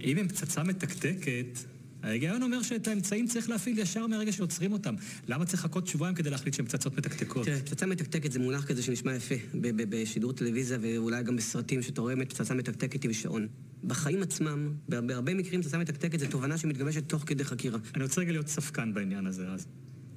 אם 0.01 0.17
הם 0.17 0.27
פצצה 0.27 0.63
מתקתקת, 0.63 1.59
ההיגיון 2.03 2.43
אומר 2.43 2.61
שאת 2.61 2.87
האמצעים 2.87 3.27
צריך 3.27 3.49
להפעיל 3.49 3.79
ישר 3.79 4.07
מהרגע 4.07 4.31
שעוצרים 4.31 4.73
אותם. 4.73 4.95
למה 5.27 5.45
צריך 5.45 5.65
לחכות 5.65 5.87
שבועיים 5.87 6.15
כדי 6.15 6.29
להחליט 6.29 6.53
שהן 6.53 6.65
פצצות 6.65 6.97
מתקתקות? 6.97 7.45
תראה, 7.45 7.59
פצצה 7.59 7.85
מתקתקת 7.85 8.31
זה 8.31 8.39
מונח 8.39 8.65
כזה 8.65 8.83
שנשמע 8.83 9.15
יפה 9.15 9.35
בשידור 9.61 10.33
טלוויזיה 10.33 10.77
ואולי 10.81 11.23
גם 11.23 11.35
בסרטים 11.35 11.81
שאתה 11.81 12.01
רואה 12.01 12.25
פצצה 12.25 12.53
מתקתקת 12.53 13.05
עם 13.05 13.13
שעון. 13.13 13.47
בחיים 13.83 14.23
עצמם, 14.23 14.71
בהרבה 14.89 15.33
מקרים 15.33 15.61
פצצה 15.61 15.77
מתקתקת 15.77 16.19
זה 16.19 16.27
תובנה 16.27 16.57
שמתגבשת 16.57 17.09
תוך 17.09 17.23
כדי 17.25 17.43
חקירה. 17.43 17.79
אני 17.95 18.03
רוצה 18.03 18.21
רגע 18.21 18.31
להיות 18.31 18.47
ספקן 18.47 18.93
בעניין 18.93 19.27
הזה, 19.27 19.47
אז 19.47 19.65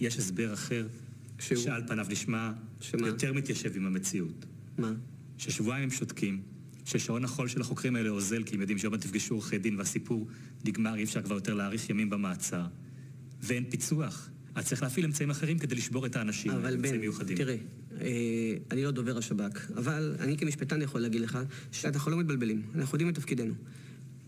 יש 0.01 0.19
הסבר 0.19 0.55
אחר, 0.55 0.87
שהוא... 1.39 1.59
שעל 1.59 1.83
פניו 1.87 2.07
נשמע 2.11 2.53
שמה? 2.81 3.07
יותר 3.07 3.33
מתיישב 3.33 3.77
עם 3.77 3.87
המציאות. 3.87 4.47
מה? 4.79 4.93
ששבועיים 5.39 5.85
הם 5.85 5.91
שותקים, 5.91 6.43
ששעון 6.85 7.25
החול 7.25 7.49
של 7.49 7.61
החוקרים 7.61 7.97
האלה 7.97 8.11
אוזל, 8.11 8.43
כי 8.43 8.55
הם 8.55 8.61
יודעים 8.61 8.79
שעוד 8.79 8.93
מעט 8.93 9.01
תפגשו 9.01 9.35
עורכי 9.35 9.59
דין 9.59 9.79
והסיפור 9.79 10.29
נגמר, 10.65 10.95
אי 10.95 11.05
אפשר 11.05 11.23
כבר 11.23 11.35
יותר 11.35 11.55
להאריך 11.55 11.91
ימים 11.91 12.11
במעצר. 12.11 12.67
ואין 13.43 13.65
פיצוח. 13.71 14.31
אז 14.55 14.67
צריך 14.67 14.83
להפעיל 14.83 15.07
אמצעים 15.07 15.31
אחרים 15.31 15.59
כדי 15.59 15.75
לשבור 15.75 16.07
את 16.07 16.17
האנשים, 16.17 16.53
אבל 16.53 16.77
בן, 16.77 16.97
מיוחדים. 16.97 17.37
תראה, 17.37 17.57
אה, 18.01 18.09
אני 18.71 18.85
לא 18.85 18.91
דובר 18.91 19.19
השב"כ, 19.19 19.71
אבל 19.77 20.17
אני 20.21 20.37
כמשפטן 20.37 20.83
יכול 20.83 21.01
להגיד 21.01 21.21
לך 21.21 21.39
שאנחנו 21.73 22.11
לא 22.11 22.19
מתבלבלים, 22.19 22.63
אנחנו 22.75 22.95
יודעים 22.95 23.09
את 23.09 23.15
תפקידנו. 23.15 23.55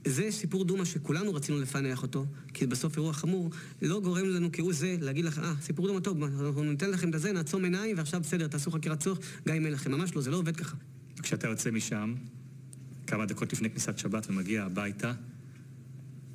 זה 0.04 0.26
סיפור 0.30 0.64
דומא 0.64 0.84
שכולנו 0.84 1.34
רצינו 1.34 1.60
לפענח 1.60 2.02
אותו, 2.02 2.26
כי 2.54 2.66
בסוף 2.66 2.96
אירוע 2.96 3.12
חמור 3.12 3.50
לא 3.82 4.00
גורם 4.00 4.24
לנו 4.24 4.48
כהוא 4.52 4.72
זה 4.72 4.96
להגיד 5.00 5.24
לך, 5.24 5.38
אה, 5.38 5.54
סיפור 5.60 5.86
דומא 5.86 6.00
טוב, 6.00 6.22
אנחנו 6.22 6.62
ניתן 6.62 6.90
לכם 6.90 7.08
את 7.08 7.20
זה, 7.20 7.32
נעצום 7.32 7.64
עיניים, 7.64 7.98
ועכשיו 7.98 8.20
בסדר, 8.20 8.46
תעשו 8.46 8.70
חקירת 8.70 9.00
צורך, 9.00 9.18
גם 9.48 9.54
אם 9.54 9.64
אין 9.64 9.72
לכם. 9.72 9.90
ממש 9.90 10.14
לא, 10.14 10.22
זה 10.22 10.30
לא 10.30 10.36
עובד 10.36 10.56
ככה. 10.56 10.76
כשאתה 11.22 11.48
יוצא 11.48 11.70
משם, 11.70 12.14
כמה 13.06 13.26
דקות 13.26 13.52
לפני 13.52 13.70
כניסת 13.70 13.98
שבת 13.98 14.26
ומגיע 14.30 14.64
הביתה, 14.64 15.12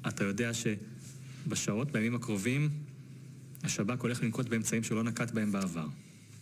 אתה 0.08 0.24
יודע 0.24 0.52
שבשעות, 0.54 1.92
בימים 1.92 2.16
הקרובים, 2.16 2.70
השב"כ 3.64 4.02
הולך 4.02 4.24
לנקוט 4.24 4.50
באמצעים 4.50 4.84
שהוא 4.84 4.96
לא 4.96 5.04
נקט 5.04 5.32
בהם 5.32 5.52
בעבר. 5.52 5.88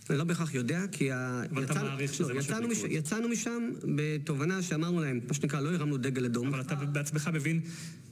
אני 0.09 0.17
לא 0.17 0.23
בהכרח 0.23 0.53
יודע, 0.53 0.81
כי 0.91 1.11
ה... 1.11 1.41
אבל 1.51 1.63
אתה 1.63 1.83
מעריך 1.83 2.13
שזה 2.13 2.33
לא, 2.33 2.39
יצאנו, 2.39 2.67
מש... 2.67 2.77
יצאנו 2.89 3.29
משם 3.29 3.71
בתובנה 3.95 4.61
שאמרנו 4.61 5.01
להם, 5.01 5.19
מה 5.27 5.33
שנקרא, 5.33 5.59
לא 5.59 5.73
הרמנו 5.73 5.97
דגל 5.97 6.25
אדום. 6.25 6.47
אבל 6.47 6.61
אתה 6.61 6.75
בעצמך 6.75 7.29
מבין 7.33 7.61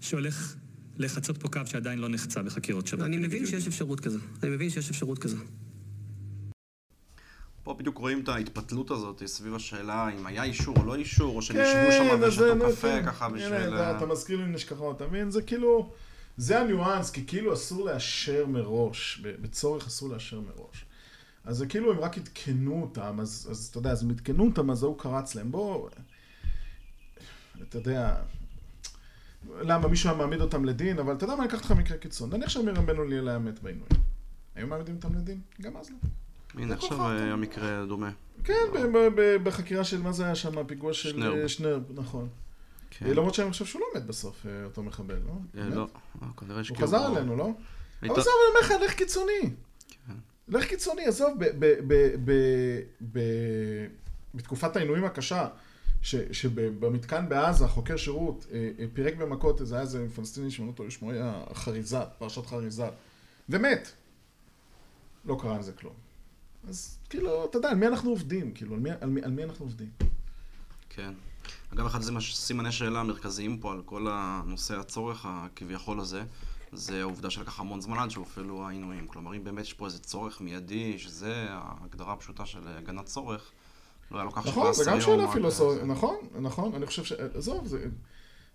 שהולך 0.02 0.56
לחצות 0.98 1.38
פה 1.38 1.50
קו 1.50 1.62
שעדיין 1.66 2.00
לא 2.00 2.10
נחצה 2.10 2.44
בחקירות 2.44 2.88
שב"כ. 2.88 3.02
אני 3.02 3.18
מבין 3.18 3.46
שיש 3.46 3.68
אפשרות 3.68 4.00
כזו. 4.00 4.20
אני 4.44 4.52
מבין 4.52 4.70
שיש 4.70 4.90
אפשרות 4.90 5.20
כזו. 5.20 5.38
פה 7.64 7.74
בדיוק 7.74 7.98
רואים 7.98 8.20
את 8.24 8.30
ההתפתלות 8.30 8.92
הזאת 8.92 9.22
סביב 9.26 9.56
השאלה 9.56 10.10
אם 10.10 10.26
היה 10.26 10.44
אישור 10.44 10.78
או 10.78 10.86
לא 10.86 10.96
אישור, 10.96 11.36
או 11.36 11.42
שהם 11.42 11.58
ישבו 11.58 11.92
שם 11.92 12.22
ושתו 12.28 12.72
קפה 12.72 13.04
ככה 13.06 13.30
בשביל... 13.30 13.54
הנה, 13.54 13.98
אתה 13.98 14.06
מזכיר 14.06 14.38
לי 14.38 14.46
נשכחות, 14.46 14.96
אתה 14.96 15.08
מבין? 15.08 15.32
זה 15.32 15.42
כאילו... 15.42 15.92
זה 16.38 16.60
הניואנס, 16.60 17.12
כי 17.12 17.26
כאילו 17.28 17.54
אסור 17.54 17.86
לאשר 17.86 18.46
מראש, 18.46 19.22
בצורך 19.42 19.88
אסור 19.88 20.10
לאשר 20.10 20.40
מראש. 20.40 20.86
אז 21.46 21.58
זה 21.58 21.66
כאילו 21.66 21.92
הם 21.92 22.00
רק 22.00 22.18
עדכנו 22.18 22.82
אותם, 22.82 23.20
אז, 23.20 23.48
אז 23.52 23.68
אתה 23.68 23.78
יודע, 23.78 23.92
אז 23.92 24.04
הם 24.04 24.10
עדכנו 24.10 24.46
אותם, 24.46 24.72
אז 24.72 24.84
ההוא 24.84 25.00
קרץ 25.00 25.36
להם. 25.36 25.52
בוא, 25.52 25.90
אתה 27.62 27.78
יודע, 27.78 28.16
למה 29.62 29.88
מישהו 29.88 30.10
היה 30.10 30.18
מעמיד 30.18 30.42
אותם 30.42 30.66
לדין, 30.66 31.00
אבל 31.00 31.14
אתה 31.14 31.24
יודע 31.24 31.36
מה, 31.36 31.44
אני 31.44 31.50
אקח 31.50 31.66
לך 31.66 31.72
מקרה 31.72 31.98
קיצון. 31.98 32.30
נניח 32.34 32.50
שמירם 32.50 32.86
בן 32.86 32.98
אוליאל 32.98 33.30
היה 33.30 33.40
מת 33.40 33.60
בעינויים. 33.60 33.92
היו 34.56 34.68
מעמידים 34.68 34.96
אותם 34.96 35.16
לדין? 35.16 35.40
גם 35.62 35.78
אז 35.78 35.90
לא. 35.90 35.96
הנה, 36.62 36.74
עכשיו 36.74 37.10
היה 37.10 37.36
מקרה 37.36 37.86
דומה. 37.86 38.12
כן, 38.44 38.54
בחקירה 39.44 39.84
של, 39.84 40.02
מה 40.02 40.12
זה 40.12 40.26
היה 40.26 40.36
שם, 40.36 40.58
הפיגוע 40.58 40.94
של 40.94 41.48
שנר, 41.48 41.80
נכון. 41.96 42.28
כן. 42.90 43.06
למרות 43.06 43.34
שאני 43.34 43.52
חושב 43.52 43.66
שהוא 43.66 43.82
לא 43.82 43.88
מת 43.96 44.06
בסוף, 44.06 44.46
אה, 44.46 44.66
אותו 44.66 44.84
מחבל, 44.84 45.20
לא? 45.26 45.62
אה, 45.62 45.70
לא, 45.70 45.88
אה, 46.22 46.28
כנראה 46.38 46.64
שכן. 46.64 46.76
הוא 46.76 46.84
חזר 46.84 47.18
אלינו, 47.18 47.36
לא? 47.36 47.44
אבל 47.44 48.10
אני 48.10 48.20
אומר 48.20 48.60
לך, 48.62 48.72
לך 48.84 48.94
קיצוני. 48.94 49.54
לך 50.52 50.66
קיצוני, 50.66 51.06
עזוב, 51.06 51.38
בתקופת 54.34 54.76
העינויים 54.76 55.06
הקשה, 55.06 55.48
שבמתקן 56.32 57.30
בעזה, 57.30 57.68
חוקר 57.68 57.98
שירות, 57.98 58.46
פירק 58.94 59.16
במכות, 59.16 59.62
זה 59.64 59.76
היה 59.76 59.82
איזה 59.82 60.08
פלסטיני 60.16 60.52
שמנו 60.52 60.68
אותו 60.68 60.84
לשמו, 60.86 61.12
היה 61.12 61.44
חריזת, 61.54 62.08
פרשת 62.18 62.46
חריזת, 62.46 62.92
ומת. 63.50 63.92
לא 65.26 65.38
קרה 65.42 65.56
עם 65.56 65.62
זה 65.62 65.72
כלום. 65.72 65.94
אז 66.70 66.98
כאילו, 67.10 67.46
אתה 67.46 67.58
יודע, 67.58 67.70
על 67.70 67.76
מי 67.76 67.88
אנחנו 67.88 68.10
עובדים? 68.10 68.52
כאילו, 68.52 68.74
על 68.74 68.80
מי, 68.80 68.90
על 69.02 69.10
מי, 69.10 69.22
על 69.22 69.32
מי 69.32 69.44
אנחנו 69.44 69.66
עובדים? 69.66 69.90
כן. 70.90 71.14
אגב, 71.74 71.86
אחד 71.86 72.00
סימני 72.22 72.72
שאלה 72.72 73.00
המרכזיים 73.00 73.58
פה 73.60 73.72
על 73.72 73.82
כל 73.86 74.08
הנושא 74.10 74.80
הצורך 74.80 75.26
הכביכול 75.30 76.00
הזה, 76.00 76.24
זה 76.74 77.02
העובדה 77.02 77.30
שלקח 77.30 77.60
המון 77.60 77.82
זמן 77.82 77.98
עד 77.98 78.10
שהופעלו 78.10 78.68
העינויים. 78.68 79.08
כלומר, 79.08 79.36
אם 79.36 79.44
באמת 79.44 79.66
יש 79.66 79.74
פה 79.74 79.86
איזה 79.86 80.00
צורך 80.00 80.42
מיידי, 80.42 81.00
שזה 81.00 81.48
ההגדרה 81.50 82.14
הפשוטה 82.14 82.46
של 82.46 82.68
הגנת 82.68 83.06
צורך, 83.06 83.52
לא 84.12 84.18
היה 84.18 84.26
לוקח 84.26 84.42
17 84.46 84.56
יום. 84.56 84.70
נכון, 84.70 84.84
זה 84.84 84.92
גם 84.92 85.02
שאלה 85.02 85.32
פילוסופית, 85.32 85.84
נכון, 85.84 86.16
נכון, 86.42 86.76
אני 86.76 86.86
חושב 86.86 87.04
ש... 87.04 87.12
עזוב, 87.12 87.68
זה... 87.68 87.86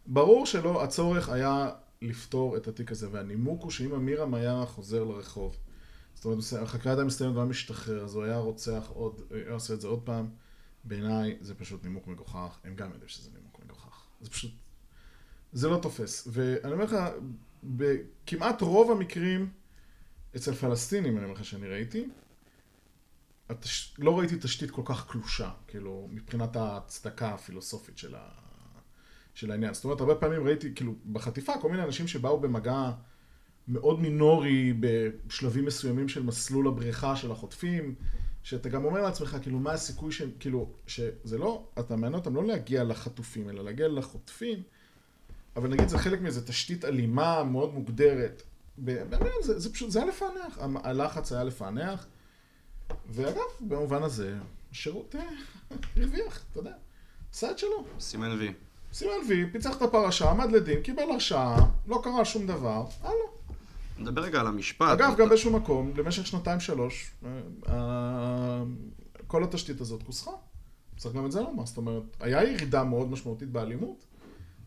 ברור 0.06 0.46
שלא, 0.46 0.84
הצורך 0.84 1.28
היה 1.28 1.70
לפתור 2.02 2.56
את 2.56 2.68
התיק 2.68 2.92
הזה, 2.92 3.08
והנימוק 3.10 3.62
הוא 3.62 3.70
שאם 3.70 3.94
אמירם 3.94 4.34
היה 4.34 4.64
חוזר 4.66 5.04
לרחוב, 5.04 5.56
זאת 6.14 6.24
אומרת, 6.24 6.38
החקירה 6.62 6.94
הייתה 6.94 7.04
מסתיימת 7.04 7.34
והיה 7.34 7.46
משתחרר, 7.46 8.04
אז 8.04 8.14
הוא 8.14 8.24
היה 8.24 8.38
רוצח 8.38 8.84
עוד, 8.88 9.20
היה 9.30 9.52
עושה 9.52 9.74
את 9.74 9.80
זה 9.80 9.88
עוד 9.88 10.00
פעם. 10.04 10.28
בעיניי 10.84 11.36
זה 11.40 11.54
פשוט 11.54 11.84
נימוק 11.84 12.06
מגוחך, 12.06 12.58
הם 12.64 12.74
גם 12.74 12.90
יודעים 12.90 13.08
שזה 13.08 13.30
נימוק 13.34 13.60
מגוחך. 13.64 14.06
זה 14.20 14.30
פשוט, 14.30 14.50
זה 15.52 15.68
לא 15.68 15.78
תופס. 15.82 16.28
ואני 16.30 16.72
אומר 16.72 16.84
לך, 16.84 16.96
בכמעט 17.64 18.62
רוב 18.62 18.90
המקרים 18.90 19.50
אצל 20.36 20.54
פלסטינים, 20.54 21.16
אני 21.16 21.24
אומר 21.24 21.34
לך 21.34 21.44
שאני 21.44 21.68
ראיתי, 21.68 22.08
התש... 23.48 23.94
לא 23.98 24.18
ראיתי 24.18 24.36
תשתית 24.40 24.70
כל 24.70 24.82
כך 24.84 25.10
קלושה, 25.10 25.50
כאילו, 25.66 26.08
מבחינת 26.10 26.56
ההצדקה 26.56 27.28
הפילוסופית 27.28 27.98
של, 27.98 28.14
ה... 28.14 28.28
של 29.34 29.50
העניין. 29.50 29.74
זאת 29.74 29.84
אומרת, 29.84 30.00
הרבה 30.00 30.14
פעמים 30.14 30.46
ראיתי, 30.46 30.74
כאילו, 30.74 30.94
בחטיפה, 31.12 31.52
כל 31.60 31.70
מיני 31.70 31.82
אנשים 31.82 32.08
שבאו 32.08 32.40
במגע 32.40 32.90
מאוד 33.68 34.00
מינורי 34.00 34.72
בשלבים 34.80 35.64
מסוימים 35.64 36.08
של 36.08 36.22
מסלול 36.22 36.68
הבריחה 36.68 37.16
של 37.16 37.32
החוטפים, 37.32 37.94
שאתה 38.42 38.68
גם 38.68 38.84
אומר 38.84 39.02
לעצמך, 39.02 39.36
כאילו, 39.42 39.58
מה 39.58 39.72
הסיכוי 39.72 40.12
ש... 40.12 40.22
כאילו, 40.40 40.72
שזה 40.86 41.38
לא, 41.38 41.68
אתה 41.78 41.96
מעניין 41.96 42.14
אותם 42.14 42.34
לא 42.34 42.46
להגיע 42.46 42.84
לחטופים, 42.84 43.50
אלא 43.50 43.64
להגיע 43.64 43.88
לחוטפים, 43.88 44.62
אבל 45.56 45.68
נגיד 45.68 45.88
זה 45.88 45.98
חלק 45.98 46.20
מאיזו 46.20 46.40
תשתית 46.46 46.84
אלימה 46.84 47.44
מאוד 47.44 47.74
מוגדרת. 47.74 48.42
באמת, 48.78 49.30
זה, 49.42 49.58
זה 49.58 49.72
פשוט, 49.72 49.90
זה 49.90 49.98
היה 49.98 50.08
לפענח. 50.08 50.58
הלחץ 50.84 51.32
היה 51.32 51.44
לפענח. 51.44 52.06
ואגב, 53.06 53.40
במובן 53.60 54.02
הזה, 54.02 54.34
השירות 54.72 55.14
אה, 55.14 55.20
הרוויח, 55.96 56.44
אתה 56.50 56.60
יודע. 56.60 56.72
עשה 57.32 57.50
את 57.50 57.58
שלו. 57.58 57.84
סימן 58.00 58.30
וי. 58.38 58.52
סימן 58.92 59.12
וי, 59.28 59.50
פיצח 59.52 59.76
את 59.76 59.82
הפרשה, 59.82 60.30
עמד 60.30 60.52
לדין, 60.52 60.82
קיבל 60.82 61.10
הרשעה, 61.10 61.66
לא 61.86 62.00
קרה 62.04 62.24
שום 62.24 62.46
דבר, 62.46 62.86
הלאה. 63.02 63.14
נדבר 63.98 64.22
רגע 64.22 64.40
על 64.40 64.46
המשפט. 64.46 64.88
אגב, 64.88 65.14
גם 65.16 65.28
באיזשהו 65.28 65.52
מקום, 65.52 65.92
למשך 65.96 66.26
שנתיים-שלוש, 66.26 67.10
אה, 67.68 68.62
כל 69.26 69.44
התשתית 69.44 69.80
הזאת 69.80 70.02
כוסחה. 70.02 70.30
צריך 70.96 71.14
גם 71.14 71.26
את 71.26 71.32
זה 71.32 71.40
לומר. 71.40 71.66
זאת 71.66 71.76
אומרת, 71.76 72.02
היה 72.20 72.44
ירידה 72.44 72.84
מאוד 72.84 73.10
משמעותית 73.10 73.48
באלימות 73.48 74.04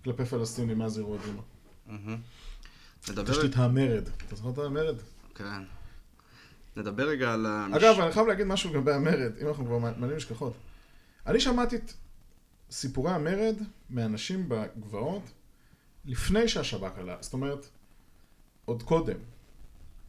כלפי 0.03 0.25
פלסטינים 0.25 0.77
מאז 0.77 0.97
אירוע 0.97 1.17
דימה. 1.25 1.41
תשתית 3.31 3.55
המרד. 3.55 4.03
אתה 4.27 4.35
זוכר 4.35 4.49
את 4.49 4.57
המרד? 4.57 4.95
כן. 5.35 5.63
נדבר 6.77 7.09
רגע 7.09 7.33
על... 7.33 7.45
אגב, 7.75 7.99
אני 7.99 8.11
חייב 8.11 8.27
להגיד 8.27 8.47
משהו 8.47 8.73
לגבי 8.73 8.93
המרד, 8.93 9.31
אם 9.41 9.47
אנחנו 9.47 9.65
כבר 9.65 9.77
מעלים 9.77 10.17
משכחות. 10.17 10.53
אני 11.27 11.39
שמעתי 11.39 11.75
את 11.75 11.93
סיפורי 12.71 13.11
המרד 13.11 13.55
מאנשים 13.89 14.49
בגבעות 14.49 15.23
לפני 16.05 16.47
שהשב"כ 16.47 16.97
עלה. 16.97 17.17
זאת 17.21 17.33
אומרת, 17.33 17.67
עוד 18.65 18.83
קודם. 18.83 19.17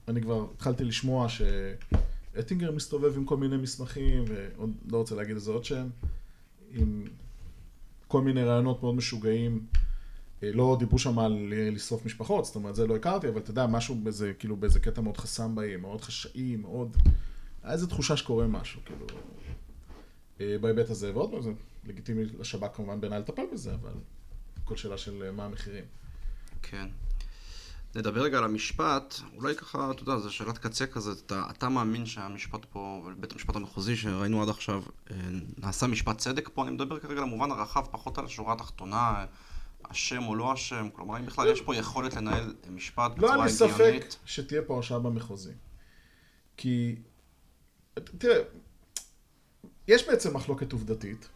אני 0.08 0.22
כבר 0.22 0.46
התחלתי 0.54 0.84
לשמוע 0.84 1.26
שאטינגר 1.28 2.72
מסתובב 2.72 3.16
עם 3.16 3.24
כל 3.24 3.36
מיני 3.36 3.56
מסמכים, 3.56 4.24
ועוד 4.28 4.70
לא 4.88 4.96
רוצה 4.98 5.14
להגיד 5.14 5.34
איזה 5.34 5.50
עוד 5.50 5.64
שם, 5.64 5.88
עם 6.70 7.04
כל 8.10 8.22
מיני 8.22 8.44
רעיונות 8.44 8.82
מאוד 8.82 8.94
משוגעים 8.94 9.66
אה, 10.42 10.52
לא 10.52 10.76
דיברו 10.78 10.98
שם 10.98 11.18
על 11.18 11.52
לשרוף 11.72 12.06
משפחות, 12.06 12.44
זאת 12.44 12.54
אומרת, 12.54 12.74
זה 12.74 12.86
לא 12.86 12.96
הכרתי, 12.96 13.28
אבל 13.28 13.38
אתה 13.38 13.50
יודע, 13.50 13.66
משהו 13.66 13.94
בזה, 13.94 14.32
כאילו, 14.38 14.56
באיזה 14.56 14.80
קטע 14.80 15.00
מאוד 15.00 15.16
חסם 15.16 15.54
באים, 15.54 15.80
מאוד 15.80 16.00
חשאי, 16.00 16.56
מאוד... 16.56 16.96
היה 17.62 17.72
איזו 17.72 17.86
תחושה 17.86 18.16
שקורה 18.16 18.46
משהו, 18.46 18.80
כאילו, 18.84 19.06
אה, 20.40 20.56
בהיבט 20.60 20.90
הזה, 20.90 21.14
ועוד 21.14 21.30
פעם, 21.30 21.42
זה 21.42 21.50
לגיטימי 21.86 22.24
לשב"כ 22.24 22.76
כמובן 22.76 23.00
בעיניי 23.00 23.20
לטפל 23.20 23.42
בזה, 23.52 23.74
אבל 23.74 23.92
כל 24.64 24.76
שאלה 24.76 24.98
של 24.98 25.22
אה, 25.22 25.32
מה 25.32 25.44
המחירים. 25.44 25.84
כן. 26.62 26.88
נדבר 27.94 28.22
רגע 28.22 28.38
על 28.38 28.44
המשפט, 28.44 29.14
אולי 29.36 29.54
ככה, 29.54 29.90
אתה 29.90 30.02
יודע, 30.02 30.18
זו 30.18 30.32
שאלת 30.32 30.58
קצה 30.58 30.86
כזה, 30.86 31.12
אתה, 31.26 31.44
אתה 31.50 31.68
מאמין 31.68 32.06
שהמשפט 32.06 32.64
פה, 32.64 33.08
בית 33.16 33.32
המשפט 33.32 33.56
המחוזי 33.56 33.96
שראינו 33.96 34.42
עד 34.42 34.48
עכשיו, 34.48 34.82
אה, 35.10 35.16
נעשה 35.58 35.86
משפט 35.86 36.18
צדק 36.18 36.50
פה? 36.54 36.62
אני 36.62 36.70
מדבר 36.70 36.98
כרגע 36.98 37.20
למובן 37.20 37.50
הרחב, 37.50 37.86
פחות 37.90 38.18
על 38.18 38.24
השורה 38.24 38.52
התחתונה, 38.52 39.26
אשם 39.82 40.22
או 40.22 40.34
לא 40.34 40.54
אשם, 40.54 40.88
כלומר, 40.92 41.18
אם 41.18 41.26
בכלל 41.26 41.48
יש 41.48 41.60
פה 41.60 41.76
יכולת 41.76 42.14
לנהל 42.14 42.54
משפט 42.70 43.10
לא 43.10 43.16
בצורה 43.16 43.34
היה 43.34 43.44
לי 43.44 43.52
ספק 43.52 43.70
הגיונית. 43.70 44.18
שתהיה 44.24 44.62
פה 44.62 44.74
הרשעה 44.74 44.98
במחוזי. 44.98 45.52
כי, 46.56 46.96
תראה, 48.18 48.42
יש 49.88 50.08
בעצם 50.08 50.36
מחלוקת 50.36 50.72
עובדתית. 50.72 51.28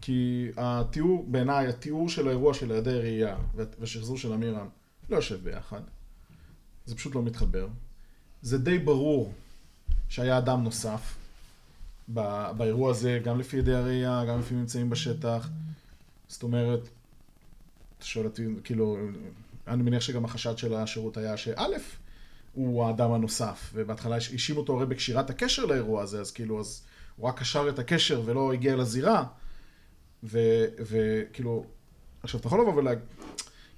כי 0.00 0.48
התיאור, 0.56 1.26
בעיניי, 1.28 1.66
התיאור 1.66 2.08
של 2.08 2.28
האירוע 2.28 2.54
של 2.54 2.72
היעדי 2.72 2.98
ראייה 2.98 3.36
והשחזור 3.54 4.18
של 4.18 4.32
אמירם 4.32 4.68
לא 5.10 5.16
יושב 5.16 5.44
ביחד. 5.44 5.80
זה 6.86 6.96
פשוט 6.96 7.14
לא 7.14 7.22
מתחבר. 7.22 7.68
זה 8.42 8.58
די 8.58 8.78
ברור 8.78 9.32
שהיה 10.08 10.38
אדם 10.38 10.64
נוסף 10.64 11.16
ב- 12.14 12.50
באירוע 12.56 12.90
הזה, 12.90 13.20
גם 13.24 13.38
לפי 13.38 13.56
ידי 13.56 13.74
הראייה, 13.74 14.24
גם 14.28 14.38
לפי 14.40 14.54
ממצאים 14.54 14.90
בשטח. 14.90 15.48
זאת 16.28 16.42
אומרת, 16.42 16.80
אתה 17.98 18.06
שואל 18.06 18.26
אותי, 18.26 18.46
כאילו, 18.64 18.98
אני 19.68 19.82
מניח 19.82 20.02
שגם 20.02 20.24
החשד 20.24 20.58
של 20.58 20.74
השירות 20.74 21.16
היה 21.16 21.36
שא', 21.36 21.66
הוא 22.54 22.84
האדם 22.84 23.12
הנוסף, 23.12 23.70
ובהתחלה 23.74 24.14
האשימו 24.14 24.60
אותו 24.60 24.76
הרי 24.76 24.86
בקשירת 24.86 25.30
הקשר 25.30 25.64
לאירוע 25.64 26.02
הזה, 26.02 26.20
אז 26.20 26.30
כאילו, 26.30 26.60
אז 26.60 26.82
הוא 27.16 27.28
רק 27.28 27.38
קשר 27.40 27.68
את 27.68 27.78
הקשר 27.78 28.22
ולא 28.24 28.52
הגיע 28.52 28.76
לזירה, 28.76 29.24
וכאילו, 30.22 31.64
עכשיו, 32.22 32.40
אתה 32.40 32.46
יכול 32.46 32.60
לבוא 32.60 32.74
ולהגיד, 32.74 33.04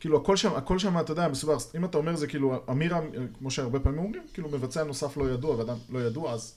כאילו, 0.00 0.16
הכל 0.16 0.36
שם, 0.36 0.54
הכל 0.56 0.78
שם, 0.78 1.00
אתה 1.00 1.12
יודע, 1.12 1.28
מסובר, 1.28 1.56
אם 1.76 1.84
אתה 1.84 1.98
אומר 1.98 2.16
זה 2.16 2.26
כאילו, 2.26 2.62
אמירה, 2.70 3.00
כמו 3.38 3.50
שהרבה 3.50 3.80
פעמים 3.80 3.98
אומרים, 3.98 4.22
כאילו, 4.32 4.48
מבצע 4.48 4.84
נוסף 4.84 5.16
לא 5.16 5.30
ידוע, 5.30 5.56
ואדם 5.56 5.76
לא 5.90 5.98
ידוע, 5.98 6.32
אז... 6.32 6.54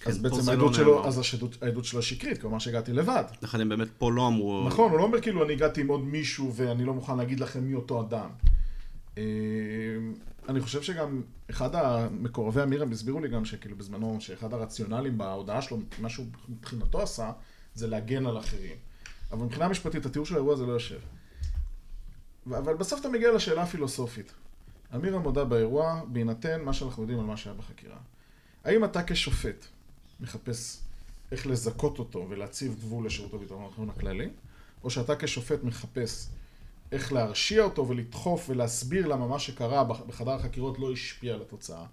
כן, 0.00 0.10
אז 0.10 0.18
בעצם 0.18 0.40
זה 0.40 0.50
העדות 0.50 0.70
לא 0.70 0.76
שלו, 0.76 0.94
נאמר. 0.94 1.08
אז 1.08 1.18
השעדות- 1.18 1.62
העדות 1.62 1.84
שלו 1.84 2.02
שקרית, 2.02 2.40
כלומר 2.40 2.58
שהגעתי 2.58 2.92
לבד. 2.92 3.24
לכן 3.42 3.60
הם 3.60 3.68
באמת 3.68 3.88
פה 3.98 4.12
לא 4.12 4.26
אמרו... 4.26 4.64
נכון, 4.66 4.90
הוא 4.90 4.98
לא 4.98 5.04
אומר 5.04 5.20
כאילו 5.20 5.44
אני 5.44 5.52
הגעתי 5.52 5.80
עם 5.80 5.88
עוד 5.88 6.00
מישהו 6.04 6.52
ואני 6.54 6.84
לא 6.84 6.94
מוכן 6.94 7.16
להגיד 7.16 7.40
לכם 7.40 7.64
מי 7.64 7.74
אותו 7.74 8.00
אדם. 8.00 8.28
אה, 9.18 9.22
אני 10.48 10.60
חושב 10.60 10.82
שגם 10.82 11.22
אחד 11.50 11.74
המקורבי 11.74 12.62
אמירם 12.62 12.92
הסבירו 12.92 13.20
לי 13.20 13.28
גם 13.28 13.44
שכאילו 13.44 13.76
בזמנו, 13.76 14.16
שאחד 14.20 14.52
הרציונלים 14.54 15.18
בהודעה 15.18 15.62
שלו, 15.62 15.78
מה 15.98 16.08
שהוא 16.08 16.26
מבחינתו 16.48 17.02
עשה, 17.02 17.30
זה 17.74 17.86
להגן 17.86 18.26
על 18.26 18.38
אחרים. 18.38 18.76
אבל 19.32 19.44
מבחינה 19.44 19.68
משפטית, 19.68 20.06
התיאור 20.06 20.26
של 20.26 20.34
האירוע 20.34 20.52
הזה 20.52 20.66
לא 20.66 20.72
יושב. 20.72 20.98
ו- 22.46 22.58
אבל 22.58 22.74
בסוף 22.74 23.00
אתה 23.00 23.08
מגיע 23.08 23.32
לשאלה 23.32 23.62
הפילוסופית. 23.62 24.32
אמירם 24.94 25.22
מודה 25.22 25.44
באירוע, 25.44 26.00
בהינתן 26.08 26.62
מה 26.62 26.72
שאנחנו 26.72 27.02
יודעים 27.02 27.20
על 27.20 27.26
מה 27.26 27.36
שהיה 27.36 27.54
בחקירה. 27.56 27.96
האם 28.64 28.84
אתה 28.84 29.02
כשופט 29.02 29.66
מחפש 30.20 30.80
איך 31.32 31.46
לזכות 31.46 31.98
אותו 31.98 32.26
ולהציב 32.28 32.76
גבול 32.80 33.06
לשירות 33.06 33.34
הביטחון 33.34 33.90
הכללי, 33.90 34.28
או 34.84 34.90
שאתה 34.90 35.16
כשופט 35.16 35.62
מחפש 35.62 36.28
איך 36.92 37.12
להרשיע 37.12 37.62
אותו 37.62 37.88
ולדחוף 37.88 38.46
ולהסביר 38.50 39.06
למה 39.06 39.26
מה 39.26 39.38
שקרה 39.38 39.84
בח- 39.84 40.00
בחדר 40.06 40.30
החקירות 40.30 40.78
לא 40.78 40.92
השפיע 40.92 41.34
על 41.34 41.42
התוצאה. 41.42 41.84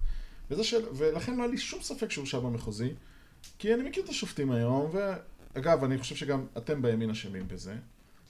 וזה 0.52 0.64
של... 0.64 0.86
ולכן 0.96 1.36
לא 1.36 1.44
היה 1.44 1.52
לי 1.52 1.58
שום 1.58 1.82
ספק 1.82 2.12
שהוא 2.12 2.22
הורשע 2.22 2.40
במחוזי, 2.40 2.90
כי 3.60 3.74
אני 3.74 3.84
מכיר 3.90 4.04
את 4.04 4.10
השופטים 4.10 4.52
היום, 4.52 4.92
ואגב, 5.56 5.84
אני 5.84 5.98
חושב 5.98 6.16
שגם 6.16 6.46
אתם 6.58 6.82
בימין 6.82 7.10
אשמים 7.10 7.48
בזה, 7.48 7.76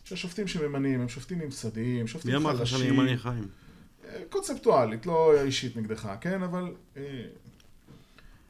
שהשופטים 0.03 0.47
שממנים 0.47 1.01
הם 1.01 1.09
שופטים 1.09 1.39
ממסדיים, 1.39 2.01
מי 2.01 2.07
שופטים 2.07 2.35
אמר 2.35 2.53
לך 2.53 2.57
חלשים. 2.59 2.77
שאני 2.77 2.89
ימני 2.89 3.17
חיים? 3.17 3.47
קונספטואלית, 4.29 5.05
לא 5.05 5.41
אישית 5.43 5.77
נגדך, 5.77 6.09
כן? 6.21 6.43
אבל... 6.43 6.73
אה, 6.97 7.25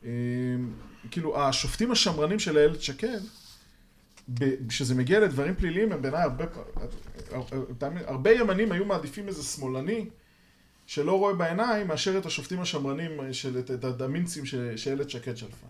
אה, 0.05 0.09
כאילו, 1.11 1.41
השופטים 1.41 1.91
השמרנים 1.91 2.39
של 2.39 2.57
איילת 2.57 2.81
שקד, 2.81 3.19
כשזה 4.67 4.95
מגיע 4.95 5.19
לדברים 5.19 5.55
פליליים, 5.55 5.91
הם 5.91 6.01
בעיניי 6.01 6.21
הרבה... 6.21 6.45
הרבה 8.05 8.31
ימנים 8.31 8.71
היו 8.71 8.85
מעדיפים 8.85 9.27
איזה 9.27 9.43
שמאלני 9.43 10.09
שלא 10.85 11.19
רואה 11.19 11.33
בעיניים, 11.33 11.87
מאשר 11.87 12.17
את 12.17 12.25
השופטים 12.25 12.61
השמרנים, 12.61 13.33
של, 13.33 13.59
את, 13.59 13.83
הדמינצים 13.83 14.45
שאיילת 14.75 15.09
שקד 15.09 15.37
שלפה. 15.37 15.67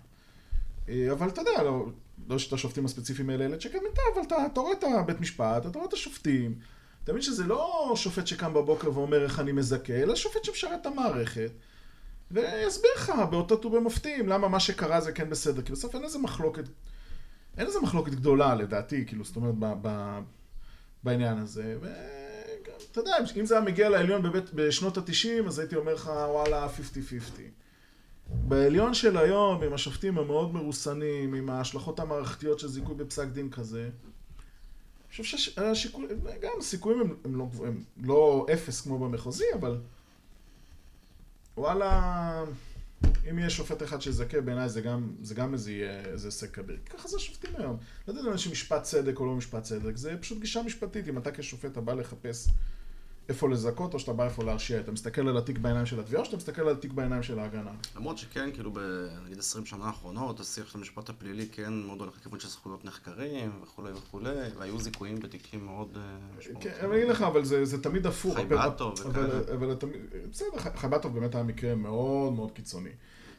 אה, 0.89 1.11
אבל 1.11 1.27
אתה 1.27 1.41
יודע, 1.41 1.63
לא, 1.63 1.85
לא 2.29 2.37
את 2.47 2.53
השופטים 2.53 2.85
הספציפיים 2.85 3.29
האלה 3.29 3.45
איילת 3.45 3.61
שקד 3.61 3.79
מינתה, 3.83 4.01
אבל 4.13 4.21
אתה, 4.27 4.35
אתה 4.45 4.59
רואה 4.59 4.73
את 4.73 4.83
הבית 4.83 5.21
משפט, 5.21 5.65
אתה 5.65 5.77
רואה 5.77 5.87
את 5.87 5.93
השופטים. 5.93 6.55
אתה 7.03 7.11
מבין 7.11 7.21
שזה 7.21 7.43
לא 7.43 7.93
שופט 7.95 8.27
שקם 8.27 8.53
בבוקר 8.53 8.97
ואומר 8.97 9.23
איך 9.23 9.39
אני 9.39 9.51
מזכה, 9.51 9.93
אלא 9.93 10.15
שופט 10.15 10.43
שמשרת 10.43 10.81
את 10.81 10.85
המערכת. 10.85 11.51
ויסביר 12.31 12.91
לך 12.95 13.11
באותות 13.29 13.65
ובמופתים 13.65 14.29
למה 14.29 14.47
מה 14.47 14.59
שקרה 14.59 15.01
זה 15.01 15.11
כן 15.11 15.29
בסדר, 15.29 15.61
כי 15.61 15.71
בסוף 15.71 15.95
אין 15.95 16.03
איזה 16.03 16.19
מחלוקת, 16.19 16.63
אין 17.57 17.67
איזה 17.67 17.79
מחלוקת 17.79 18.11
גדולה 18.11 18.55
לדעתי, 18.55 19.05
כאילו, 19.05 19.23
זאת 19.23 19.35
אומרת, 19.35 19.55
ב, 19.59 19.73
ב, 19.81 20.19
בעניין 21.03 21.37
הזה. 21.37 21.77
ואתה 21.81 22.99
יודע, 22.99 23.15
אם 23.39 23.45
זה 23.45 23.55
היה 23.55 23.63
מגיע 23.63 23.89
לעליון 23.89 24.23
בבית, 24.23 24.53
בשנות 24.53 24.97
ה-90, 24.97 25.47
אז 25.47 25.59
הייתי 25.59 25.75
אומר 25.75 25.93
לך, 25.93 26.07
וואלה, 26.07 26.67
50-50. 26.67 27.62
בעליון 28.29 28.93
של 28.93 29.17
היום, 29.17 29.63
עם 29.63 29.73
השופטים 29.73 30.17
המאוד 30.17 30.53
מרוסנים, 30.53 31.33
עם 31.33 31.49
ההשלכות 31.49 31.99
המערכתיות 31.99 32.59
של 32.59 32.67
זיכוי 32.67 32.95
בפסק 32.95 33.27
דין 33.27 33.49
כזה, 33.49 33.89
אני 35.13 35.23
חושב 35.23 35.37
שהשיקול, 35.37 36.07
גם 36.41 36.51
הסיכויים 36.59 37.01
הם, 37.01 37.15
הם, 37.25 37.35
לא, 37.35 37.47
הם 37.67 37.83
לא 38.03 38.45
אפס 38.53 38.81
כמו 38.81 38.99
במחוזי, 38.99 39.45
אבל 39.59 39.77
וואלה, 41.57 42.43
אם 43.29 43.39
יהיה 43.39 43.49
שופט 43.49 43.83
אחד 43.83 44.01
שיזכה, 44.01 44.41
בעיניי 44.41 44.69
זה 44.69 44.81
זה 45.21 45.35
גם 45.35 45.53
איזה, 45.53 46.01
הישג 46.25 46.47
כביר. 46.47 46.77
ככה 46.89 47.07
זה 47.07 47.17
השופטים 47.17 47.51
היום. 47.57 47.77
לא 48.07 48.13
יודע 48.13 48.29
אם 48.29 48.35
יש 48.35 48.47
משפט 48.47 48.83
צדק 48.83 49.19
או 49.19 49.25
לא 49.25 49.35
משפט 49.35 49.63
צדק, 49.63 49.95
זה 49.95 50.17
פשוט 50.21 50.39
גישה 50.39 50.63
משפטית. 50.63 51.07
אם 51.07 51.17
אתה 51.17 51.31
כשופט, 51.31 51.71
אתה 51.71 51.81
בא 51.81 51.93
לחפש 51.93 52.49
איפה 53.29 53.49
לזכות, 53.49 53.93
או 53.93 53.99
שאתה 53.99 54.13
בא 54.13 54.25
איפה 54.25 54.43
להרשיע. 54.43 54.79
אתה 54.79 54.91
מסתכל 54.91 55.27
על 55.27 55.37
התיק 55.37 55.57
בעיניים 55.57 55.85
של 55.85 55.99
התביעה, 55.99 56.21
או 56.21 56.25
שאתה 56.25 56.37
מסתכל 56.37 56.61
על 56.61 56.69
התיק 56.69 56.91
בעיניים 56.91 57.23
של 57.23 57.39
ההגנה. 57.39 57.71
למרות 57.95 58.17
שכן, 58.17 58.49
כאילו, 58.53 58.71
בנגיד 58.73 59.39
20 59.39 59.65
שנה 59.65 59.85
האחרונות, 59.85 60.39
השיח 60.39 60.69
של 60.71 60.77
המשפט 60.77 61.09
הפלילי 61.09 61.47
כן 61.51 61.73
מאוד 61.73 61.99
הולך 61.99 62.13
לכיוון 62.17 62.39
של 62.39 62.47
זכויות 62.47 62.85
נחקרים 62.85 63.51
וכולי 63.63 63.91
וכולי, 63.93 64.29
והיו 64.57 64.79
זיכויים 64.79 65.19
בתיקים 65.19 65.65
מאוד 65.65 65.97
אה, 65.97 66.01
כן, 66.01 66.37
משמעותיים. 66.39 66.73
אני 66.81 66.97
אגיד 66.97 67.07
לך, 67.09 67.21
אבל 67.21 67.45
זה, 67.45 67.65
זה 67.65 67.83
תמיד 67.83 68.05
הפוך. 68.07 68.35
חייבטוב 68.35 68.93
וכאלה. 69.09 69.39
אבל 69.53 69.75
תמיד, 69.75 70.01
בסדר, 70.31 70.47
חי- 70.57 70.77
חייבטוב 70.77 71.13
באמת 71.19 71.35
היה 71.35 71.43
מקרה 71.43 71.75
מאוד 71.75 72.33
מאוד 72.33 72.51
קיצוני. 72.51 72.89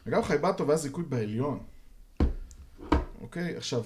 וגם 0.06 0.22
חייבטוב 0.22 0.70
היה 0.70 0.76
זיכוי 0.76 1.04
בעליון. 1.04 1.58
אוקיי? 3.20 3.56
עכשיו, 3.56 3.82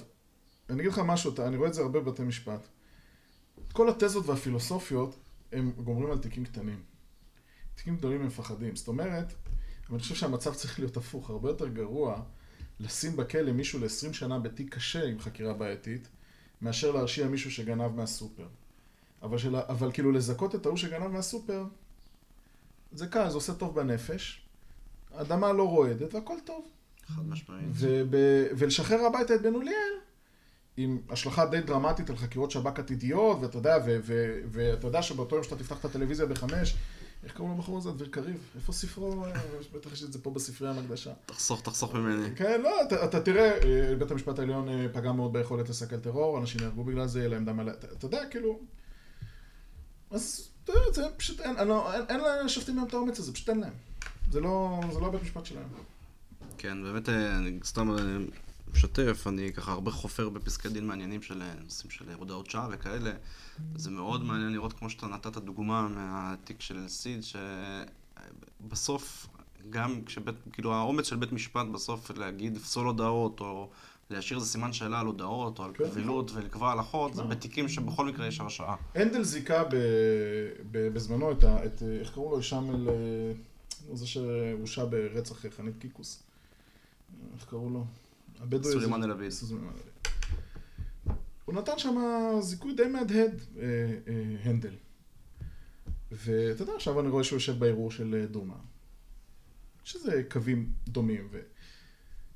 אני 0.70 0.80
אגיד 0.80 0.92
לך 0.92 0.98
משהו, 1.04 1.32
אני 1.38 1.56
רואה 1.56 1.68
את 1.68 1.74
זה 1.74 1.82
הרבה 1.82 2.00
בבתי 2.00 2.22
משפט. 2.22 2.60
כל 3.72 3.88
התזות 3.88 4.26
והפילוסופיות, 4.26 5.16
הם 5.52 5.72
גומרים 5.84 6.10
על 6.10 6.18
תיקים 6.18 6.44
קטנים. 6.44 6.82
תיקים 7.74 7.96
גדולים 7.96 8.20
הם 8.20 8.26
מפחדים. 8.26 8.76
זאת 8.76 8.88
אומרת, 8.88 9.26
אבל 9.86 9.94
אני 9.94 9.98
חושב 9.98 10.14
שהמצב 10.14 10.54
צריך 10.54 10.78
להיות 10.78 10.96
הפוך, 10.96 11.30
הרבה 11.30 11.48
יותר 11.48 11.68
גרוע 11.68 12.22
לשים 12.80 13.16
בכלא 13.16 13.52
מישהו 13.52 13.80
ל-20 13.80 14.12
שנה 14.12 14.38
בתיק 14.38 14.74
קשה 14.74 15.04
עם 15.04 15.18
חקירה 15.18 15.54
בעייתית, 15.54 16.08
מאשר 16.62 16.90
להרשיע 16.90 17.28
מישהו 17.28 17.50
שגנב 17.50 17.94
מהסופר. 17.94 18.48
אבל, 19.22 19.38
של, 19.38 19.56
אבל 19.56 19.92
כאילו 19.92 20.12
לזכות 20.12 20.54
את 20.54 20.66
ההוא 20.66 20.76
שגנב 20.76 21.06
מהסופר, 21.06 21.64
זה 22.92 23.06
קל, 23.06 23.28
זה 23.28 23.34
עושה 23.34 23.54
טוב 23.54 23.74
בנפש, 23.74 24.42
האדמה 25.14 25.52
לא 25.52 25.68
רועדת 25.68 26.14
והכל 26.14 26.38
טוב. 26.44 26.68
חד 27.06 27.28
משמעית. 27.28 27.66
וב, 27.70 28.14
ולשחרר 28.58 29.06
הביתה 29.06 29.34
את 29.34 29.42
בן 29.42 29.54
אוליאל, 29.54 29.92
עם 30.80 30.98
השלכה 31.10 31.46
די 31.46 31.60
דרמטית 31.60 32.10
על 32.10 32.16
חקירות 32.16 32.50
שב"כ 32.50 32.78
עתידיות, 32.78 33.38
ואתה 33.40 33.58
יודע, 33.58 33.76
ואתה 34.50 34.86
יודע 34.86 35.02
שבאותו 35.02 35.34
יום 35.36 35.44
שאתה 35.44 35.56
תפתח 35.56 35.80
את 35.80 35.84
הטלוויזיה 35.84 36.26
בחמש, 36.26 36.76
איך 37.24 37.36
קוראים 37.36 37.54
לבחור 37.54 37.78
הזה? 37.78 37.90
דביר 37.90 38.08
קריב? 38.10 38.36
איפה 38.56 38.72
ספרו? 38.72 39.24
בטח 39.74 39.92
יש 39.92 40.02
את 40.02 40.12
זה 40.12 40.22
פה 40.22 40.30
בספרייה 40.30 40.74
המקדשה. 40.74 41.12
תחסוך, 41.26 41.60
תחסוך 41.62 41.94
ממני. 41.94 42.36
כן, 42.36 42.60
לא, 42.62 42.82
אתה, 42.82 43.04
אתה 43.04 43.20
תראה, 43.20 43.58
אה, 43.64 43.96
בית 43.98 44.10
המשפט 44.10 44.38
העליון 44.38 44.68
אה, 44.68 44.86
פגע 44.92 45.12
מאוד 45.12 45.32
ביכולת 45.32 45.68
לסכל 45.68 45.96
טרור, 45.96 46.38
אנשים 46.38 46.60
נהרגו 46.60 46.84
בגלל 46.84 47.06
זה, 47.06 47.18
יהיה 47.18 47.28
להם 47.28 47.44
דם 47.44 47.60
על... 47.60 47.68
ה- 47.68 47.72
אתה, 47.72 47.86
אתה 47.92 48.06
יודע, 48.06 48.22
כאילו... 48.30 48.60
אז, 50.10 50.48
אתה 50.64 50.72
יודע, 50.72 50.92
זה 50.92 51.02
פשוט, 51.16 51.40
אין, 51.40 51.58
אין, 51.58 51.70
אין, 52.08 52.20
אין 52.20 52.46
לשופטים 52.46 52.74
היום 52.78 52.88
את 52.88 52.94
האומץ 52.94 53.18
הזה, 53.18 53.32
פשוט 53.32 53.48
אין 53.48 53.60
להם. 53.60 53.72
זה 54.30 54.40
לא, 54.40 54.80
זה 54.92 55.00
לא 55.00 55.06
הבית 55.06 55.22
משפט 55.22 55.46
שלהם. 55.46 55.68
כן, 56.58 56.82
באמת, 56.82 57.08
אה, 57.08 57.38
סתם 57.64 57.96
משתף, 58.72 59.26
אני 59.26 59.52
ככה 59.52 59.72
הרבה 59.72 59.90
חופר 59.90 60.28
בפסקי 60.28 60.68
דין 60.68 60.86
מעניינים 60.86 61.22
של 61.22 61.42
נושאים 61.64 61.90
של 61.90 62.04
הודעות 62.12 62.50
שעה 62.50 62.68
וכאלה. 62.72 63.12
זה 63.74 63.90
מאוד 63.90 64.24
מעניין 64.24 64.52
לראות, 64.52 64.72
כמו 64.72 64.90
שאתה 64.90 65.06
נתת 65.06 65.36
דוגמה 65.36 65.88
מהתיק 65.88 66.60
של 66.60 66.88
סיד, 66.88 67.20
שבסוף, 68.60 69.26
גם 69.70 70.04
כשבית, 70.04 70.34
כאילו 70.52 70.74
האומץ 70.74 71.06
של 71.08 71.16
בית 71.16 71.32
משפט 71.32 71.66
בסוף 71.66 72.10
להגיד 72.10 72.58
פסול 72.58 72.86
הודעות, 72.86 73.40
או 73.40 73.70
להשאיר 74.10 74.38
איזה 74.38 74.50
סימן 74.50 74.72
שאלה 74.72 75.00
על 75.00 75.06
הודעות, 75.06 75.58
או 75.58 75.64
על 75.64 75.70
כן. 75.74 75.90
קבילות 75.90 76.30
ולקבוע 76.34 76.72
הלכות, 76.72 77.14
זה 77.14 77.22
בתיקים 77.22 77.68
שבכל 77.68 78.06
מקרה 78.06 78.26
יש 78.26 78.40
הרשעה. 78.40 78.76
הנדל 78.94 79.22
זיכה 79.22 79.64
ב, 79.64 79.74
ב, 80.70 80.88
בזמנו 80.88 81.32
את, 81.32 81.44
ה, 81.44 81.64
את, 81.64 81.82
איך 82.00 82.14
קראו 82.14 82.30
לו, 82.30 82.36
הישאמל, 82.36 82.88
אה, 82.88 82.94
הוא 83.88 83.96
זה 83.96 84.06
שהורשע 84.06 84.84
ברצח 84.84 85.46
חנית 85.56 85.74
קיקוס. 85.78 86.22
איך 87.34 87.44
קראו 87.44 87.70
לו? 87.70 87.84
הבדואי. 88.40 88.72
סולימאן. 88.72 89.02
סולימאן 89.30 89.70
אל-עביד. 89.70 89.92
הוא 91.44 91.54
נתן 91.54 91.78
שם 91.78 91.96
זיכוי 92.40 92.74
די 92.74 92.86
מהדהד, 92.86 93.40
אה, 93.58 93.64
אה, 94.08 94.36
הנדל. 94.44 94.74
ואתה 96.10 96.62
יודע, 96.62 96.72
עכשיו 96.74 97.00
אני 97.00 97.08
רואה 97.08 97.24
שהוא 97.24 97.36
יושב 97.36 97.58
בערעור 97.58 97.90
של 97.90 98.14
אה, 98.14 98.26
דומא. 98.26 98.54
יש 99.86 99.94
איזה 99.94 100.22
קווים 100.30 100.72
דומים. 100.88 101.28
ו... 101.30 101.40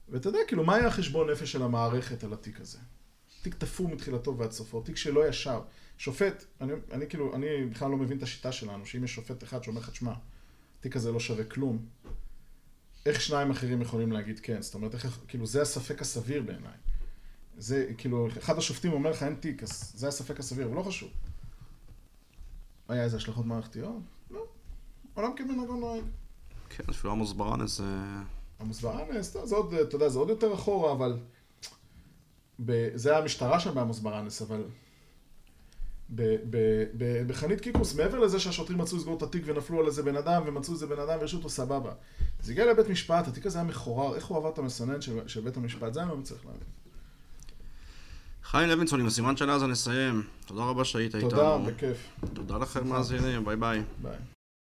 ואתה 0.08 0.28
יודע, 0.28 0.38
כאילו, 0.46 0.64
מה 0.64 0.74
היה 0.74 0.86
החשבון 0.86 1.30
נפש 1.30 1.52
של 1.52 1.62
המערכת 1.62 2.24
על 2.24 2.32
התיק 2.32 2.60
הזה? 2.60 2.78
תיק 3.42 3.54
תפור 3.54 3.88
מתחילתו 3.88 4.38
ועד 4.38 4.50
סופו, 4.50 4.80
תיק 4.80 4.96
שלא 4.96 5.28
ישר. 5.28 5.62
שופט, 5.98 6.44
אני, 6.60 6.72
אני 6.92 7.08
כאילו, 7.08 7.34
אני 7.34 7.66
בכלל 7.66 7.90
לא 7.90 7.96
מבין 7.96 8.18
את 8.18 8.22
השיטה 8.22 8.52
שלנו, 8.52 8.86
שאם 8.86 9.04
יש 9.04 9.14
שופט 9.14 9.44
אחד 9.44 9.64
שאומר 9.64 9.80
לך, 9.80 9.90
תשמע, 9.90 10.12
התיק 10.78 10.96
הזה 10.96 11.12
לא 11.12 11.20
שווה 11.20 11.44
כלום, 11.44 11.86
איך 13.06 13.20
שניים 13.20 13.50
אחרים 13.50 13.82
יכולים 13.82 14.12
להגיד 14.12 14.40
כן? 14.40 14.62
זאת 14.62 14.74
אומרת, 14.74 14.94
איך, 14.94 15.18
כאילו, 15.28 15.46
זה 15.46 15.62
הספק 15.62 16.00
הסביר 16.00 16.42
בעיניי. 16.42 16.72
זה, 17.58 17.86
כאילו, 17.98 18.28
אחד 18.38 18.58
השופטים 18.58 18.92
אומר 18.92 19.10
לך, 19.10 19.22
אין 19.22 19.34
תיק, 19.34 19.62
אז 19.62 19.92
זה 19.94 20.08
הספק 20.08 20.40
הסביר, 20.40 20.66
אבל 20.66 20.76
לא 20.76 20.82
חשוב. 20.82 21.10
היה 22.88 23.04
איזה 23.04 23.16
השלכות 23.16 23.46
מערכתיות? 23.46 24.02
לא. 24.30 24.46
עולם 25.14 25.30
כמנהגו 25.36 25.76
נוהג. 25.76 26.04
כן, 26.68 26.84
אפילו 26.90 27.12
עמוס 27.12 27.32
ברנס 27.32 27.78
זה... 27.78 27.84
עמוס 28.60 28.80
ברנס, 28.80 29.36
זה 29.44 29.56
עוד, 29.56 29.74
אתה 29.74 29.96
יודע, 29.96 30.08
זה 30.08 30.18
עוד 30.18 30.28
יותר 30.28 30.54
אחורה, 30.54 30.92
אבל... 30.92 31.18
ב... 32.64 32.88
זה 32.94 33.16
המשטרה 33.16 33.60
שם 33.60 33.74
בעמוס 33.74 33.98
ברנס, 33.98 34.42
אבל... 34.42 34.64
בחנית 37.26 37.60
קיקוס, 37.60 37.94
מעבר 37.94 38.18
לזה 38.18 38.40
שהשוטרים 38.40 38.78
מצאו 38.78 38.96
לסגור 38.96 39.16
את 39.16 39.22
התיק 39.22 39.42
ונפלו 39.46 39.80
על 39.80 39.86
איזה 39.86 40.02
בן 40.02 40.16
אדם, 40.16 40.42
ומצאו 40.46 40.74
איזה 40.74 40.86
בן 40.86 40.98
אדם 40.98 41.18
והרשו 41.18 41.36
אותו 41.36 41.48
סבבה. 41.48 41.92
זה 42.42 42.52
הגיע 42.52 42.66
לבית 42.72 42.88
משפט, 42.88 43.28
התיק 43.28 43.46
הזה 43.46 43.58
היה 43.58 43.68
מחורר, 43.68 44.14
איך 44.16 44.24
הוא 44.24 44.38
עבר 44.38 44.48
את 44.48 44.58
המסנן 44.58 45.00
של, 45.00 45.28
של 45.28 45.40
בית 45.40 45.56
המשפט? 45.56 45.94
זה 45.94 46.02
אני 46.02 46.08
לא 46.08 46.16
מצליח 46.16 46.44
להבין. 46.44 46.62
חיים 48.44 48.68
לוינסון 48.68 49.00
עם 49.00 49.06
הסימן 49.06 49.36
שאלה 49.36 49.50
הזה 49.50 49.66
נסיים. 49.66 50.22
תודה 50.46 50.62
רבה 50.62 50.84
שהיית 50.84 51.14
איתנו. 51.14 51.30
תודה, 51.30 51.58
בכיף. 51.58 52.08
תודה 52.34 52.58
לכם 52.58 52.88
מאזינים, 52.88 53.44
ביי 53.44 53.56
ביי. 53.56 53.82
ביי. 54.02 54.16